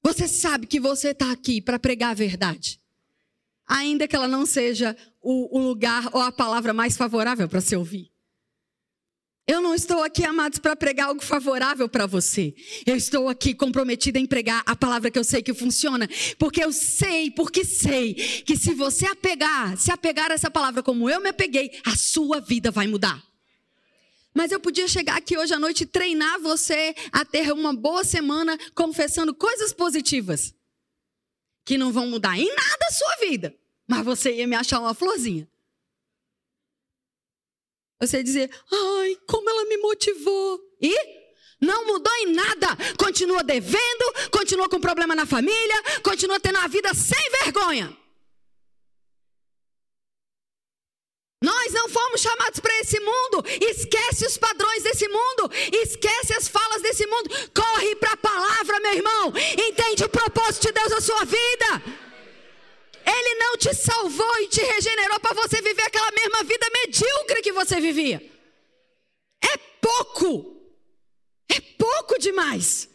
Você 0.04 0.28
sabe 0.28 0.66
que 0.66 0.80
você 0.80 1.10
está 1.10 1.32
aqui 1.32 1.62
para 1.62 1.78
pregar 1.78 2.12
a 2.12 2.16
verdade 2.16 2.79
ainda 3.70 4.08
que 4.08 4.16
ela 4.16 4.28
não 4.28 4.48
seja 4.48 4.98
o, 5.22 5.60
o 5.60 5.62
lugar 5.62 6.10
ou 6.12 6.20
a 6.20 6.32
palavra 6.32 6.74
mais 6.74 6.98
favorável 6.98 7.48
para 7.48 7.62
se 7.62 7.76
ouvir. 7.76 8.12
Eu 9.48 9.62
não 9.62 9.74
estou 9.74 10.04
aqui, 10.04 10.24
amados, 10.24 10.60
para 10.60 10.76
pregar 10.76 11.08
algo 11.08 11.24
favorável 11.24 11.90
para 11.90 12.06
você. 12.06 12.54
Eu 12.86 12.96
estou 12.96 13.28
aqui 13.28 13.54
comprometida 13.56 14.20
em 14.20 14.26
pregar 14.26 14.62
a 14.64 14.76
palavra 14.76 15.10
que 15.10 15.18
eu 15.18 15.24
sei 15.24 15.42
que 15.42 15.56
funciona, 15.56 16.08
porque 16.38 16.64
eu 16.64 16.72
sei, 16.72 17.32
porque 17.32 17.66
sei 17.66 18.14
que 18.14 18.56
se 18.56 18.76
você 18.76 19.08
apegar, 19.08 19.76
se 19.76 19.92
apegar 19.92 20.30
a 20.30 20.36
essa 20.36 20.52
palavra 20.52 20.84
como 20.84 21.10
eu 21.10 21.20
me 21.20 21.30
apeguei, 21.30 21.72
a 21.84 21.96
sua 21.96 22.40
vida 22.40 22.70
vai 22.70 22.86
mudar. 22.86 23.24
Mas 24.36 24.52
eu 24.52 24.60
podia 24.60 24.88
chegar 24.88 25.18
aqui 25.18 25.36
hoje 25.36 25.54
à 25.54 25.60
noite 25.60 25.82
e 25.82 25.88
treinar 25.88 26.40
você 26.40 26.94
a 27.12 27.26
ter 27.26 27.52
uma 27.52 27.74
boa 27.74 28.04
semana 28.04 28.56
confessando 28.76 29.34
coisas 29.34 29.74
positivas 29.74 30.54
que 31.66 31.78
não 31.78 31.92
vão 31.92 32.08
mudar 32.08 32.38
em 32.38 32.48
nada 32.48 32.86
a 32.88 32.92
sua 32.92 33.16
vida, 33.28 33.56
mas 33.88 34.04
você 34.04 34.34
ia 34.34 34.48
me 34.48 34.56
achar 34.56 34.80
uma 34.80 34.94
florzinha. 34.94 35.48
Você 38.00 38.18
ia 38.18 38.24
dizer, 38.24 38.50
ai, 38.72 39.18
como 39.28 39.50
ela 39.50 39.66
me 39.66 39.78
motivou. 39.78 40.60
E 40.82 40.96
não 41.60 41.86
mudou 41.86 42.14
em 42.16 42.34
nada. 42.34 42.68
Continua 42.98 43.44
devendo, 43.44 44.32
continua 44.32 44.70
com 44.70 44.80
problema 44.80 45.14
na 45.14 45.26
família, 45.26 45.84
continua 46.02 46.40
tendo 46.40 46.58
uma 46.58 46.68
vida 46.68 46.94
sem 46.94 47.30
vergonha. 47.44 47.96
Nós 51.42 51.72
não 51.72 51.88
fomos 51.88 52.22
chamados 52.22 52.60
para 52.60 52.80
esse 52.80 53.00
mundo. 53.00 53.44
Esquece 53.62 54.26
os 54.26 54.38
padrões 54.38 54.84
desse 54.84 55.08
mundo. 55.08 55.50
Esquece 55.72 56.34
as 56.34 56.48
falas 56.50 56.82
desse 56.82 57.06
mundo. 57.08 57.30
Corre 57.54 57.96
para 57.96 58.12
a 58.12 58.18
palavra, 58.18 58.80
meu 58.82 58.94
irmão. 58.94 59.34
Entende 59.58 60.04
o 60.04 60.10
propósito 60.10 60.68
de 60.68 60.74
Deus 60.74 60.92
na 60.92 61.02
sua 61.02 61.24
vida. 61.24 61.84
Ele 63.06 63.36
não 63.36 63.58
te 63.58 63.74
salvou 63.74 64.40
e 64.42 64.48
te 64.48 64.62
regenerou 64.62 65.20
para 65.20 65.34
você 65.34 65.62
viver 65.62 65.84
aquela 65.84 66.12
mesma 66.12 66.44
vida 66.44 66.68
medíocre 66.74 67.42
que 67.42 67.54
você 67.54 67.80
vivia. 67.80 68.22
É 69.42 69.58
pouco. 69.82 70.58
É 71.48 71.62
pouco 71.62 72.20
demais. 72.20 72.90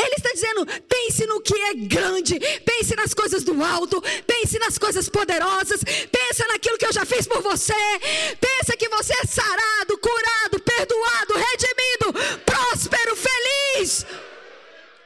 Ele 0.00 0.14
está 0.16 0.32
dizendo: 0.32 0.66
pense 0.88 1.26
no 1.26 1.40
que 1.40 1.54
é 1.54 1.74
grande, 1.74 2.38
pense 2.64 2.94
nas 2.96 3.12
coisas 3.12 3.44
do 3.44 3.62
alto, 3.62 4.02
pense 4.26 4.58
nas 4.58 4.78
coisas 4.78 5.08
poderosas, 5.08 5.80
pense 5.84 6.48
naquilo 6.48 6.78
que 6.78 6.86
eu 6.86 6.92
já 6.92 7.04
fiz 7.04 7.26
por 7.26 7.42
você, 7.42 7.74
pense 8.40 8.76
que 8.78 8.88
você 8.88 9.12
é 9.12 9.26
sarado, 9.26 9.98
curado, 9.98 10.60
perdoado, 10.60 11.34
redimido, 11.34 12.40
próspero, 12.44 13.14
feliz. 13.16 14.06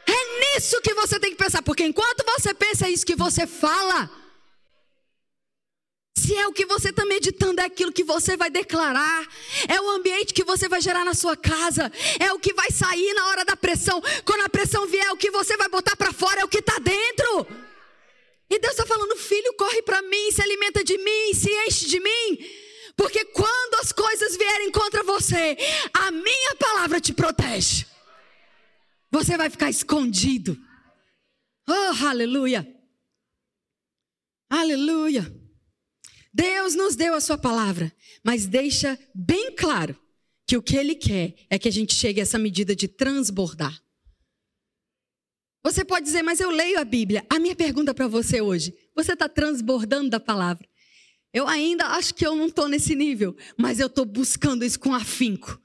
É 0.06 0.56
nisso 0.56 0.80
que 0.82 0.94
você 0.94 1.18
tem 1.18 1.30
que 1.30 1.42
pensar, 1.42 1.62
porque 1.62 1.84
enquanto 1.84 2.24
você 2.24 2.54
pensa 2.54 2.88
isso 2.88 3.06
que 3.06 3.16
você 3.16 3.46
fala, 3.46 4.10
se 6.16 6.34
é 6.34 6.46
o 6.46 6.52
que 6.52 6.64
você 6.64 6.90
está 6.90 7.04
meditando, 7.04 7.60
é 7.60 7.64
aquilo 7.64 7.92
que 7.92 8.04
você 8.04 8.36
vai 8.36 8.48
declarar, 8.48 9.28
é 9.68 9.80
o 9.80 9.90
ambiente 9.90 10.32
que 10.32 10.44
você 10.44 10.68
vai 10.68 10.80
gerar 10.80 11.04
na 11.04 11.12
sua 11.12 11.36
casa, 11.36 11.90
é 12.20 12.32
o 12.32 12.38
que 12.38 12.54
vai 12.54 12.70
sair 12.70 13.12
na 13.14 13.26
hora 13.28 13.44
da 13.44 13.56
pressão. 13.56 14.00
Quando 14.24 14.42
a 14.42 14.48
pressão 14.48 14.86
vier, 14.86 15.10
o 15.12 15.16
que 15.16 15.30
você 15.30 15.56
vai 15.56 15.68
botar 15.68 15.96
para 15.96 16.12
fora 16.12 16.40
é 16.40 16.44
o 16.44 16.48
que 16.48 16.58
está 16.58 16.78
dentro. 16.78 17.46
E 18.48 18.58
Deus 18.60 18.72
está 18.74 18.86
falando, 18.86 19.16
filho, 19.16 19.54
corre 19.54 19.82
para 19.82 20.00
mim, 20.02 20.30
se 20.30 20.40
alimenta 20.40 20.84
de 20.84 20.96
mim, 20.96 21.34
se 21.34 21.50
enche 21.66 21.86
de 21.86 21.98
mim. 21.98 22.38
Porque 22.96 23.24
quando 23.24 23.74
as 23.82 23.90
coisas 23.90 24.36
vierem 24.36 24.70
contra 24.70 25.02
você, 25.02 25.56
a 25.92 26.12
minha 26.12 26.54
palavra 26.54 27.00
te 27.00 27.12
protege. 27.12 27.86
Você 29.10 29.36
vai 29.36 29.50
ficar 29.50 29.68
escondido. 29.68 30.56
Oh, 31.68 32.06
aleluia. 32.06 32.66
Aleluia. 34.48 35.43
Deus 36.34 36.74
nos 36.74 36.96
deu 36.96 37.14
a 37.14 37.20
sua 37.20 37.38
palavra, 37.38 37.94
mas 38.24 38.44
deixa 38.44 38.98
bem 39.14 39.54
claro 39.54 39.96
que 40.44 40.56
o 40.56 40.62
que 40.62 40.76
ele 40.76 40.96
quer 40.96 41.34
é 41.48 41.56
que 41.56 41.68
a 41.68 41.70
gente 41.70 41.94
chegue 41.94 42.18
a 42.18 42.24
essa 42.24 42.38
medida 42.38 42.74
de 42.74 42.88
transbordar. 42.88 43.80
Você 45.62 45.84
pode 45.84 46.04
dizer, 46.04 46.22
mas 46.22 46.40
eu 46.40 46.50
leio 46.50 46.80
a 46.80 46.84
Bíblia. 46.84 47.24
A 47.30 47.38
minha 47.38 47.54
pergunta 47.54 47.94
para 47.94 48.08
você 48.08 48.40
hoje: 48.40 48.76
você 48.96 49.12
está 49.12 49.28
transbordando 49.28 50.10
da 50.10 50.18
palavra? 50.18 50.68
Eu 51.32 51.46
ainda 51.46 51.86
acho 51.86 52.12
que 52.14 52.26
eu 52.26 52.34
não 52.34 52.46
estou 52.46 52.68
nesse 52.68 52.96
nível, 52.96 53.36
mas 53.56 53.78
eu 53.78 53.86
estou 53.86 54.04
buscando 54.04 54.64
isso 54.64 54.78
com 54.78 54.92
afinco. 54.92 55.60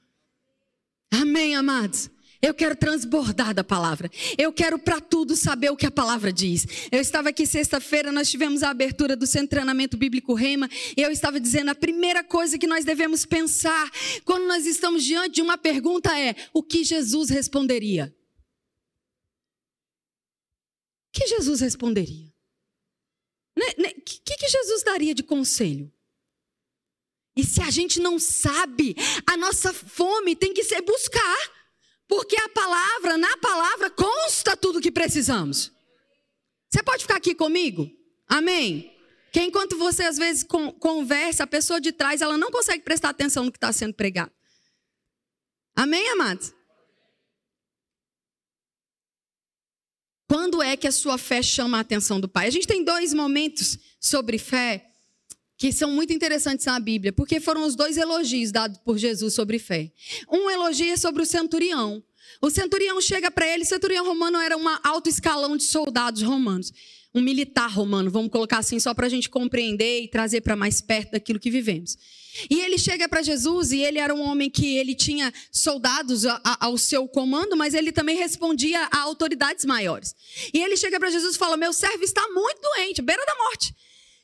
Amém, 1.11 1.55
amados? 1.55 2.09
Eu 2.41 2.53
quero 2.53 2.75
transbordar 2.75 3.53
da 3.53 3.65
palavra. 3.65 4.09
Eu 4.37 4.53
quero 4.53 4.79
para 4.79 5.01
tudo 5.01 5.35
saber 5.35 5.69
o 5.71 5.75
que 5.75 5.85
a 5.85 5.91
palavra 5.91 6.31
diz. 6.31 6.65
Eu 6.89 7.01
estava 7.01 7.29
aqui 7.29 7.45
sexta-feira, 7.45 8.13
nós 8.13 8.29
tivemos 8.31 8.63
a 8.63 8.69
abertura 8.69 9.15
do 9.15 9.27
Centro 9.27 9.49
Treinamento 9.49 9.97
Bíblico 9.97 10.33
Rema, 10.33 10.69
e 10.95 11.01
eu 11.01 11.11
estava 11.11 11.39
dizendo 11.39 11.69
a 11.69 11.75
primeira 11.75 12.23
coisa 12.23 12.57
que 12.57 12.67
nós 12.67 12.85
devemos 12.85 13.25
pensar 13.25 13.91
quando 14.23 14.47
nós 14.47 14.65
estamos 14.65 15.03
diante 15.03 15.35
de 15.35 15.41
uma 15.41 15.57
pergunta 15.57 16.17
é: 16.17 16.33
o 16.53 16.63
que 16.63 16.85
Jesus 16.85 17.29
responderia? 17.29 18.15
O 21.09 21.19
que 21.19 21.27
Jesus 21.27 21.59
responderia? 21.59 22.31
O 23.57 23.59
né, 23.59 23.65
né, 23.77 23.89
que, 23.93 24.37
que 24.37 24.47
Jesus 24.47 24.83
daria 24.83 25.13
de 25.13 25.23
conselho? 25.23 25.91
E 27.35 27.43
se 27.43 27.61
a 27.61 27.69
gente 27.69 27.99
não 27.99 28.17
sabe, 28.17 28.95
a 29.25 29.35
nossa 29.35 29.73
fome 29.73 30.35
tem 30.35 30.53
que 30.53 30.63
ser 30.63 30.81
buscar. 30.81 31.58
Porque 32.09 32.35
a 32.35 32.49
palavra, 32.49 33.19
na 33.19 33.37
palavra, 33.37 33.91
consta 33.91 34.57
tudo 34.57 34.79
o 34.79 34.81
que 34.81 34.91
precisamos. 34.91 35.71
Você 36.67 36.81
pode 36.81 37.03
ficar 37.03 37.17
aqui 37.17 37.35
comigo? 37.35 37.87
Amém? 38.27 38.91
Que 39.31 39.39
enquanto 39.41 39.77
você 39.77 40.03
às 40.03 40.17
vezes 40.17 40.43
conversa, 40.79 41.43
a 41.43 41.47
pessoa 41.47 41.79
de 41.79 41.91
trás, 41.91 42.21
ela 42.21 42.35
não 42.35 42.49
consegue 42.49 42.83
prestar 42.83 43.09
atenção 43.09 43.45
no 43.45 43.51
que 43.51 43.57
está 43.57 43.71
sendo 43.71 43.93
pregado. 43.93 44.31
Amém, 45.75 46.09
amados? 46.09 46.51
Quando 50.27 50.63
é 50.63 50.75
que 50.75 50.87
a 50.87 50.91
sua 50.91 51.19
fé 51.19 51.43
chama 51.43 51.77
a 51.77 51.81
atenção 51.81 52.19
do 52.19 52.27
Pai? 52.27 52.47
A 52.47 52.51
gente 52.51 52.65
tem 52.65 52.83
dois 52.83 53.13
momentos 53.13 53.77
sobre 53.99 54.39
fé 54.39 54.88
que 55.59 55.73
são 55.73 55.91
muito 55.91 56.13
interessantes 56.13 56.65
na 56.65 56.79
Bíblia, 56.79 57.11
porque 57.11 57.41
foram 57.41 57.65
os 57.65 57.75
dois 57.75 57.97
elogios 57.97 58.49
dados 58.49 58.77
por 58.77 58.97
Jesus 58.97 59.33
sobre 59.33 59.59
fé. 59.59 59.91
Um 60.31 60.49
elogio 60.49 60.93
é 60.93 60.95
sobre 60.95 61.21
o 61.21 61.25
centurião. 61.25 62.01
O 62.41 62.49
centurião 62.49 63.01
chega 63.01 63.29
para 63.29 63.45
ele, 63.45 63.63
o 63.63 63.67
centurião 63.67 64.05
romano 64.05 64.39
era 64.39 64.55
um 64.55 64.63
alto 64.81 65.09
escalão 65.09 65.57
de 65.57 65.63
soldados 65.63 66.21
romanos, 66.21 66.71
um 67.13 67.19
militar 67.19 67.69
romano, 67.69 68.09
vamos 68.09 68.31
colocar 68.31 68.59
assim, 68.59 68.79
só 68.79 68.93
para 68.93 69.07
a 69.07 69.09
gente 69.09 69.29
compreender 69.29 70.03
e 70.03 70.07
trazer 70.07 70.39
para 70.39 70.55
mais 70.55 70.79
perto 70.79 71.11
daquilo 71.11 71.39
que 71.39 71.51
vivemos. 71.51 71.97
E 72.49 72.61
ele 72.61 72.77
chega 72.77 73.09
para 73.09 73.21
Jesus 73.21 73.73
e 73.73 73.81
ele 73.81 73.99
era 73.99 74.15
um 74.15 74.21
homem 74.21 74.49
que 74.49 74.77
ele 74.77 74.95
tinha 74.95 75.33
soldados 75.51 76.23
ao 76.25 76.77
seu 76.77 77.05
comando, 77.05 77.57
mas 77.57 77.73
ele 77.73 77.91
também 77.91 78.15
respondia 78.15 78.87
a 78.89 78.99
autoridades 79.01 79.65
maiores. 79.65 80.15
E 80.53 80.61
ele 80.61 80.77
chega 80.77 80.97
para 80.97 81.09
Jesus 81.09 81.35
e 81.35 81.37
fala: 81.37 81.57
Meu 81.57 81.73
servo 81.73 82.03
está 82.03 82.25
muito 82.29 82.61
doente, 82.61 83.01
beira 83.01 83.25
da 83.25 83.35
morte. 83.35 83.73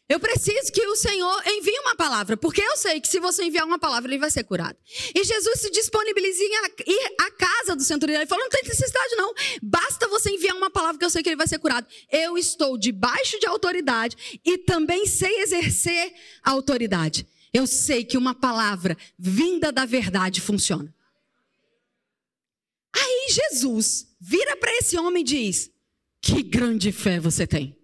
Eu 0.07 0.19
preciso 0.19 0.71
que 0.71 0.85
o 0.85 0.95
Senhor 0.95 1.43
envie 1.47 1.79
uma 1.79 1.95
palavra, 1.95 2.37
porque 2.37 2.61
eu 2.61 2.77
sei 2.77 3.01
que 3.01 3.07
se 3.07 3.19
você 3.19 3.43
enviar 3.43 3.65
uma 3.65 3.79
palavra, 3.79 4.07
ele 4.07 4.19
vai 4.19 4.29
ser 4.29 4.43
curado. 4.43 4.77
E 5.15 5.23
Jesus 5.23 5.61
se 5.61 5.71
disponibiliza 5.71 6.43
em 6.43 6.91
ir 6.91 7.15
à 7.19 7.31
casa 7.31 7.75
do 7.75 7.83
centurião. 7.83 8.21
Ele 8.21 8.29
falou: 8.29 8.43
não 8.43 8.49
tem 8.49 8.61
necessidade, 8.63 9.15
não. 9.15 9.33
Basta 9.63 10.07
você 10.07 10.29
enviar 10.29 10.55
uma 10.55 10.69
palavra 10.69 10.99
que 10.99 11.05
eu 11.05 11.09
sei 11.09 11.23
que 11.23 11.29
ele 11.29 11.35
vai 11.35 11.47
ser 11.47 11.57
curado. 11.57 11.87
Eu 12.11 12.37
estou 12.37 12.77
debaixo 12.77 13.39
de 13.39 13.47
autoridade 13.47 14.39
e 14.45 14.59
também 14.59 15.07
sei 15.07 15.41
exercer 15.41 16.13
a 16.43 16.51
autoridade. 16.51 17.27
Eu 17.51 17.65
sei 17.65 18.05
que 18.05 18.17
uma 18.17 18.35
palavra 18.35 18.95
vinda 19.17 19.71
da 19.71 19.85
verdade 19.85 20.39
funciona. 20.39 20.93
Aí 22.95 23.27
Jesus 23.29 24.15
vira 24.21 24.55
para 24.55 24.71
esse 24.77 24.99
homem 24.99 25.21
e 25.21 25.25
diz: 25.25 25.71
Que 26.21 26.43
grande 26.43 26.91
fé 26.91 27.19
você 27.19 27.47
tem. 27.47 27.75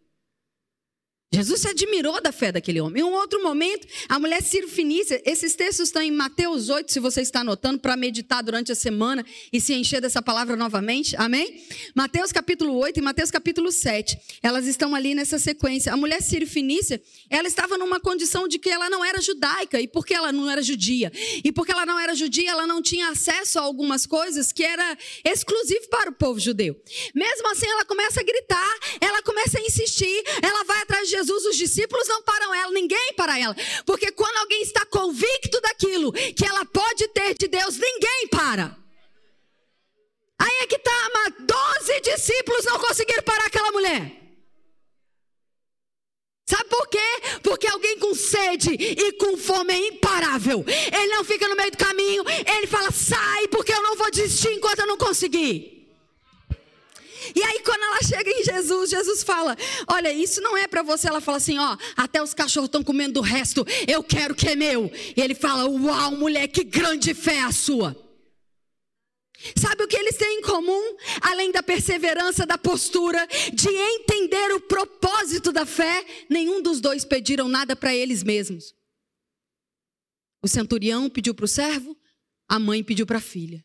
Jesus 1.33 1.61
se 1.61 1.69
admirou 1.69 2.19
da 2.21 2.33
fé 2.33 2.51
daquele 2.51 2.81
homem. 2.81 3.01
Em 3.01 3.05
um 3.05 3.13
outro 3.13 3.41
momento, 3.41 3.87
a 4.09 4.19
mulher 4.19 4.43
Cirfinícia, 4.43 5.21
esses 5.25 5.55
textos 5.55 5.87
estão 5.87 6.01
em 6.01 6.11
Mateus 6.11 6.67
8, 6.67 6.91
se 6.91 6.99
você 6.99 7.21
está 7.21 7.39
anotando, 7.39 7.79
para 7.79 7.95
meditar 7.95 8.43
durante 8.43 8.69
a 8.69 8.75
semana 8.75 9.25
e 9.51 9.61
se 9.61 9.73
encher 9.73 10.01
dessa 10.01 10.21
palavra 10.21 10.57
novamente. 10.57 11.15
Amém? 11.15 11.63
Mateus 11.95 12.33
capítulo 12.33 12.75
8 12.75 12.97
e 12.99 13.01
Mateus 13.01 13.31
capítulo 13.31 13.71
7. 13.71 14.19
Elas 14.43 14.67
estão 14.67 14.93
ali 14.93 15.15
nessa 15.15 15.39
sequência. 15.39 15.93
A 15.93 15.95
mulher 15.95 16.21
Cirfinícia, 16.21 17.01
ela 17.29 17.47
estava 17.47 17.77
numa 17.77 18.01
condição 18.01 18.45
de 18.45 18.59
que 18.59 18.69
ela 18.69 18.89
não 18.89 19.03
era 19.03 19.21
judaica. 19.21 19.79
E 19.79 19.87
porque 19.87 20.13
ela 20.13 20.33
não 20.33 20.51
era 20.51 20.61
judia? 20.61 21.13
E 21.45 21.49
porque 21.49 21.71
ela 21.71 21.85
não 21.85 21.97
era 21.97 22.13
judia, 22.13 22.51
ela 22.51 22.67
não 22.67 22.81
tinha 22.81 23.07
acesso 23.07 23.57
a 23.57 23.61
algumas 23.61 24.05
coisas 24.05 24.51
que 24.51 24.65
era 24.65 24.97
exclusivo 25.23 25.87
para 25.87 26.09
o 26.09 26.13
povo 26.13 26.41
judeu. 26.41 26.75
Mesmo 27.15 27.49
assim, 27.51 27.67
ela 27.67 27.85
começa 27.85 28.19
a 28.19 28.23
gritar, 28.23 28.79
ela 28.99 29.21
começa 29.21 29.59
a 29.59 29.61
insistir, 29.61 30.23
ela 30.43 30.65
vai 30.65 30.81
atrás 30.81 31.07
de 31.07 31.20
Jesus, 31.21 31.45
os 31.45 31.55
discípulos 31.55 32.07
não 32.07 32.21
param 32.23 32.53
ela, 32.53 32.71
ninguém 32.71 33.13
para 33.15 33.39
ela. 33.39 33.55
Porque 33.85 34.11
quando 34.11 34.37
alguém 34.37 34.61
está 34.61 34.85
convicto 34.85 35.61
daquilo 35.61 36.11
que 36.11 36.45
ela 36.45 36.65
pode 36.65 37.07
ter 37.09 37.35
de 37.35 37.47
Deus, 37.47 37.77
ninguém 37.77 38.27
para. 38.29 38.75
Aí 40.39 40.57
é 40.61 40.67
que 40.67 40.75
está, 40.75 41.09
mas 41.13 41.33
doze 41.39 42.01
discípulos 42.01 42.65
não 42.65 42.79
conseguiram 42.79 43.21
parar 43.23 43.45
aquela 43.45 43.71
mulher. 43.71 44.17
Sabe 46.49 46.65
por 46.65 46.87
quê? 46.87 46.99
Porque 47.43 47.67
alguém 47.67 47.97
com 47.99 48.13
sede 48.13 48.73
e 48.73 49.13
com 49.13 49.37
fome 49.37 49.73
é 49.73 49.87
imparável. 49.87 50.65
Ele 50.67 51.15
não 51.15 51.23
fica 51.23 51.47
no 51.47 51.55
meio 51.55 51.71
do 51.71 51.77
caminho, 51.77 52.23
ele 52.27 52.67
fala: 52.67 52.91
sai, 52.91 53.47
porque 53.47 53.71
eu 53.71 53.81
não 53.81 53.95
vou 53.95 54.11
desistir 54.11 54.51
enquanto 54.51 54.79
eu 54.79 54.87
não 54.87 54.97
conseguir. 54.97 55.80
E 57.35 57.43
aí, 57.43 57.59
quando 57.63 57.83
ela 57.83 58.01
chega 58.03 58.29
em 58.29 58.43
Jesus, 58.43 58.89
Jesus 58.89 59.23
fala: 59.23 59.55
Olha, 59.87 60.11
isso 60.11 60.41
não 60.41 60.57
é 60.57 60.67
para 60.67 60.83
você. 60.83 61.07
Ela 61.07 61.21
fala 61.21 61.37
assim: 61.37 61.57
Ó, 61.57 61.77
até 61.95 62.21
os 62.21 62.33
cachorros 62.33 62.67
estão 62.67 62.83
comendo 62.83 63.15
do 63.15 63.21
resto, 63.21 63.65
eu 63.87 64.03
quero 64.03 64.35
que 64.35 64.49
é 64.49 64.55
meu. 64.55 64.91
E 65.15 65.21
ele 65.21 65.35
fala: 65.35 65.69
Uau, 65.69 66.11
mulher, 66.11 66.47
que 66.47 66.63
grande 66.63 67.13
fé 67.13 67.41
a 67.41 67.51
sua. 67.51 67.95
Sabe 69.59 69.83
o 69.83 69.87
que 69.87 69.97
eles 69.97 70.17
têm 70.17 70.39
em 70.39 70.41
comum? 70.41 70.97
Além 71.21 71.51
da 71.51 71.63
perseverança, 71.63 72.45
da 72.45 72.57
postura, 72.57 73.25
de 73.53 73.69
entender 73.69 74.53
o 74.53 74.61
propósito 74.61 75.51
da 75.51 75.65
fé, 75.65 76.05
nenhum 76.29 76.61
dos 76.61 76.79
dois 76.79 77.03
pediram 77.03 77.47
nada 77.47 77.75
para 77.75 77.93
eles 77.93 78.23
mesmos. 78.23 78.75
O 80.43 80.47
centurião 80.47 81.09
pediu 81.09 81.33
para 81.33 81.45
o 81.45 81.47
servo, 81.47 81.97
a 82.47 82.59
mãe 82.59 82.83
pediu 82.83 83.05
para 83.05 83.17
a 83.17 83.21
filha. 83.21 83.63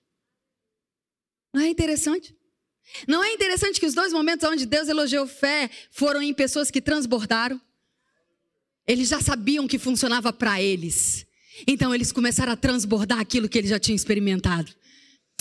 Não 1.53 1.62
é 1.62 1.69
interessante? 1.69 2.36
Não 3.07 3.22
é 3.22 3.32
interessante 3.32 3.80
que 3.80 3.87
os 3.87 3.95
dois 3.95 4.12
momentos 4.12 4.49
onde 4.49 4.66
Deus 4.66 4.89
elogiou 4.89 5.26
fé 5.26 5.70
foram 5.91 6.22
em 6.22 6.32
pessoas 6.32 6.70
que 6.70 6.80
transbordaram? 6.80 7.61
Eles 8.87 9.09
já 9.09 9.20
sabiam 9.20 9.66
que 9.66 9.78
funcionava 9.78 10.32
para 10.32 10.62
eles. 10.62 11.26
Então 11.66 11.95
eles 11.95 12.12
começaram 12.12 12.53
a 12.53 12.57
transbordar 12.57 13.18
aquilo 13.18 13.49
que 13.49 13.59
eles 13.59 13.70
já 13.70 13.78
tinham 13.78 13.97
experimentado. 13.97 14.72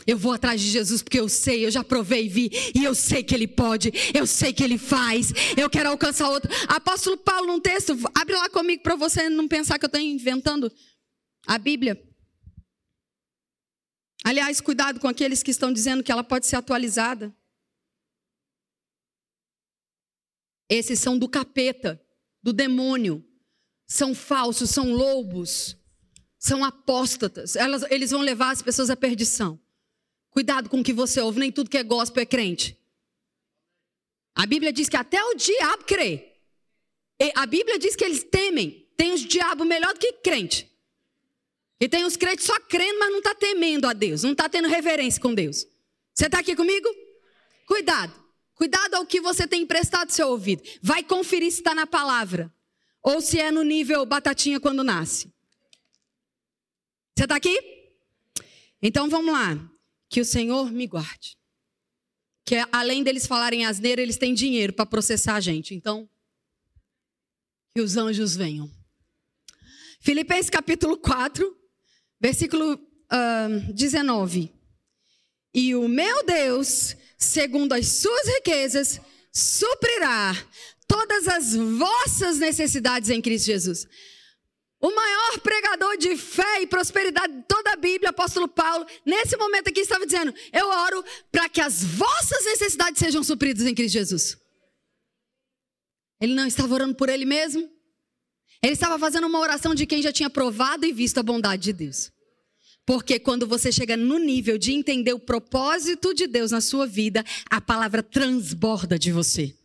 Eu 0.08 0.18
vou 0.18 0.34
atrás 0.34 0.62
de 0.62 0.70
Jesus 0.70 1.02
porque 1.02 1.20
eu 1.20 1.28
sei, 1.28 1.66
eu 1.66 1.72
já 1.72 1.84
provei 1.84 2.26
e 2.26 2.30
vi, 2.30 2.52
e 2.76 2.84
eu 2.84 2.94
sei 2.94 3.24
que 3.24 3.34
Ele 3.34 3.48
pode, 3.48 3.92
eu 4.14 4.28
sei 4.28 4.54
que 4.54 4.64
Ele 4.64 4.78
faz, 4.78 5.34
eu 5.58 5.70
quero 5.70 5.90
alcançar 5.90 6.30
outro. 6.30 6.52
Apóstolo 6.68 7.18
Paulo, 7.18 7.48
num 7.48 7.60
texto, 7.60 7.98
abre 8.14 8.36
lá 8.36 8.48
comigo 8.50 8.84
para 8.84 8.96
você 8.96 9.30
não 9.30 9.48
pensar 9.48 9.80
que 9.80 9.86
eu 9.86 9.88
estou 9.88 10.00
inventando 10.00 10.72
a 11.48 11.58
Bíblia. 11.58 12.00
Aliás, 14.26 14.60
cuidado 14.60 15.00
com 15.00 15.08
aqueles 15.08 15.44
que 15.44 15.52
estão 15.52 15.72
dizendo 15.72 16.04
que 16.04 16.12
ela 16.12 16.24
pode 16.24 16.48
ser 16.48 16.56
atualizada. 16.56 17.32
Esses 20.68 21.00
são 21.00 21.16
do 21.16 21.30
capeta, 21.30 22.04
do 22.42 22.52
demônio. 22.52 23.24
São 23.86 24.16
falsos, 24.16 24.72
são 24.72 24.92
lobos, 24.92 25.78
são 26.40 26.66
apóstatas. 26.66 27.56
Elas, 27.56 27.84
eles 27.92 28.10
vão 28.10 28.22
levar 28.22 28.50
as 28.50 28.64
pessoas 28.64 28.90
à 28.90 28.98
perdição. 28.98 29.62
Cuidado 30.32 30.72
com 30.72 30.80
o 30.80 30.84
que 30.84 30.92
você 30.92 31.22
ouve, 31.22 31.40
nem 31.40 31.52
tudo 31.52 31.70
que 31.70 31.78
é 31.78 31.84
gospel 31.84 32.24
é 32.24 32.26
crente. 32.26 32.76
A 34.34 34.48
Bíblia 34.48 34.74
diz 34.74 34.90
que 34.90 34.98
até 34.98 35.24
o 35.24 35.36
diabo 35.36 35.84
crê. 35.84 36.42
E 37.22 37.32
a 37.36 37.46
Bíblia 37.46 37.78
diz 37.78 37.96
que 37.96 38.04
eles 38.04 38.24
temem. 38.24 38.92
Tem 38.98 39.14
os 39.14 39.22
diabos 39.22 39.68
melhor 39.68 39.94
do 39.94 40.00
que 40.00 40.14
crente. 40.14 40.75
E 41.86 41.88
tem 41.88 42.04
os 42.04 42.18
crentes 42.18 42.46
só 42.46 42.60
crendo, 42.62 42.98
mas 42.98 43.12
não 43.12 43.20
está 43.20 43.36
temendo 43.36 43.86
a 43.86 43.94
Deus, 43.94 44.24
não 44.24 44.32
está 44.32 44.50
tendo 44.50 44.68
reverência 44.68 45.22
com 45.22 45.36
Deus. 45.36 45.68
Você 46.16 46.26
está 46.26 46.40
aqui 46.40 46.56
comigo? 46.56 46.90
Cuidado. 47.68 48.12
Cuidado 48.56 48.96
ao 48.96 49.06
que 49.06 49.22
você 49.22 49.48
tem 49.48 49.62
emprestado 49.62 50.10
seu 50.10 50.30
ouvido. 50.30 50.64
Vai 50.82 51.04
conferir 51.04 51.52
se 51.52 51.60
está 51.60 51.76
na 51.76 51.86
palavra. 51.86 52.52
Ou 53.04 53.22
se 53.22 53.40
é 53.40 53.52
no 53.52 53.62
nível 53.62 54.04
batatinha 54.04 54.60
quando 54.60 54.84
nasce. 54.84 55.32
Você 57.16 57.26
está 57.26 57.36
aqui? 57.36 57.56
Então 58.82 59.08
vamos 59.08 59.32
lá. 59.32 59.56
Que 60.10 60.22
o 60.22 60.26
Senhor 60.26 60.72
me 60.72 60.88
guarde. 60.88 61.38
Que 62.44 62.66
além 62.72 63.04
deles 63.04 63.28
falarem 63.28 63.64
asneira, 63.64 64.02
eles 64.02 64.18
têm 64.18 64.34
dinheiro 64.34 64.74
para 64.74 64.88
processar 64.88 65.36
a 65.36 65.40
gente. 65.40 65.76
Então, 65.76 66.10
que 67.76 67.82
os 67.84 67.96
anjos 67.96 68.36
venham. 68.36 68.72
Filipenses 70.00 70.50
capítulo 70.50 70.98
4, 70.98 71.65
Versículo 72.26 72.74
uh, 72.74 73.72
19. 73.72 74.52
E 75.54 75.76
o 75.76 75.88
meu 75.88 76.26
Deus, 76.26 76.98
segundo 77.16 77.74
as 77.74 77.88
suas 77.88 78.28
riquezas, 78.30 79.00
suprirá 79.32 80.36
todas 80.88 81.28
as 81.28 81.54
vossas 81.54 82.40
necessidades 82.40 83.12
em 83.12 83.22
Cristo 83.22 83.46
Jesus. 83.46 83.88
O 84.82 84.90
maior 84.90 85.40
pregador 85.42 85.98
de 85.98 86.18
fé 86.18 86.64
e 86.64 86.66
prosperidade 86.66 87.32
de 87.32 87.44
toda 87.44 87.74
a 87.74 87.76
Bíblia, 87.76 88.10
apóstolo 88.10 88.48
Paulo, 88.48 88.88
nesse 89.06 89.38
momento 89.38 89.68
aqui 89.68 89.82
estava 89.82 90.04
dizendo: 90.04 90.34
Eu 90.52 90.68
oro 90.68 91.06
para 91.32 91.48
que 91.48 91.62
as 91.62 91.84
vossas 91.84 92.44
necessidades 92.46 92.98
sejam 92.98 93.22
supridas 93.22 93.68
em 93.68 93.76
Cristo 93.76 93.94
Jesus. 93.94 94.36
Ele 96.20 96.34
não 96.34 96.48
estava 96.48 96.74
orando 96.74 96.96
por 96.96 97.08
ele 97.08 97.24
mesmo? 97.24 97.70
Ele 98.64 98.74
estava 98.74 98.98
fazendo 98.98 99.28
uma 99.28 99.38
oração 99.38 99.76
de 99.76 99.86
quem 99.86 100.02
já 100.02 100.12
tinha 100.12 100.28
provado 100.28 100.88
e 100.88 100.92
visto 100.92 101.20
a 101.20 101.24
bondade 101.24 101.62
de 101.62 101.74
Deus. 101.74 102.15
Porque 102.86 103.20
quando 103.20 103.48
você 103.48 103.72
chega 103.72 103.98
no 103.98 104.20
nível 104.20 104.58
de 104.58 104.72
entender 104.72 105.14
o 105.14 105.20
propósito 105.20 106.14
de 106.14 106.28
Deus 106.28 106.52
na 106.52 106.62
sua 106.62 106.86
vida, 106.86 107.24
a 107.50 107.60
palavra 107.60 108.04
transborda 108.04 109.00
de 109.00 109.12
você. 109.12 109.56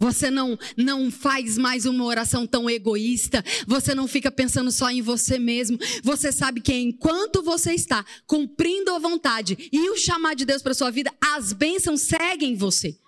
Você 0.00 0.30
não 0.30 0.58
não 0.78 1.10
faz 1.10 1.58
mais 1.58 1.84
uma 1.84 2.04
oração 2.06 2.46
tão 2.46 2.70
egoísta, 2.70 3.44
você 3.66 3.94
não 3.94 4.08
fica 4.08 4.30
pensando 4.30 4.72
só 4.72 4.90
em 4.90 5.02
você 5.02 5.38
mesmo. 5.38 5.78
Você 6.02 6.32
sabe 6.32 6.62
que 6.62 6.72
enquanto 6.72 7.42
você 7.42 7.74
está 7.74 8.04
cumprindo 8.26 8.90
a 8.92 8.98
vontade 8.98 9.68
e 9.70 9.90
o 9.90 9.96
chamar 9.98 10.34
de 10.34 10.46
Deus 10.46 10.62
para 10.62 10.72
sua 10.72 10.90
vida, 10.90 11.12
as 11.20 11.52
bênçãos 11.52 12.00
seguem 12.00 12.56
você. 12.56 12.98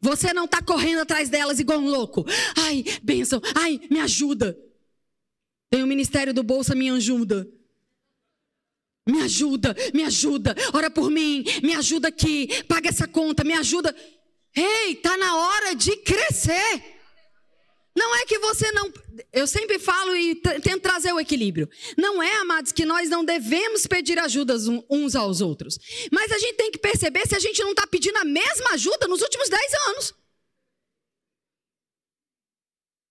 Você 0.00 0.32
não 0.32 0.44
está 0.44 0.62
correndo 0.62 1.00
atrás 1.00 1.28
delas 1.28 1.58
igual 1.58 1.80
um 1.80 1.88
louco. 1.88 2.24
Ai, 2.54 2.84
bênção. 3.02 3.40
Ai, 3.54 3.80
me 3.90 3.98
ajuda. 3.98 4.56
Tem 5.68 5.82
o 5.82 5.86
ministério 5.86 6.32
do 6.32 6.44
Bolsa 6.44 6.74
Me 6.74 6.88
Ajuda. 6.88 7.48
Me 9.06 9.22
ajuda, 9.22 9.74
me 9.94 10.02
ajuda. 10.02 10.54
Ora 10.72 10.90
por 10.90 11.10
mim, 11.10 11.44
me 11.62 11.74
ajuda 11.74 12.08
aqui. 12.08 12.48
Paga 12.64 12.88
essa 12.88 13.06
conta, 13.06 13.44
me 13.44 13.54
ajuda. 13.54 13.94
Ei, 14.54 14.96
tá 14.96 15.16
na 15.16 15.36
hora 15.36 15.74
de 15.74 15.96
crescer. 15.98 16.96
Não 17.96 18.14
é 18.16 18.26
que 18.26 18.38
você 18.38 18.70
não. 18.72 18.92
Eu 19.32 19.46
sempre 19.46 19.78
falo 19.78 20.14
e 20.14 20.34
tento 20.34 20.80
trazer 20.80 21.12
o 21.12 21.20
equilíbrio. 21.20 21.68
Não 21.96 22.22
é, 22.22 22.36
amados, 22.36 22.72
que 22.72 22.84
nós 22.84 23.08
não 23.08 23.24
devemos 23.24 23.86
pedir 23.86 24.18
ajudas 24.18 24.66
uns 24.90 25.14
aos 25.14 25.40
outros. 25.40 25.78
Mas 26.10 26.30
a 26.32 26.38
gente 26.38 26.56
tem 26.56 26.70
que 26.70 26.78
perceber 26.78 27.26
se 27.26 27.34
a 27.34 27.38
gente 27.38 27.62
não 27.62 27.70
está 27.70 27.86
pedindo 27.86 28.18
a 28.18 28.24
mesma 28.24 28.72
ajuda 28.72 29.06
nos 29.06 29.22
últimos 29.22 29.48
10 29.48 29.74
anos. 29.88 30.14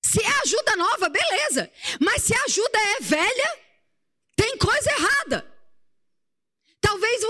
Se 0.03 0.21
é 0.21 0.41
ajuda 0.43 0.75
nova, 0.75 1.09
beleza. 1.09 1.71
Mas 1.99 2.21
se 2.21 2.35
a 2.35 2.43
ajuda 2.43 2.77
é 2.77 3.01
velha, 3.01 3.59
tem 4.35 4.55
coisa 4.57 4.91
errada. 4.91 5.54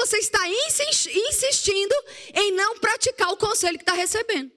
Você 0.05 0.17
está 0.17 0.39
insistindo 0.47 1.95
em 2.35 2.51
não 2.51 2.77
praticar 2.77 3.29
o 3.31 3.37
conselho 3.37 3.75
que 3.75 3.81
está 3.81 3.93
recebendo. 3.93 4.51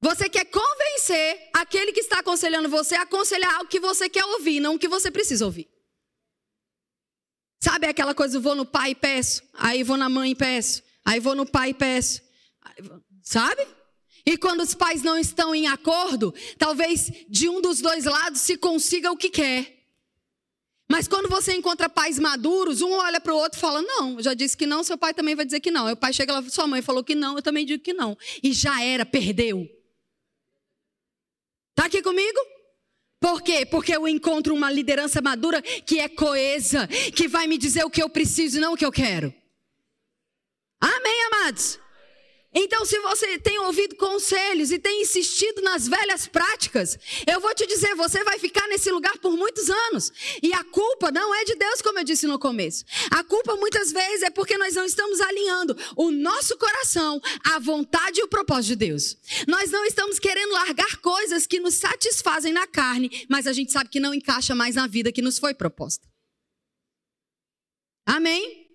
Você 0.00 0.30
quer 0.30 0.46
convencer 0.46 1.50
aquele 1.52 1.92
que 1.92 2.00
está 2.00 2.20
aconselhando 2.20 2.70
você 2.70 2.94
a 2.94 3.02
aconselhar 3.02 3.60
o 3.60 3.68
que 3.68 3.78
você 3.78 4.08
quer 4.08 4.24
ouvir, 4.24 4.60
não 4.60 4.76
o 4.76 4.78
que 4.78 4.88
você 4.88 5.10
precisa 5.10 5.44
ouvir. 5.44 5.68
Sabe 7.62 7.86
aquela 7.86 8.14
coisa, 8.14 8.38
eu 8.38 8.40
vou 8.40 8.54
no 8.54 8.64
pai 8.64 8.92
e 8.92 8.94
peço, 8.94 9.42
aí 9.52 9.82
vou 9.82 9.98
na 9.98 10.08
mãe 10.08 10.30
e 10.30 10.34
peço, 10.34 10.82
aí 11.04 11.20
vou 11.20 11.34
no 11.34 11.44
pai 11.44 11.70
e 11.70 11.74
peço. 11.74 12.22
Sabe? 13.22 13.66
E 14.24 14.38
quando 14.38 14.62
os 14.62 14.74
pais 14.74 15.02
não 15.02 15.18
estão 15.18 15.54
em 15.54 15.66
acordo, 15.66 16.34
talvez 16.56 17.12
de 17.28 17.46
um 17.46 17.60
dos 17.60 17.82
dois 17.82 18.06
lados 18.06 18.40
se 18.40 18.56
consiga 18.56 19.12
o 19.12 19.18
que 19.18 19.28
quer. 19.28 19.75
Mas 20.88 21.08
quando 21.08 21.28
você 21.28 21.52
encontra 21.52 21.88
pais 21.88 22.18
maduros, 22.18 22.80
um 22.80 22.92
olha 22.92 23.20
para 23.20 23.34
o 23.34 23.36
outro 23.36 23.58
e 23.58 23.60
fala: 23.60 23.82
Não, 23.82 24.22
já 24.22 24.34
disse 24.34 24.56
que 24.56 24.66
não, 24.66 24.84
seu 24.84 24.96
pai 24.96 25.12
também 25.12 25.34
vai 25.34 25.44
dizer 25.44 25.60
que 25.60 25.70
não. 25.70 25.86
Aí 25.86 25.94
o 25.94 25.96
pai 25.96 26.12
chega 26.12 26.32
lá, 26.32 26.42
sua 26.48 26.66
mãe 26.66 26.80
falou 26.80 27.02
que 27.02 27.14
não, 27.14 27.36
eu 27.36 27.42
também 27.42 27.66
digo 27.66 27.82
que 27.82 27.92
não. 27.92 28.16
E 28.42 28.52
já 28.52 28.82
era, 28.82 29.04
perdeu. 29.04 29.68
Está 31.70 31.86
aqui 31.86 32.02
comigo? 32.02 32.38
Por 33.20 33.42
quê? 33.42 33.66
Porque 33.66 33.94
eu 33.94 34.06
encontro 34.06 34.54
uma 34.54 34.70
liderança 34.70 35.20
madura 35.20 35.60
que 35.60 35.98
é 35.98 36.08
coesa, 36.08 36.86
que 36.86 37.26
vai 37.26 37.46
me 37.46 37.58
dizer 37.58 37.84
o 37.84 37.90
que 37.90 38.02
eu 38.02 38.08
preciso 38.08 38.58
e 38.58 38.60
não 38.60 38.74
o 38.74 38.76
que 38.76 38.86
eu 38.86 38.92
quero. 38.92 39.34
Amém, 40.80 41.24
amados? 41.26 41.80
Então, 42.58 42.86
se 42.86 42.98
você 43.00 43.38
tem 43.38 43.58
ouvido 43.58 43.96
conselhos 43.96 44.72
e 44.72 44.78
tem 44.78 45.02
insistido 45.02 45.60
nas 45.60 45.86
velhas 45.86 46.26
práticas, 46.26 46.98
eu 47.26 47.38
vou 47.38 47.54
te 47.54 47.66
dizer, 47.66 47.94
você 47.94 48.24
vai 48.24 48.38
ficar 48.38 48.66
nesse 48.66 48.90
lugar 48.90 49.18
por 49.18 49.36
muitos 49.36 49.68
anos. 49.68 50.10
E 50.42 50.54
a 50.54 50.64
culpa 50.64 51.10
não 51.10 51.34
é 51.34 51.44
de 51.44 51.54
Deus, 51.54 51.82
como 51.82 51.98
eu 51.98 52.04
disse 52.04 52.26
no 52.26 52.38
começo. 52.38 52.82
A 53.10 53.22
culpa 53.22 53.56
muitas 53.56 53.92
vezes 53.92 54.22
é 54.22 54.30
porque 54.30 54.56
nós 54.56 54.74
não 54.74 54.86
estamos 54.86 55.20
alinhando 55.20 55.76
o 55.94 56.10
nosso 56.10 56.56
coração 56.56 57.20
à 57.44 57.58
vontade 57.58 58.20
e 58.20 58.24
o 58.24 58.28
propósito 58.28 58.68
de 58.68 58.76
Deus. 58.76 59.18
Nós 59.46 59.70
não 59.70 59.84
estamos 59.84 60.18
querendo 60.18 60.52
largar 60.52 60.96
coisas 61.02 61.46
que 61.46 61.60
nos 61.60 61.74
satisfazem 61.74 62.54
na 62.54 62.66
carne, 62.66 63.26
mas 63.28 63.46
a 63.46 63.52
gente 63.52 63.70
sabe 63.70 63.90
que 63.90 64.00
não 64.00 64.14
encaixa 64.14 64.54
mais 64.54 64.76
na 64.76 64.86
vida 64.86 65.12
que 65.12 65.20
nos 65.20 65.38
foi 65.38 65.52
proposta. 65.52 66.08
Amém? 68.06 68.65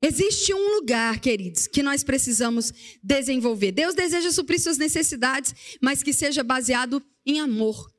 Existe 0.00 0.54
um 0.54 0.76
lugar, 0.76 1.20
queridos, 1.20 1.66
que 1.66 1.82
nós 1.82 2.04
precisamos 2.04 2.72
desenvolver. 3.02 3.72
Deus 3.72 3.94
deseja 3.94 4.30
suprir 4.30 4.60
suas 4.60 4.78
necessidades, 4.78 5.52
mas 5.80 6.02
que 6.02 6.12
seja 6.12 6.44
baseado 6.44 7.02
em 7.26 7.40
amor. 7.40 7.92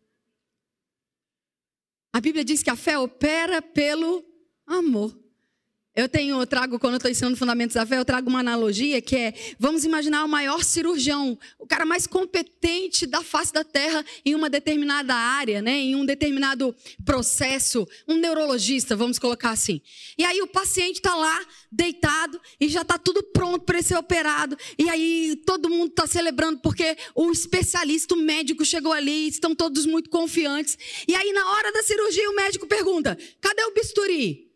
A 2.13 2.21
Bíblia 2.21 2.45
diz 2.45 2.63
que 2.63 2.69
a 2.69 2.75
fé 2.75 2.97
opera 2.97 3.61
pelo 3.61 4.23
amor. 4.65 5.18
Eu 5.95 6.07
tenho, 6.07 6.39
eu 6.39 6.45
trago, 6.45 6.77
quando 6.77 6.93
eu 6.93 6.97
estou 6.97 7.09
ensinando 7.09 7.35
Fundamentos 7.35 7.73
da 7.73 7.85
Fé, 7.85 7.97
eu 7.97 8.05
trago 8.05 8.29
uma 8.29 8.39
analogia 8.39 9.01
que 9.01 9.15
é: 9.15 9.33
vamos 9.57 9.83
imaginar 9.83 10.23
o 10.23 10.29
maior 10.29 10.63
cirurgião, 10.63 11.37
o 11.57 11.65
cara 11.65 11.83
mais 11.83 12.05
competente 12.05 13.07
da 13.07 13.23
face 13.23 13.51
da 13.51 13.63
terra 13.63 14.05
em 14.23 14.35
uma 14.35 14.49
determinada 14.49 15.15
área, 15.15 15.61
né, 15.63 15.71
em 15.71 15.95
um 15.95 16.05
determinado 16.05 16.75
processo, 17.03 17.87
um 18.07 18.17
neurologista, 18.17 18.95
vamos 18.95 19.17
colocar 19.17 19.49
assim. 19.49 19.81
E 20.15 20.23
aí 20.23 20.41
o 20.41 20.47
paciente 20.47 20.97
está 20.97 21.15
lá, 21.15 21.37
deitado, 21.71 22.39
e 22.59 22.69
já 22.69 22.83
está 22.83 22.97
tudo 22.99 23.23
pronto 23.23 23.65
para 23.65 23.81
ser 23.81 23.97
operado. 23.97 24.55
E 24.77 24.87
aí 24.89 25.41
todo 25.43 25.69
mundo 25.69 25.89
está 25.89 26.05
celebrando 26.05 26.59
porque 26.59 26.95
o 27.15 27.31
especialista, 27.31 28.13
o 28.13 28.17
médico 28.17 28.63
chegou 28.63 28.93
ali, 28.93 29.27
estão 29.27 29.55
todos 29.55 29.87
muito 29.87 30.09
confiantes. 30.09 30.77
E 31.07 31.15
aí 31.15 31.33
na 31.33 31.51
hora 31.51 31.73
da 31.73 31.81
cirurgia 31.81 32.29
o 32.29 32.35
médico 32.35 32.67
pergunta: 32.67 33.17
cadê 33.41 33.63
o 33.63 33.73
bisturi? 33.73 34.48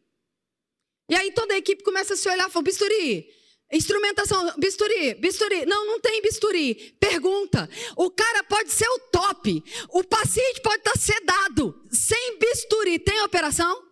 E 1.10 1.16
aí 1.16 1.32
toda 1.32 1.54
a 1.54 1.58
equipe 1.58 1.84
começa 1.84 2.14
a 2.14 2.18
se 2.18 2.30
olhar 2.30 2.47
e 2.47 2.51
fala, 2.51 2.64
bisturi, 2.64 3.28
Instrumentação, 3.74 4.54
bisturi, 4.60 5.16
bisturi. 5.16 5.66
Não, 5.66 5.88
não 5.88 5.99
tem 5.99 6.22
bisturi. 6.22 6.95
Pergunta. 6.99 7.68
O 7.97 8.12
cara 8.12 8.43
pode 8.43 8.72
ser 8.72 8.88
o 8.88 8.99
top. 9.12 9.64
O 9.89 10.04
paciente 10.04 10.62
pode 10.62 10.78
estar 10.78 10.95
sedado. 10.95 11.84
Sem 11.91 12.38
bisturi, 12.38 12.99
tem 12.99 13.20
operação? 13.22 13.84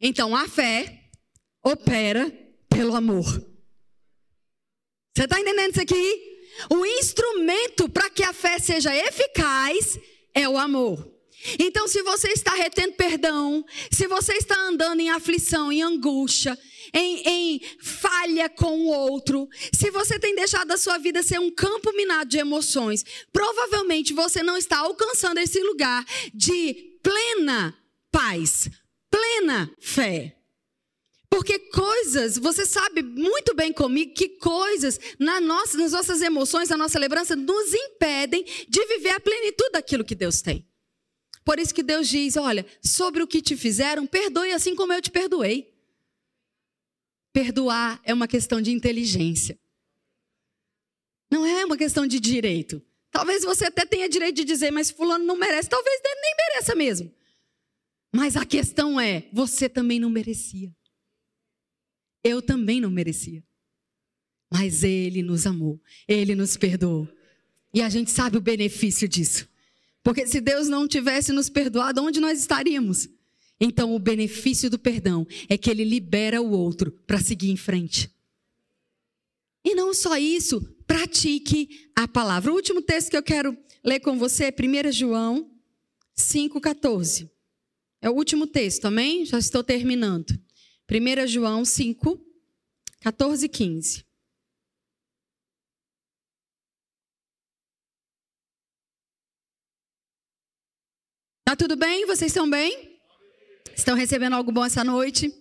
Então 0.00 0.34
a 0.34 0.48
fé 0.48 1.04
opera 1.62 2.32
pelo 2.68 2.96
amor. 2.96 3.24
Você 5.16 5.22
está 5.24 5.40
entendendo 5.40 5.70
isso 5.70 5.82
aqui? 5.82 6.42
O 6.68 6.84
instrumento 6.84 7.88
para 7.88 8.10
que 8.10 8.24
a 8.24 8.32
fé 8.32 8.58
seja 8.58 8.94
eficaz 8.94 10.00
é 10.34 10.48
o 10.48 10.58
amor. 10.58 11.15
Então, 11.58 11.86
se 11.86 12.02
você 12.02 12.28
está 12.28 12.52
retendo 12.54 12.94
perdão, 12.94 13.64
se 13.90 14.06
você 14.06 14.34
está 14.34 14.58
andando 14.60 15.00
em 15.00 15.10
aflição, 15.10 15.70
em 15.70 15.82
angústia, 15.82 16.58
em, 16.92 17.22
em, 17.26 17.60
falha 17.80 18.48
com 18.48 18.80
o 18.80 18.86
outro, 18.86 19.48
se 19.72 19.90
você 19.90 20.18
tem 20.18 20.34
deixado 20.34 20.70
a 20.72 20.76
sua 20.76 20.98
vida 20.98 21.22
ser 21.22 21.38
um 21.38 21.50
campo 21.50 21.92
minado 21.92 22.30
de 22.30 22.38
emoções, 22.38 23.04
provavelmente 23.32 24.12
você 24.12 24.42
não 24.42 24.56
está 24.56 24.78
alcançando 24.78 25.38
esse 25.38 25.62
lugar 25.62 26.04
de 26.34 26.98
plena 27.02 27.76
paz, 28.10 28.68
plena 29.10 29.70
fé. 29.80 30.36
Porque 31.28 31.58
coisas, 31.58 32.38
você 32.38 32.64
sabe 32.64 33.02
muito 33.02 33.54
bem 33.54 33.72
comigo 33.72 34.14
que 34.14 34.28
coisas 34.38 34.98
na 35.18 35.40
nossa, 35.40 35.76
nas 35.76 35.92
nossas 35.92 36.22
emoções, 36.22 36.70
na 36.70 36.78
nossa 36.78 36.98
lembrança, 36.98 37.36
nos 37.36 37.74
impedem 37.74 38.44
de 38.68 38.84
viver 38.86 39.10
a 39.10 39.20
plenitude 39.20 39.70
daquilo 39.72 40.04
que 40.04 40.14
Deus 40.14 40.40
tem. 40.40 40.66
Por 41.46 41.60
isso 41.60 41.72
que 41.72 41.84
Deus 41.84 42.08
diz: 42.08 42.36
olha, 42.36 42.66
sobre 42.82 43.22
o 43.22 43.26
que 43.26 43.40
te 43.40 43.56
fizeram, 43.56 44.04
perdoe 44.04 44.50
assim 44.50 44.74
como 44.74 44.92
eu 44.92 45.00
te 45.00 45.12
perdoei. 45.12 45.72
Perdoar 47.32 48.00
é 48.02 48.12
uma 48.12 48.26
questão 48.26 48.60
de 48.60 48.72
inteligência. 48.72 49.56
Não 51.30 51.46
é 51.46 51.64
uma 51.64 51.76
questão 51.76 52.04
de 52.04 52.18
direito. 52.18 52.82
Talvez 53.12 53.44
você 53.44 53.66
até 53.66 53.86
tenha 53.86 54.08
direito 54.08 54.34
de 54.36 54.44
dizer, 54.44 54.72
mas 54.72 54.90
fulano 54.90 55.24
não 55.24 55.36
merece. 55.36 55.68
Talvez 55.68 56.00
ele 56.04 56.20
nem 56.20 56.34
mereça 56.36 56.74
mesmo. 56.74 57.14
Mas 58.12 58.36
a 58.36 58.44
questão 58.44 59.00
é, 59.00 59.28
você 59.32 59.68
também 59.68 60.00
não 60.00 60.10
merecia. 60.10 60.74
Eu 62.24 62.42
também 62.42 62.80
não 62.80 62.90
merecia. 62.90 63.44
Mas 64.50 64.82
ele 64.82 65.22
nos 65.22 65.46
amou, 65.46 65.80
ele 66.08 66.34
nos 66.34 66.56
perdoou. 66.56 67.08
E 67.72 67.82
a 67.82 67.88
gente 67.88 68.10
sabe 68.10 68.36
o 68.36 68.40
benefício 68.40 69.06
disso. 69.06 69.48
Porque 70.06 70.24
se 70.24 70.40
Deus 70.40 70.68
não 70.68 70.86
tivesse 70.86 71.32
nos 71.32 71.48
perdoado, 71.48 72.00
onde 72.00 72.20
nós 72.20 72.38
estaríamos? 72.38 73.08
Então, 73.60 73.92
o 73.92 73.98
benefício 73.98 74.70
do 74.70 74.78
perdão 74.78 75.26
é 75.48 75.58
que 75.58 75.68
ele 75.68 75.82
libera 75.82 76.40
o 76.40 76.52
outro 76.52 76.92
para 77.08 77.18
seguir 77.18 77.50
em 77.50 77.56
frente. 77.56 78.08
E 79.64 79.74
não 79.74 79.92
só 79.92 80.16
isso, 80.16 80.60
pratique 80.86 81.90
a 81.96 82.06
palavra. 82.06 82.52
O 82.52 82.54
último 82.54 82.80
texto 82.80 83.10
que 83.10 83.16
eu 83.16 83.22
quero 83.22 83.58
ler 83.82 83.98
com 83.98 84.16
você 84.16 84.44
é 84.44 84.54
1 84.88 84.92
João 84.92 85.50
5,14. 86.16 87.28
É 88.00 88.08
o 88.08 88.14
último 88.14 88.46
texto, 88.46 88.84
amém? 88.84 89.26
Já 89.26 89.40
estou 89.40 89.64
terminando. 89.64 90.38
1 90.88 91.26
João 91.26 91.64
5, 91.64 92.16
14 93.00 93.44
e 93.44 93.48
15. 93.48 94.04
Tá 101.46 101.54
tudo 101.54 101.76
bem? 101.76 102.04
Vocês 102.06 102.32
estão 102.32 102.50
bem? 102.50 102.98
Estão 103.72 103.94
recebendo 103.94 104.32
algo 104.32 104.50
bom 104.50 104.64
essa 104.64 104.82
noite? 104.82 105.32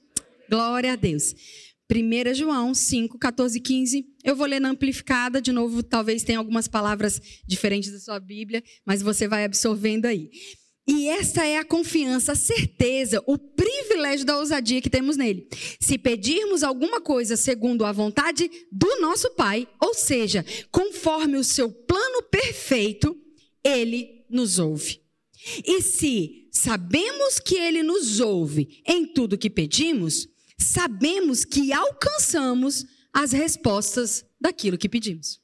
Glória 0.47 0.93
a 0.93 0.95
Deus. 0.95 1.33
1 1.91 2.35
João 2.35 2.75
5, 2.75 3.17
14 3.17 3.57
e 3.57 3.59
15. 3.59 4.05
Eu 4.23 4.35
vou 4.35 4.45
ler 4.45 4.61
na 4.61 4.69
amplificada, 4.69 5.41
de 5.41 5.51
novo, 5.51 5.81
talvez 5.81 6.21
tenha 6.21 6.37
algumas 6.37 6.67
palavras 6.67 7.19
diferentes 7.47 7.91
da 7.91 7.97
sua 7.97 8.19
Bíblia, 8.19 8.63
mas 8.85 9.01
você 9.01 9.27
vai 9.27 9.45
absorvendo 9.45 10.05
aí. 10.05 10.29
E 10.87 11.07
essa 11.09 11.43
é 11.43 11.57
a 11.57 11.65
confiança, 11.65 12.33
a 12.33 12.35
certeza, 12.35 13.23
o 13.25 13.35
privilégio 13.35 14.27
da 14.27 14.37
ousadia 14.37 14.83
que 14.83 14.91
temos 14.91 15.17
nele. 15.17 15.49
Se 15.79 15.97
pedirmos 15.97 16.61
alguma 16.61 17.01
coisa 17.01 17.35
segundo 17.35 17.83
a 17.83 17.91
vontade 17.91 18.47
do 18.71 19.01
nosso 19.01 19.31
Pai, 19.31 19.67
ou 19.81 19.95
seja, 19.95 20.45
conforme 20.71 21.35
o 21.35 21.43
seu 21.43 21.71
plano 21.71 22.21
perfeito, 22.29 23.19
ele 23.63 24.23
nos 24.29 24.59
ouve. 24.59 25.03
E 25.65 25.81
se 25.81 26.47
sabemos 26.51 27.39
que 27.39 27.55
Ele 27.55 27.83
nos 27.83 28.19
ouve 28.19 28.81
em 28.85 29.05
tudo 29.05 29.37
que 29.37 29.49
pedimos, 29.49 30.27
sabemos 30.57 31.45
que 31.45 31.71
alcançamos 31.71 32.85
as 33.13 33.31
respostas 33.31 34.25
daquilo 34.39 34.77
que 34.77 34.89
pedimos. 34.89 35.39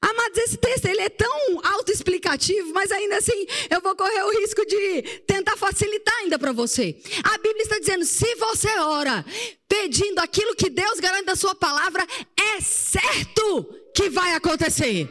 Amados, 0.00 0.38
esse 0.38 0.56
texto 0.56 0.86
ele 0.86 1.00
é 1.00 1.08
tão 1.08 1.60
autoexplicativo, 1.64 2.72
mas 2.72 2.92
ainda 2.92 3.16
assim 3.16 3.46
eu 3.68 3.80
vou 3.80 3.96
correr 3.96 4.22
o 4.22 4.30
risco 4.40 4.64
de 4.64 5.02
tentar 5.26 5.56
facilitar 5.56 6.14
ainda 6.20 6.38
para 6.38 6.52
você. 6.52 7.00
A 7.24 7.36
Bíblia 7.38 7.62
está 7.62 7.78
dizendo: 7.80 8.04
se 8.04 8.34
você 8.36 8.68
ora 8.78 9.24
pedindo 9.68 10.20
aquilo 10.20 10.54
que 10.54 10.70
Deus 10.70 11.00
garante 11.00 11.24
da 11.24 11.34
sua 11.34 11.54
palavra, 11.54 12.06
é 12.38 12.60
certo 12.60 13.64
que 13.92 14.08
vai 14.08 14.34
acontecer. 14.34 15.08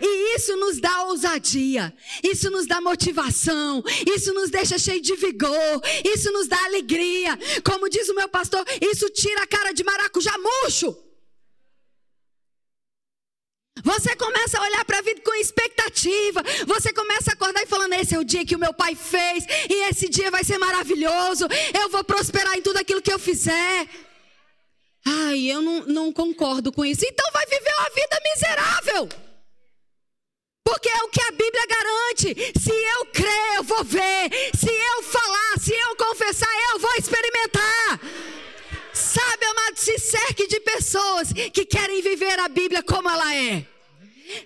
E 0.00 0.36
isso 0.36 0.56
nos 0.56 0.80
dá 0.80 1.04
ousadia, 1.04 1.94
isso 2.22 2.50
nos 2.50 2.66
dá 2.66 2.80
motivação, 2.80 3.82
isso 4.14 4.32
nos 4.34 4.50
deixa 4.50 4.78
cheio 4.78 5.00
de 5.00 5.16
vigor, 5.16 5.80
isso 6.04 6.30
nos 6.32 6.46
dá 6.46 6.62
alegria. 6.64 7.38
Como 7.64 7.88
diz 7.88 8.08
o 8.08 8.14
meu 8.14 8.28
pastor, 8.28 8.64
isso 8.80 9.08
tira 9.10 9.42
a 9.42 9.46
cara 9.46 9.72
de 9.72 9.82
maracujá 9.84 10.36
murcho. 10.38 10.96
Você 13.82 14.14
começa 14.14 14.58
a 14.58 14.62
olhar 14.62 14.84
para 14.84 14.98
a 14.98 15.02
vida 15.02 15.22
com 15.22 15.34
expectativa. 15.34 16.42
Você 16.66 16.92
começa 16.92 17.30
a 17.30 17.34
acordar 17.34 17.62
e 17.62 17.66
falando: 17.66 17.94
Esse 17.94 18.14
é 18.14 18.18
o 18.18 18.24
dia 18.24 18.44
que 18.44 18.54
o 18.54 18.58
meu 18.58 18.72
pai 18.72 18.94
fez, 18.94 19.44
e 19.68 19.88
esse 19.88 20.08
dia 20.08 20.30
vai 20.30 20.44
ser 20.44 20.58
maravilhoso. 20.58 21.46
Eu 21.74 21.88
vou 21.88 22.04
prosperar 22.04 22.56
em 22.56 22.62
tudo 22.62 22.76
aquilo 22.76 23.02
que 23.02 23.12
eu 23.12 23.18
fizer. 23.18 23.88
Ai, 25.04 25.50
eu 25.50 25.60
não, 25.60 25.86
não 25.86 26.12
concordo 26.12 26.70
com 26.70 26.84
isso. 26.84 27.04
Então 27.04 27.26
vai 27.32 27.46
viver 27.46 27.74
uma 27.78 27.90
vida 27.90 28.20
miserável. 28.24 29.31
Porque 30.72 30.88
é 30.88 31.02
o 31.02 31.08
que 31.10 31.20
a 31.20 31.30
Bíblia 31.32 31.66
garante. 31.66 32.34
Se 32.58 32.70
eu 32.70 33.04
crer, 33.12 33.56
eu 33.56 33.62
vou 33.62 33.84
ver. 33.84 34.30
Se 34.58 34.70
eu 34.70 35.02
falar, 35.02 35.60
se 35.60 35.70
eu 35.70 35.94
confessar, 35.96 36.48
eu 36.72 36.78
vou 36.78 36.94
experimentar. 36.98 38.00
Sabe, 38.94 39.44
amado, 39.44 39.76
se 39.76 39.98
cerque 39.98 40.46
de 40.46 40.60
pessoas 40.60 41.30
que 41.52 41.66
querem 41.66 42.00
viver 42.00 42.38
a 42.38 42.48
Bíblia 42.48 42.82
como 42.82 43.06
ela 43.06 43.36
é. 43.36 43.66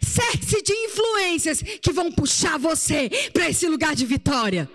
Cerque-se 0.02 0.62
de 0.62 0.72
influências 0.72 1.62
que 1.80 1.92
vão 1.92 2.10
puxar 2.10 2.58
você 2.58 3.08
para 3.32 3.48
esse 3.48 3.68
lugar 3.68 3.94
de 3.94 4.04
vitória. 4.04 4.68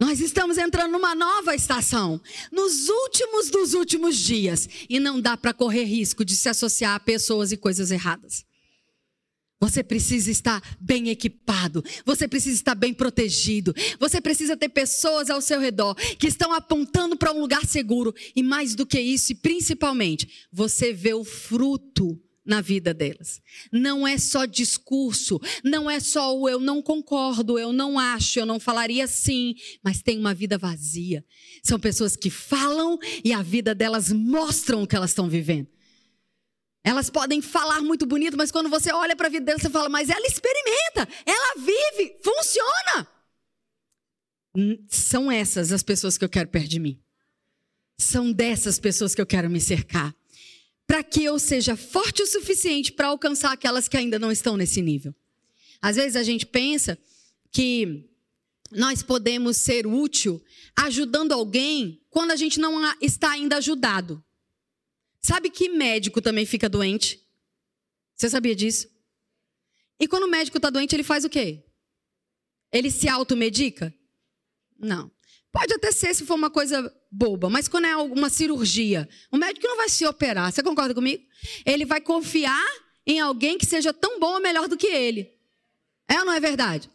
Nós 0.00 0.20
estamos 0.20 0.56
entrando 0.56 0.92
numa 0.92 1.14
nova 1.14 1.54
estação, 1.54 2.18
nos 2.50 2.88
últimos 2.88 3.50
dos 3.50 3.74
últimos 3.74 4.16
dias, 4.16 4.70
e 4.88 4.98
não 4.98 5.20
dá 5.20 5.36
para 5.36 5.52
correr 5.52 5.84
risco 5.84 6.24
de 6.24 6.34
se 6.34 6.48
associar 6.48 6.94
a 6.94 7.00
pessoas 7.00 7.52
e 7.52 7.58
coisas 7.58 7.90
erradas. 7.90 8.47
Você 9.60 9.82
precisa 9.82 10.30
estar 10.30 10.62
bem 10.80 11.08
equipado, 11.08 11.82
você 12.04 12.28
precisa 12.28 12.54
estar 12.54 12.76
bem 12.76 12.94
protegido, 12.94 13.74
você 13.98 14.20
precisa 14.20 14.56
ter 14.56 14.68
pessoas 14.68 15.28
ao 15.30 15.40
seu 15.40 15.58
redor 15.58 15.96
que 16.16 16.28
estão 16.28 16.52
apontando 16.52 17.16
para 17.16 17.32
um 17.32 17.40
lugar 17.40 17.66
seguro 17.66 18.14
e 18.36 18.42
mais 18.42 18.76
do 18.76 18.86
que 18.86 19.00
isso, 19.00 19.32
e 19.32 19.34
principalmente, 19.34 20.46
você 20.52 20.92
vê 20.92 21.12
o 21.12 21.24
fruto 21.24 22.20
na 22.48 22.62
vida 22.62 22.94
delas. 22.94 23.42
Não 23.70 24.08
é 24.08 24.16
só 24.16 24.46
discurso, 24.46 25.38
não 25.62 25.90
é 25.90 26.00
só 26.00 26.34
o 26.34 26.48
eu 26.48 26.58
não 26.58 26.80
concordo, 26.80 27.58
eu 27.58 27.72
não 27.72 27.98
acho, 27.98 28.38
eu 28.38 28.46
não 28.46 28.58
falaria 28.58 29.04
assim, 29.04 29.54
mas 29.82 30.02
tem 30.02 30.18
uma 30.18 30.32
vida 30.32 30.56
vazia. 30.56 31.22
São 31.62 31.78
pessoas 31.78 32.16
que 32.16 32.30
falam 32.30 32.96
e 33.22 33.34
a 33.34 33.42
vida 33.42 33.74
delas 33.74 34.10
mostram 34.10 34.82
o 34.82 34.86
que 34.86 34.96
elas 34.96 35.10
estão 35.10 35.28
vivendo. 35.28 35.68
Elas 36.84 37.10
podem 37.10 37.42
falar 37.42 37.80
muito 37.80 38.06
bonito, 38.06 38.36
mas 38.36 38.50
quando 38.50 38.68
você 38.68 38.92
olha 38.92 39.16
para 39.16 39.26
a 39.26 39.30
vida 39.30 39.44
dela, 39.44 39.58
você 39.58 39.68
fala, 39.68 39.88
mas 39.88 40.08
ela 40.08 40.26
experimenta, 40.26 41.08
ela 41.26 41.54
vive, 41.56 42.16
funciona. 42.22 43.08
São 44.88 45.30
essas 45.30 45.72
as 45.72 45.82
pessoas 45.82 46.16
que 46.16 46.24
eu 46.24 46.28
quero 46.28 46.48
perto 46.48 46.68
de 46.68 46.80
mim. 46.80 46.98
São 47.98 48.32
dessas 48.32 48.78
pessoas 48.78 49.14
que 49.14 49.20
eu 49.20 49.26
quero 49.26 49.50
me 49.50 49.60
cercar. 49.60 50.14
Para 50.86 51.02
que 51.02 51.22
eu 51.22 51.38
seja 51.38 51.76
forte 51.76 52.22
o 52.22 52.26
suficiente 52.26 52.92
para 52.92 53.08
alcançar 53.08 53.52
aquelas 53.52 53.88
que 53.88 53.96
ainda 53.96 54.18
não 54.18 54.32
estão 54.32 54.56
nesse 54.56 54.80
nível. 54.80 55.14
Às 55.82 55.96
vezes 55.96 56.16
a 56.16 56.22
gente 56.22 56.46
pensa 56.46 56.98
que 57.52 58.08
nós 58.70 59.02
podemos 59.02 59.56
ser 59.56 59.86
útil 59.86 60.42
ajudando 60.76 61.32
alguém 61.32 62.00
quando 62.10 62.30
a 62.30 62.36
gente 62.36 62.58
não 62.58 62.80
está 63.00 63.32
ainda 63.32 63.56
ajudado. 63.56 64.22
Sabe 65.20 65.50
que 65.50 65.68
médico 65.68 66.20
também 66.20 66.46
fica 66.46 66.68
doente? 66.68 67.20
Você 68.16 68.28
sabia 68.28 68.54
disso? 68.54 68.88
E 70.00 70.06
quando 70.06 70.24
o 70.24 70.28
médico 70.28 70.58
está 70.58 70.70
doente, 70.70 70.94
ele 70.94 71.02
faz 71.02 71.24
o 71.24 71.30
quê? 71.30 71.64
Ele 72.72 72.90
se 72.90 73.08
automedica? 73.08 73.92
Não. 74.78 75.10
Pode 75.50 75.72
até 75.74 75.90
ser 75.90 76.14
se 76.14 76.24
for 76.24 76.34
uma 76.34 76.50
coisa 76.50 76.94
boba, 77.10 77.48
mas 77.48 77.68
quando 77.68 77.86
é 77.86 77.92
alguma 77.92 78.28
cirurgia, 78.28 79.08
o 79.32 79.36
médico 79.36 79.66
não 79.66 79.76
vai 79.76 79.88
se 79.88 80.06
operar, 80.06 80.52
você 80.52 80.62
concorda 80.62 80.94
comigo? 80.94 81.24
Ele 81.64 81.84
vai 81.84 82.00
confiar 82.00 82.66
em 83.06 83.18
alguém 83.18 83.56
que 83.56 83.64
seja 83.64 83.92
tão 83.92 84.20
bom 84.20 84.34
ou 84.34 84.40
melhor 84.40 84.68
do 84.68 84.76
que 84.76 84.86
ele. 84.86 85.32
É 86.06 86.18
ou 86.18 86.26
não 86.26 86.32
é 86.32 86.40
verdade? 86.40 86.90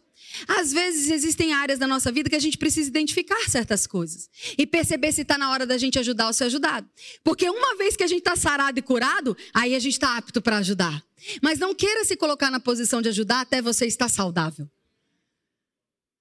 Às 0.48 0.72
vezes 0.72 1.10
existem 1.10 1.52
áreas 1.52 1.78
da 1.78 1.86
nossa 1.86 2.10
vida 2.10 2.28
que 2.28 2.36
a 2.36 2.40
gente 2.40 2.58
precisa 2.58 2.88
identificar 2.88 3.48
certas 3.48 3.86
coisas 3.86 4.28
e 4.58 4.66
perceber 4.66 5.12
se 5.12 5.22
está 5.22 5.38
na 5.38 5.50
hora 5.50 5.66
da 5.66 5.78
gente 5.78 5.98
ajudar 5.98 6.26
ou 6.26 6.32
ser 6.32 6.44
ajudado. 6.44 6.88
Porque 7.22 7.48
uma 7.48 7.76
vez 7.76 7.96
que 7.96 8.02
a 8.02 8.06
gente 8.06 8.20
está 8.20 8.34
sarado 8.34 8.78
e 8.78 8.82
curado, 8.82 9.36
aí 9.52 9.74
a 9.74 9.78
gente 9.78 9.92
está 9.92 10.16
apto 10.16 10.42
para 10.42 10.58
ajudar. 10.58 11.02
Mas 11.40 11.58
não 11.58 11.74
queira 11.74 12.04
se 12.04 12.16
colocar 12.16 12.50
na 12.50 12.60
posição 12.60 13.00
de 13.00 13.08
ajudar 13.08 13.40
até 13.40 13.62
você 13.62 13.86
estar 13.86 14.08
saudável. 14.08 14.68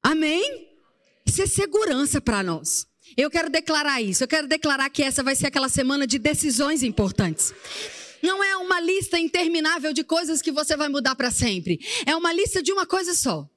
Amém? 0.01 0.69
Isso 1.25 1.41
é 1.41 1.47
segurança 1.47 2.21
para 2.21 2.43
nós. 2.43 2.85
Eu 3.17 3.29
quero 3.29 3.49
declarar 3.49 4.01
isso. 4.01 4.23
Eu 4.23 4.27
quero 4.27 4.47
declarar 4.47 4.89
que 4.89 5.03
essa 5.03 5.23
vai 5.23 5.35
ser 5.35 5.47
aquela 5.47 5.69
semana 5.69 6.05
de 6.05 6.19
decisões 6.19 6.83
importantes. 6.83 7.53
Não 8.21 8.43
é 8.43 8.55
uma 8.57 8.79
lista 8.79 9.19
interminável 9.19 9.91
de 9.91 10.03
coisas 10.03 10.41
que 10.41 10.51
você 10.51 10.77
vai 10.77 10.87
mudar 10.87 11.15
para 11.15 11.31
sempre. 11.31 11.79
É 12.05 12.15
uma 12.15 12.31
lista 12.31 12.61
de 12.61 12.71
uma 12.71 12.85
coisa 12.85 13.13
só 13.13 13.49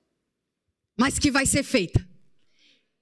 mas 0.97 1.19
que 1.19 1.31
vai 1.31 1.47
ser 1.47 1.63
feita. 1.63 2.07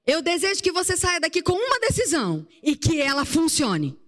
Eu 0.07 0.21
desejo 0.21 0.63
que 0.63 0.73
você 0.73 0.97
saia 0.97 1.19
daqui 1.19 1.41
com 1.41 1.55
uma 1.55 1.81
decisão 1.81 2.47
e 2.63 2.77
que 2.77 3.01
ela 3.01 3.25
funcione. 3.25 3.99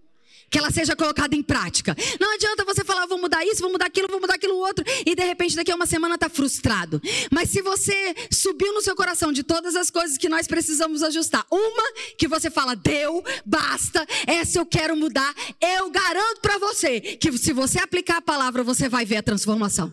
Que 0.49 0.59
ela 0.59 0.71
seja 0.71 0.95
colocada 0.95 1.35
em 1.35 1.43
prática. 1.43 1.97
Não 2.21 2.35
adianta 2.35 2.65
você 2.65 2.85
falar, 2.85 3.07
vou 3.07 3.19
mudar 3.19 3.45
isso, 3.45 3.63
vou 3.63 3.73
mudar 3.73 3.87
aquilo, 3.87 4.07
vou 4.09 4.21
mudar 4.21 4.35
aquilo 4.35 4.57
outro, 4.57 4.85
e 5.05 5.15
de 5.15 5.25
repente 5.25 5.57
daqui 5.57 5.73
a 5.73 5.75
uma 5.75 5.87
semana 5.87 6.15
está 6.15 6.29
frustrado. 6.29 7.03
Mas 7.33 7.51
se 7.51 7.63
você 7.63 8.15
subiu 8.31 8.73
no 8.73 8.81
seu 8.81 8.95
coração 8.95 9.33
de 9.33 9.43
todas 9.43 9.75
as 9.75 9.91
coisas 9.91 10.17
que 10.17 10.29
nós 10.29 10.47
precisamos 10.47 11.03
ajustar, 11.03 11.45
uma 11.51 11.93
que 12.17 12.29
você 12.29 12.49
fala, 12.49 12.77
deu, 12.77 13.25
basta, 13.45 14.07
essa 14.25 14.59
eu 14.61 14.67
quero 14.67 14.97
mudar, 14.97 15.35
eu 15.61 15.91
garanto 15.91 16.41
para 16.41 16.59
você 16.59 17.01
que 17.01 17.37
se 17.37 17.53
você 17.53 17.81
aplicar 17.81 18.19
a 18.19 18.23
palavra, 18.23 18.63
você 18.63 18.89
vai 18.89 19.05
ver 19.05 19.17
a 19.17 19.23
transformação. 19.23 19.93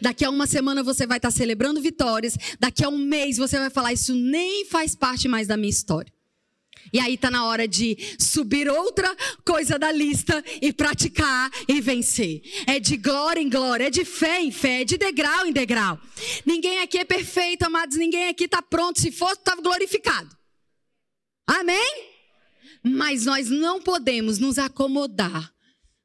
Daqui 0.00 0.24
a 0.24 0.30
uma 0.30 0.46
semana 0.46 0.82
você 0.82 1.06
vai 1.06 1.18
estar 1.18 1.30
celebrando 1.30 1.80
vitórias. 1.80 2.36
Daqui 2.58 2.84
a 2.84 2.88
um 2.88 2.98
mês 2.98 3.36
você 3.36 3.58
vai 3.58 3.70
falar: 3.70 3.92
Isso 3.92 4.14
nem 4.14 4.64
faz 4.64 4.94
parte 4.94 5.28
mais 5.28 5.46
da 5.46 5.56
minha 5.56 5.70
história. 5.70 6.12
E 6.92 7.00
aí 7.00 7.14
está 7.14 7.30
na 7.30 7.44
hora 7.46 7.66
de 7.66 7.96
subir 8.18 8.68
outra 8.68 9.14
coisa 9.44 9.78
da 9.78 9.90
lista 9.90 10.42
e 10.62 10.72
praticar 10.72 11.50
e 11.66 11.80
vencer. 11.80 12.42
É 12.66 12.78
de 12.78 12.96
glória 12.96 13.40
em 13.40 13.50
glória, 13.50 13.86
é 13.86 13.90
de 13.90 14.04
fé 14.04 14.40
em 14.40 14.52
fé, 14.52 14.82
é 14.82 14.84
de 14.84 14.96
degrau 14.96 15.46
em 15.46 15.52
degrau. 15.52 15.98
Ninguém 16.44 16.80
aqui 16.80 16.98
é 16.98 17.04
perfeito, 17.04 17.64
amados, 17.64 17.96
ninguém 17.96 18.28
aqui 18.28 18.44
está 18.44 18.62
pronto. 18.62 19.00
Se 19.00 19.10
fosse, 19.10 19.34
estava 19.34 19.60
glorificado. 19.60 20.36
Amém? 21.46 22.10
Mas 22.82 23.24
nós 23.24 23.50
não 23.50 23.80
podemos 23.80 24.38
nos 24.38 24.58
acomodar 24.58 25.52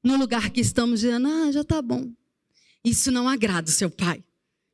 no 0.03 0.17
lugar 0.17 0.49
que 0.49 0.61
estamos 0.61 1.01
dizendo, 1.01 1.27
ah, 1.27 1.51
já 1.51 1.61
está 1.61 1.81
bom. 1.81 2.11
Isso 2.83 3.11
não 3.11 3.29
agrada 3.29 3.69
o 3.69 3.73
seu 3.73 3.89
pai. 3.89 4.23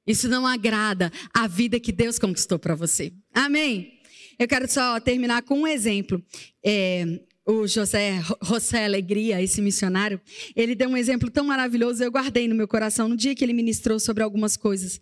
Isso 0.06 0.30
não 0.30 0.48
agrada 0.48 1.12
a 1.34 1.48
vida 1.48 1.80
que 1.80 1.92
Deus 1.92 2.18
conquistou 2.18 2.58
para 2.58 2.76
você. 2.76 3.12
Amém? 3.34 4.00
Eu 4.40 4.48
quero 4.48 4.72
só 4.72 5.00
terminar 5.00 5.42
com 5.42 5.62
um 5.62 5.68
exemplo. 5.68 6.24
É, 6.64 7.20
o 7.46 7.66
José 7.66 8.22
José 8.44 8.86
Alegria, 8.86 9.42
esse 9.42 9.62
missionário, 9.62 10.20
ele 10.56 10.76
deu 10.76 10.90
um 10.90 10.98
exemplo 10.98 11.32
tão 11.32 11.46
maravilhoso, 11.46 12.04
eu 12.04 12.12
guardei 12.12 12.48
no 12.48 12.56
meu 12.56 12.68
coração 12.68 13.08
no 13.08 13.18
dia 13.18 13.34
que 13.34 13.44
ele 13.44 13.54
ministrou 13.54 14.00
sobre 14.00 14.24
algumas 14.24 14.56
coisas. 14.56 15.02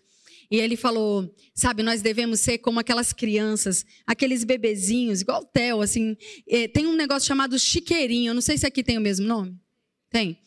E 0.49 0.58
ele 0.58 0.76
falou, 0.76 1.34
sabe, 1.56 1.82
nós 1.82 2.03
devemos 2.03 2.39
ser 2.39 2.60
como 2.60 2.80
aquelas 2.80 3.12
crianças, 3.12 3.84
aqueles 4.06 4.43
bebezinhos, 4.43 5.22
igual 5.22 5.41
o 5.41 5.45
Theo, 5.45 5.82
assim. 5.82 6.16
É, 6.47 6.68
tem 6.68 6.86
um 6.86 6.95
negócio 6.95 7.28
chamado 7.28 7.58
chiqueirinho, 7.58 8.30
eu 8.30 8.34
não 8.36 8.41
sei 8.41 8.58
se 8.58 8.66
aqui 8.66 8.84
tem 8.84 8.97
o 8.97 9.01
mesmo 9.01 9.26
nome. 9.26 9.56
Tem. 10.12 10.38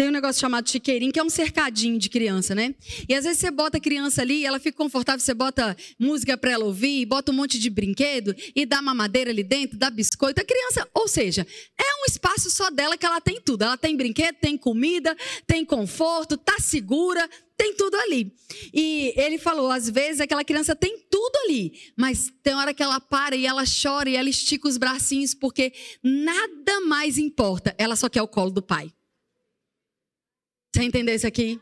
Tem 0.00 0.08
um 0.08 0.12
negócio 0.12 0.40
chamado 0.40 0.66
chiqueirinho, 0.66 1.12
que 1.12 1.20
é 1.20 1.22
um 1.22 1.28
cercadinho 1.28 1.98
de 1.98 2.08
criança, 2.08 2.54
né? 2.54 2.74
E 3.06 3.14
às 3.14 3.24
vezes 3.24 3.38
você 3.38 3.50
bota 3.50 3.76
a 3.76 3.80
criança 3.80 4.22
ali, 4.22 4.46
ela 4.46 4.58
fica 4.58 4.74
confortável, 4.78 5.20
você 5.20 5.34
bota 5.34 5.76
música 5.98 6.38
para 6.38 6.52
ela 6.52 6.64
ouvir, 6.64 7.04
bota 7.04 7.30
um 7.30 7.34
monte 7.34 7.58
de 7.58 7.68
brinquedo 7.68 8.34
e 8.56 8.64
dá 8.64 8.80
mamadeira 8.80 9.30
ali 9.30 9.42
dentro, 9.42 9.76
dá 9.76 9.90
biscoito. 9.90 10.40
A 10.40 10.44
criança, 10.44 10.88
ou 10.94 11.06
seja, 11.06 11.46
é 11.78 11.84
um 12.00 12.06
espaço 12.08 12.50
só 12.50 12.70
dela 12.70 12.96
que 12.96 13.04
ela 13.04 13.20
tem 13.20 13.42
tudo. 13.42 13.62
Ela 13.62 13.76
tem 13.76 13.94
brinquedo, 13.94 14.36
tem 14.36 14.56
comida, 14.56 15.14
tem 15.46 15.66
conforto, 15.66 16.38
tá 16.38 16.56
segura, 16.58 17.28
tem 17.54 17.74
tudo 17.74 17.94
ali. 17.96 18.32
E 18.72 19.12
ele 19.18 19.36
falou, 19.36 19.70
às 19.70 19.90
vezes 19.90 20.22
aquela 20.22 20.44
criança 20.44 20.74
tem 20.74 20.96
tudo 21.10 21.36
ali, 21.44 21.74
mas 21.94 22.32
tem 22.42 22.54
hora 22.54 22.72
que 22.72 22.82
ela 22.82 23.00
para 23.00 23.36
e 23.36 23.44
ela 23.44 23.64
chora 23.66 24.08
e 24.08 24.16
ela 24.16 24.30
estica 24.30 24.66
os 24.66 24.78
bracinhos 24.78 25.34
porque 25.34 25.74
nada 26.02 26.80
mais 26.86 27.18
importa. 27.18 27.74
Ela 27.76 27.96
só 27.96 28.08
quer 28.08 28.22
o 28.22 28.26
colo 28.28 28.50
do 28.50 28.62
pai. 28.62 28.90
Você 30.72 30.84
entendeu 30.84 31.14
isso 31.14 31.26
aqui? 31.26 31.60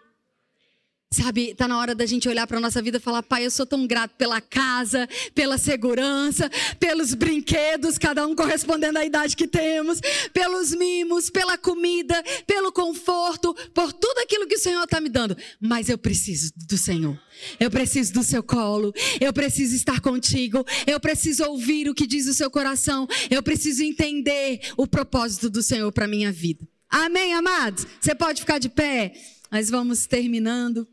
Sabe, 1.11 1.55
tá 1.55 1.67
na 1.67 1.79
hora 1.79 1.95
da 1.95 2.05
gente 2.05 2.29
olhar 2.29 2.47
para 2.47 2.61
nossa 2.61 2.83
vida 2.83 2.99
e 2.99 3.01
falar: 3.01 3.23
Pai, 3.23 3.47
eu 3.47 3.51
sou 3.51 3.65
tão 3.65 3.87
grato 3.87 4.15
pela 4.17 4.43
casa, 4.43 5.09
pela 5.35 5.57
segurança, 5.57 6.51
pelos 6.79 7.15
brinquedos, 7.15 7.97
cada 7.97 8.27
um 8.27 8.37
correspondendo 8.37 8.99
à 8.99 9.07
idade 9.07 9.35
que 9.35 9.49
temos, 9.49 10.03
pelos 10.35 10.75
mimos, 10.75 11.31
pela 11.31 11.57
comida, 11.57 12.23
pelo 12.47 12.71
conforto, 12.71 13.55
por 13.73 13.91
tudo 13.91 14.19
aquilo 14.19 14.47
que 14.47 14.57
o 14.57 14.61
Senhor 14.61 14.85
está 14.85 15.01
me 15.01 15.09
dando. 15.09 15.35
Mas 15.59 15.89
eu 15.89 15.97
preciso 15.97 16.53
do 16.55 16.77
Senhor. 16.77 17.19
Eu 17.59 17.71
preciso 17.71 18.13
do 18.13 18.23
seu 18.23 18.43
colo. 18.43 18.93
Eu 19.19 19.33
preciso 19.33 19.75
estar 19.75 20.03
contigo. 20.03 20.63
Eu 20.87 21.01
preciso 21.01 21.43
ouvir 21.45 21.89
o 21.89 21.95
que 21.95 22.07
diz 22.07 22.27
o 22.29 22.35
seu 22.35 22.51
coração. 22.51 23.09
Eu 23.31 23.43
preciso 23.43 23.83
entender 23.83 24.61
o 24.77 24.87
propósito 24.87 25.49
do 25.49 25.63
Senhor 25.63 25.91
para 25.91 26.07
minha 26.07 26.31
vida. 26.31 26.69
Amém, 26.91 27.35
amados? 27.35 27.87
Você 28.01 28.15
pode 28.15 28.41
ficar 28.41 28.59
de 28.59 28.69
pé. 28.69 29.13
Nós 29.51 29.69
vamos 29.71 30.07
terminando. 30.07 30.87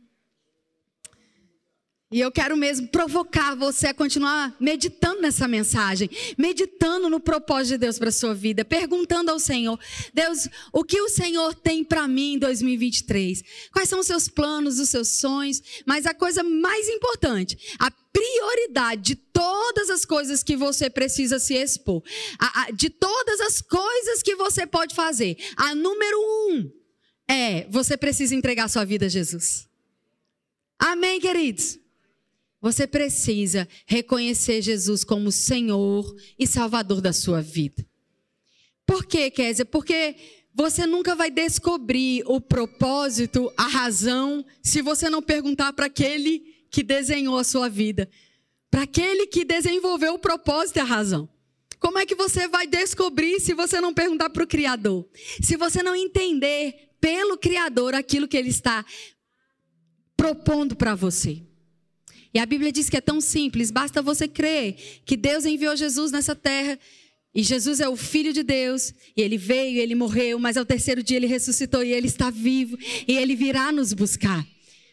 E 2.12 2.20
eu 2.20 2.32
quero 2.32 2.56
mesmo 2.56 2.88
provocar 2.88 3.56
você 3.56 3.88
a 3.88 3.94
continuar 3.94 4.56
meditando 4.60 5.22
nessa 5.22 5.48
mensagem, 5.48 6.08
meditando 6.38 7.10
no 7.10 7.20
propósito 7.20 7.74
de 7.74 7.78
Deus 7.80 7.98
para 7.98 8.12
sua 8.12 8.34
vida, 8.34 8.64
perguntando 8.64 9.32
ao 9.32 9.40
Senhor: 9.40 9.80
Deus, 10.14 10.48
o 10.72 10.84
que 10.84 11.02
o 11.02 11.10
Senhor 11.10 11.56
tem 11.56 11.84
para 11.84 12.08
mim 12.08 12.34
em 12.34 12.40
2023? 12.40 13.44
Quais 13.72 13.90
são 13.90 14.00
os 14.00 14.06
seus 14.06 14.30
planos, 14.30 14.80
os 14.80 14.90
seus 14.90 15.08
sonhos? 15.10 15.62
Mas 15.84 16.06
a 16.06 16.14
coisa 16.14 16.44
mais 16.44 16.88
importante, 16.90 17.58
a 17.80 17.90
prioridade 17.90 19.02
de 19.02 19.16
todas 19.16 19.90
as 19.90 20.06
coisas 20.06 20.44
que 20.44 20.56
você 20.56 20.92
precisa 20.92 21.40
se 21.40 21.56
expor, 21.56 22.04
a, 22.38 22.66
a, 22.66 22.72
de 22.72 22.90
todas 22.92 23.42
as 23.42 23.62
coisas 23.62 24.22
que 24.22 24.36
você 24.36 24.68
pode 24.68 24.94
fazer, 24.94 25.38
a 25.58 25.74
número 25.74 26.18
um 26.50 26.72
é 27.28 27.68
você 27.68 27.98
precisa 27.98 28.36
entregar 28.36 28.70
sua 28.70 28.86
vida 28.86 29.08
a 29.08 29.10
Jesus. 29.10 29.68
Amém, 30.78 31.20
queridos? 31.20 31.80
Você 32.66 32.88
precisa 32.88 33.68
reconhecer 33.86 34.60
Jesus 34.60 35.04
como 35.04 35.32
Senhor 35.32 36.16
e 36.40 36.48
Salvador 36.48 37.00
da 37.00 37.14
sua 37.14 37.40
vida. 37.40 37.86
Por 38.88 39.06
quê, 39.06 39.30
Kézia? 39.30 39.64
Porque 39.64 40.16
você 40.52 40.88
nunca 40.88 41.14
vai 41.14 41.30
descobrir 41.30 42.24
o 42.26 42.42
propósito, 42.42 43.54
a 43.56 43.68
razão, 43.68 44.44
se 44.64 44.82
você 44.82 45.12
não 45.12 45.22
perguntar 45.22 45.74
para 45.74 45.86
aquele 45.86 46.40
que 46.72 46.82
desenhou 46.82 47.38
a 47.38 47.44
sua 47.44 47.70
vida, 47.70 48.10
para 48.72 48.82
aquele 48.82 49.28
que 49.28 49.46
desenvolveu 49.46 50.16
o 50.16 50.20
propósito 50.20 50.78
e 50.78 50.80
a 50.80 50.86
razão. 50.86 51.30
Como 51.78 52.00
é 52.00 52.06
que 52.08 52.16
você 52.16 52.48
vai 52.48 52.66
descobrir 52.66 53.40
se 53.40 53.54
você 53.54 53.80
não 53.80 53.94
perguntar 53.94 54.32
para 54.32 54.44
o 54.44 54.48
Criador? 54.48 55.08
Se 55.40 55.56
você 55.56 55.84
não 55.84 55.96
entender 55.96 56.96
pelo 57.00 57.38
Criador 57.38 57.94
aquilo 57.94 58.28
que 58.28 58.36
ele 58.36 58.50
está 58.50 58.84
propondo 60.18 60.76
para 60.76 60.96
você. 60.96 61.44
E 62.36 62.40
a 62.40 62.46
Bíblia 62.46 62.70
diz 62.70 62.90
que 62.90 62.98
é 62.98 63.02
tão 63.02 63.22
simples, 63.22 63.72
basta 63.72 64.02
você 64.02 64.28
crer 64.28 64.76
que 65.06 65.16
Deus 65.16 65.46
enviou 65.46 65.74
Jesus 65.74 66.12
nessa 66.12 66.36
terra. 66.36 66.78
E 67.34 67.42
Jesus 67.42 67.80
é 67.80 67.88
o 67.88 67.96
Filho 67.96 68.34
de 68.34 68.44
Deus, 68.44 68.94
e 69.16 69.22
ele 69.22 69.38
veio, 69.38 69.80
ele 69.80 69.96
morreu, 69.96 70.38
mas 70.38 70.58
ao 70.58 70.66
terceiro 70.66 71.02
dia 71.02 71.16
ele 71.16 71.28
ressuscitou 71.28 71.82
e 71.84 71.92
ele 71.92 72.08
está 72.08 72.30
vivo, 72.30 72.78
e 73.08 73.18
ele 73.18 73.36
virá 73.36 73.72
nos 73.72 73.94
buscar. 73.94 74.46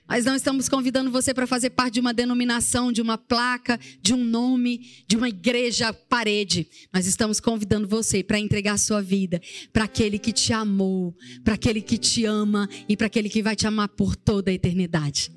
Mas 0.09 0.25
não 0.25 0.37
estamos 0.37 0.69
convidando 0.69 1.11
você 1.11 1.35
para 1.35 1.47
fazer 1.47 1.71
parte 1.71 1.95
de 1.95 2.01
uma 2.01 2.13
denominação, 2.13 2.93
de 2.93 3.01
uma 3.01 3.19
placa, 3.19 3.79
de 4.01 4.13
um 4.15 4.25
nome, 4.25 5.05
de 5.09 5.17
uma 5.17 5.29
igreja 5.29 5.93
parede. 5.93 6.69
Nós 6.93 7.07
estamos 7.07 7.41
convidando 7.41 7.89
você 7.89 8.23
para 8.23 8.39
entregar 8.39 8.79
sua 8.79 9.01
vida 9.01 9.41
para 9.73 9.85
aquele 9.85 10.19
que 10.19 10.33
te 10.33 10.53
amou, 10.53 11.15
para 11.45 11.55
aquele 11.55 11.81
que 11.81 11.99
te 11.99 12.25
ama 12.25 12.69
e 12.89 12.97
para 12.97 13.07
aquele 13.07 13.29
que 13.29 13.43
vai 13.43 13.57
te 13.57 13.67
amar 13.67 13.89
por 13.89 14.15
toda 14.15 14.51
a 14.51 14.55
eternidade. 14.55 15.31